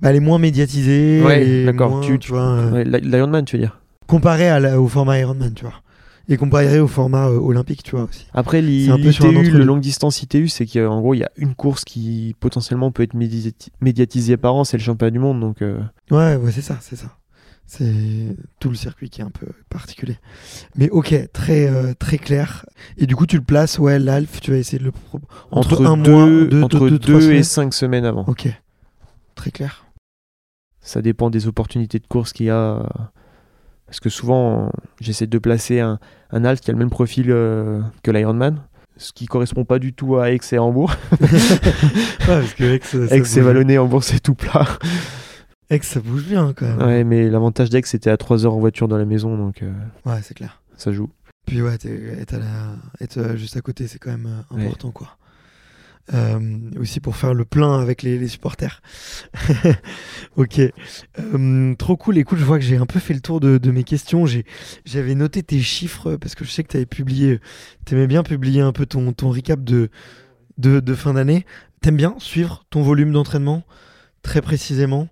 [0.00, 1.22] Bah, elle est moins médiatisée.
[1.24, 3.80] Ouais, d'accord, tu- tu vois, euh, Ouais, L'Ironman, tu veux dire?
[4.06, 5.74] comparé à la- au format Ironman, tu vois.
[6.30, 8.26] Et comparé au format euh, olympique, tu vois aussi.
[8.34, 12.36] Après, l'ITU, le longue distance ITU, c'est qu'en gros, il y a une course qui
[12.38, 15.40] potentiellement peut être médiati- médiatisée par an, c'est le championnat du monde.
[15.40, 15.78] Donc, euh,
[16.10, 17.16] Ouais, ouais, c'est ça, c'est ça.
[17.70, 20.16] C'est tout le circuit qui est un peu particulier.
[20.74, 22.64] Mais ok, très, euh, très clair.
[22.96, 24.90] Et du coup, tu le places, ouais, l'Alf, tu vas essayer de le...
[24.92, 28.24] pro- entre, un deux, mois, deux, entre deux, et cinq semaines avant.
[28.26, 28.48] Ok,
[29.34, 29.84] très clair.
[30.80, 32.88] Ça dépend des opportunités de course qu'il y a.
[33.86, 35.98] Parce que souvent, j'essaie de placer un,
[36.30, 38.62] un Alf qui a le même profil euh, que l'Ironman.
[38.96, 40.94] Ce qui correspond pas du tout à Aix et Hambourg.
[41.20, 42.80] Ouais, parce que Aix,
[43.14, 44.66] Aix Vallonné, Hambourg c'est tout plat.
[45.70, 46.78] Aix, ça bouge bien quand même.
[46.86, 49.72] Ouais, mais l'avantage d'Aix c'était à 3 heures en voiture dans la maison, donc euh,
[50.06, 50.62] Ouais, c'est clair.
[50.76, 51.10] ça joue.
[51.46, 54.64] Puis ouais, être, à la- être euh, juste à côté, c'est quand même euh, Ouais.
[54.66, 55.16] important, quoi.
[56.14, 56.40] Euh,
[56.80, 58.80] aussi pour faire le plein avec les, les supporters.
[60.36, 60.60] ok.
[61.18, 62.16] Euh, trop cool.
[62.18, 64.24] Écoute, je vois que j'ai un peu fait le tour de, de mes questions.
[64.86, 67.40] J'avais noté tes chiffres parce que je sais que tu avais publié,
[67.84, 69.90] tu aimais bien publier un peu ton, ton recap de,
[70.56, 71.44] de, de fin d'année.
[71.82, 73.64] T'aimes bien suivre ton volume d'entraînement
[74.22, 75.08] très précisément,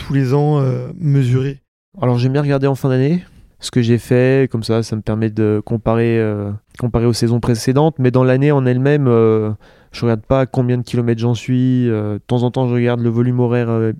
[0.00, 1.60] tous les ans, euh, mesurer
[2.00, 3.22] Alors j'aime bien regarder en fin d'année
[3.60, 7.40] ce que j'ai fait, comme ça ça me permet de comparer, euh, comparer aux saisons
[7.40, 9.52] précédentes, mais dans l'année en elle-même, euh,
[9.92, 13.10] je regarde pas combien de kilomètres j'en suis, de temps en temps je regarde le
[13.10, 13.92] volume horaire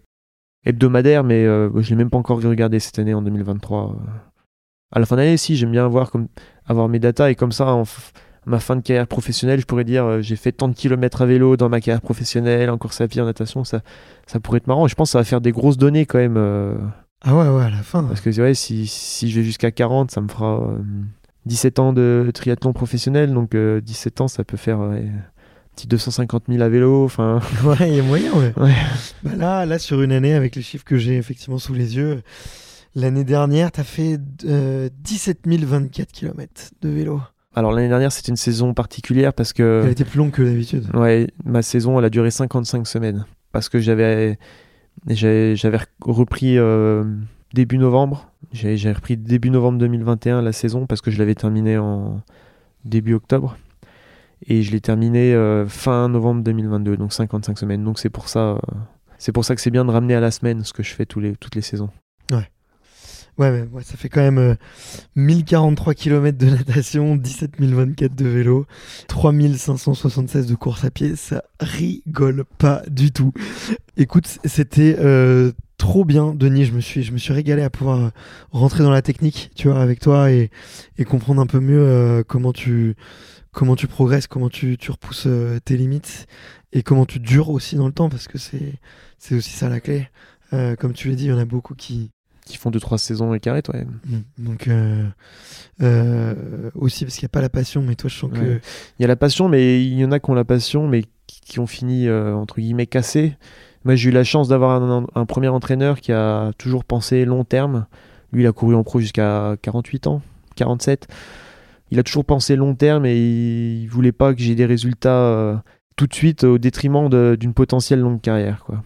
[0.64, 3.96] hebdomadaire, mais je l'ai même pas encore regardé cette année en 2023.
[4.92, 6.28] À la fin d'année, si, j'aime bien avoir, comme,
[6.66, 7.76] avoir mes datas, et comme ça,
[8.46, 11.26] ma fin de carrière professionnelle, je pourrais dire euh, j'ai fait tant de kilomètres à
[11.26, 13.80] vélo dans ma carrière professionnelle, en course à pied, en natation, ça,
[14.26, 14.86] ça pourrait être marrant.
[14.88, 16.36] Je pense que ça va faire des grosses données quand même.
[16.36, 16.74] euh,
[17.22, 18.02] Ah ouais, ouais, à la fin.
[18.04, 20.78] parce que ouais, si, si je vais jusqu'à 40, ça me fera euh,
[21.46, 23.32] 17 ans de triathlon professionnel.
[23.34, 24.78] Donc euh, 17 ans, ça peut faire
[25.76, 27.04] petit 250 000 à vélo.
[27.04, 28.52] Enfin, Ouais, il y a moyen, ouais.
[28.56, 28.74] Ouais.
[29.22, 32.22] Bah là, là, sur une année, avec les chiffres que j'ai effectivement sous les yeux,
[32.94, 37.20] l'année dernière, tu as fait euh, 17 024 km de vélo.
[37.54, 40.86] Alors l'année dernière, c'était une saison particulière parce que Elle était plus longue que d'habitude.
[40.94, 43.24] ouais, ma saison, elle a duré 55 semaines.
[43.52, 44.38] Parce que j'avais
[46.00, 47.04] repris euh,
[47.52, 48.30] début novembre.
[48.52, 52.20] J'ai repris début novembre 2021 la saison parce que je l'avais terminée en
[52.84, 53.56] début octobre.
[54.46, 57.84] Et je l'ai terminé euh, fin novembre 2022, donc 55 semaines.
[57.84, 58.58] Donc c'est pour ça, euh,
[59.18, 61.04] c'est pour ça que c'est bien de ramener à la semaine ce que je fais
[61.04, 61.90] tous les, toutes les saisons.
[62.32, 62.48] Ouais,
[63.38, 64.54] mais ouais, ça fait quand même euh,
[65.16, 68.66] 1043 km de natation, 17 024 de vélo,
[69.08, 71.16] 3576 de course à pied.
[71.16, 73.32] Ça rigole pas du tout.
[73.96, 76.66] Écoute, c'était euh, trop bien, Denis.
[76.66, 78.08] Je me suis, je me suis régalé à pouvoir euh,
[78.52, 80.50] rentrer dans la technique, tu vois, avec toi et,
[81.08, 82.94] comprendre un peu mieux euh, comment tu
[83.52, 86.26] comment tu progresses, comment tu, repousses euh, tes limites
[86.72, 90.08] et comment tu dures aussi dans le temps parce que c'est aussi ça la clé.
[90.52, 92.10] Euh, comme tu l'as dit, il y en a beaucoup qui
[92.50, 93.84] Qui font 2-3 saisons et carré, ouais.
[93.84, 94.44] Mm.
[94.44, 95.06] Donc euh,
[95.82, 98.58] euh, aussi parce qu'il n'y a pas la passion, mais toi je sens que.
[98.98, 101.04] Il y a la passion, mais il y en a qui ont la passion, mais
[101.28, 103.36] qui, qui ont fini, euh, entre guillemets, cassés.
[103.84, 107.44] Moi, j'ai eu la chance d'avoir un, un premier entraîneur qui a toujours pensé long
[107.44, 107.86] terme.
[108.32, 110.22] Lui, il a couru en pro jusqu'à 48 ans,
[110.56, 111.06] 47.
[111.92, 115.62] Il a toujours pensé long terme et il, voulait pas que j'ai des résultats
[115.96, 118.64] tout de suite au détriment d'une potentielle longue carrière.
[118.64, 118.82] Quoi.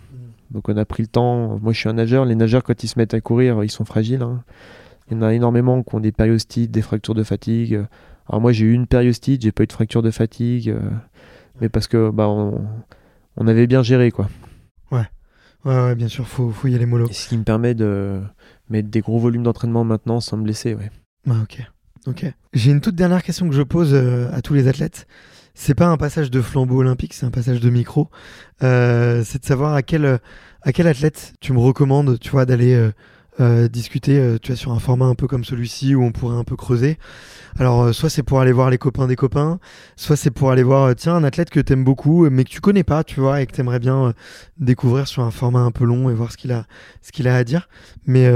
[0.51, 1.59] Donc on a pris le temps.
[1.61, 2.25] Moi, je suis un nageur.
[2.25, 4.23] Les nageurs, quand ils se mettent à courir, ils sont fragiles.
[4.23, 4.43] hein.
[5.11, 7.85] Il y en a énormément qui ont des périostites, des fractures de fatigue.
[8.29, 10.81] Alors moi, j'ai eu une périostite, j'ai pas eu de fracture de fatigue, euh,
[11.61, 12.67] mais parce que bah on,
[13.37, 14.29] on avait bien géré quoi.
[14.93, 15.05] ouais,
[15.67, 17.07] ouais, bien sûr, faut, faut y aller mollo.
[17.09, 18.23] Et ce qui me permet de
[18.71, 20.75] mettre des gros volumes d'entraînement maintenant sans me blesser.
[20.75, 20.91] Ouais.
[21.29, 21.63] Ah, ok,
[22.07, 22.33] ok.
[22.55, 25.07] J'ai une toute dernière question que je pose euh, à tous les athlètes.
[25.55, 28.11] C'est pas un passage de flambeau olympique, c'est un passage de micro.
[28.63, 30.21] Euh, c'est de savoir à quel
[30.63, 32.91] à quel athlète tu me recommandes, tu vois, d'aller euh,
[33.41, 36.37] euh, discuter, euh, tu vois, sur un format un peu comme celui-ci où on pourrait
[36.37, 36.99] un peu creuser.
[37.59, 39.59] Alors, euh, soit c'est pour aller voir les copains des copains,
[39.97, 42.51] soit c'est pour aller voir, euh, tiens, un athlète que t'aimes beaucoup, euh, mais que
[42.51, 44.13] tu connais pas, tu vois, et que t'aimerais bien euh,
[44.59, 46.65] découvrir sur un format un peu long et voir ce qu'il a,
[47.03, 47.69] ce qu'il a à dire.
[48.07, 48.29] Mais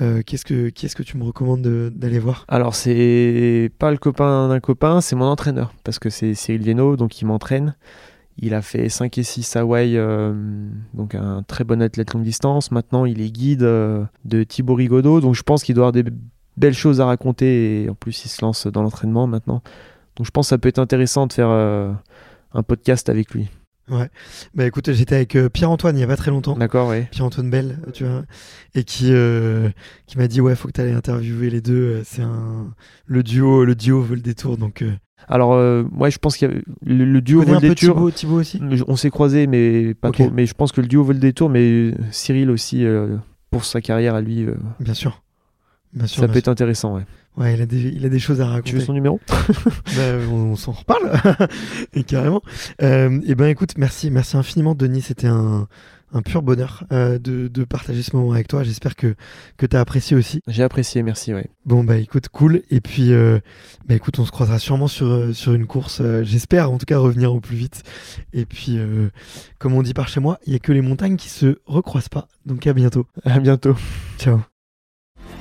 [0.00, 2.44] euh, qu'est-ce que, qui est-ce que tu me recommandes de- d'aller voir?
[2.48, 7.20] Alors c'est pas le copain d'un copain, c'est mon entraîneur parce que c'est Cyril donc
[7.20, 7.74] il m'entraîne.
[8.38, 10.32] Il a fait 5 et 6 Hawaï, euh,
[10.94, 12.70] donc un très bon athlète longue distance.
[12.70, 16.10] Maintenant, il est guide euh, de Thibaut Rigaudot, donc je pense qu'il doit avoir des
[16.56, 19.62] belles choses à raconter et en plus, il se lance dans l'entraînement maintenant.
[20.16, 21.92] Donc je pense que ça peut être intéressant de faire euh,
[22.54, 23.48] un podcast avec lui.
[24.54, 26.56] Bah écoute, j'étais avec euh, Pierre-Antoine il y a pas très longtemps.
[26.56, 27.02] D'accord, oui.
[27.10, 28.22] Pierre-Antoine Bell, tu vois,
[28.74, 29.68] et qui euh,
[30.06, 31.74] qui m'a dit ouais, faut que tu ailles interviewer les deux.
[31.96, 32.72] euh, C'est un
[33.06, 34.56] le duo, le duo veut le détour.
[34.56, 34.92] Donc euh,
[35.28, 35.54] Alors,
[35.92, 36.54] moi, je pense qu'il y a
[36.86, 38.60] le, le duo un peu Vol-Détour- Thibaut, Thibaut aussi?
[38.88, 40.14] On s'est croisés, mais pas Ok.
[40.14, 40.30] trop.
[40.30, 42.84] Mais je pense que le duo vole des tours, mais Cyril aussi,
[43.50, 44.46] pour sa carrière à lui,
[44.80, 45.22] Bien sûr,
[45.92, 46.20] bien sûr.
[46.20, 46.96] ça bien peut être intéressant.
[46.96, 47.04] Ouais.
[47.36, 48.70] Ouais, il a des il a des choses à raconter.
[48.70, 51.12] Tu veux son numéro Bah, on, on s'en reparle
[51.94, 52.42] et carrément.
[52.82, 55.66] Euh, et ben écoute, merci, merci infiniment Denis, c'était un,
[56.12, 58.62] un pur bonheur euh, de, de partager ce moment avec toi.
[58.64, 59.14] J'espère que
[59.56, 60.42] que t'as apprécié aussi.
[60.46, 61.32] J'ai apprécié, merci.
[61.32, 61.46] Ouais.
[61.64, 62.60] Bon bah écoute, cool.
[62.68, 63.38] Et puis euh,
[63.88, 66.00] bah écoute, on se croisera sûrement sur euh, sur une course.
[66.02, 67.82] euh, J'espère en tout cas revenir au plus vite.
[68.34, 69.08] Et puis euh,
[69.58, 72.10] comme on dit par chez moi, il y a que les montagnes qui se recroisent
[72.10, 72.28] pas.
[72.44, 73.06] Donc à bientôt.
[73.24, 73.74] À bientôt.
[74.18, 74.40] Ciao.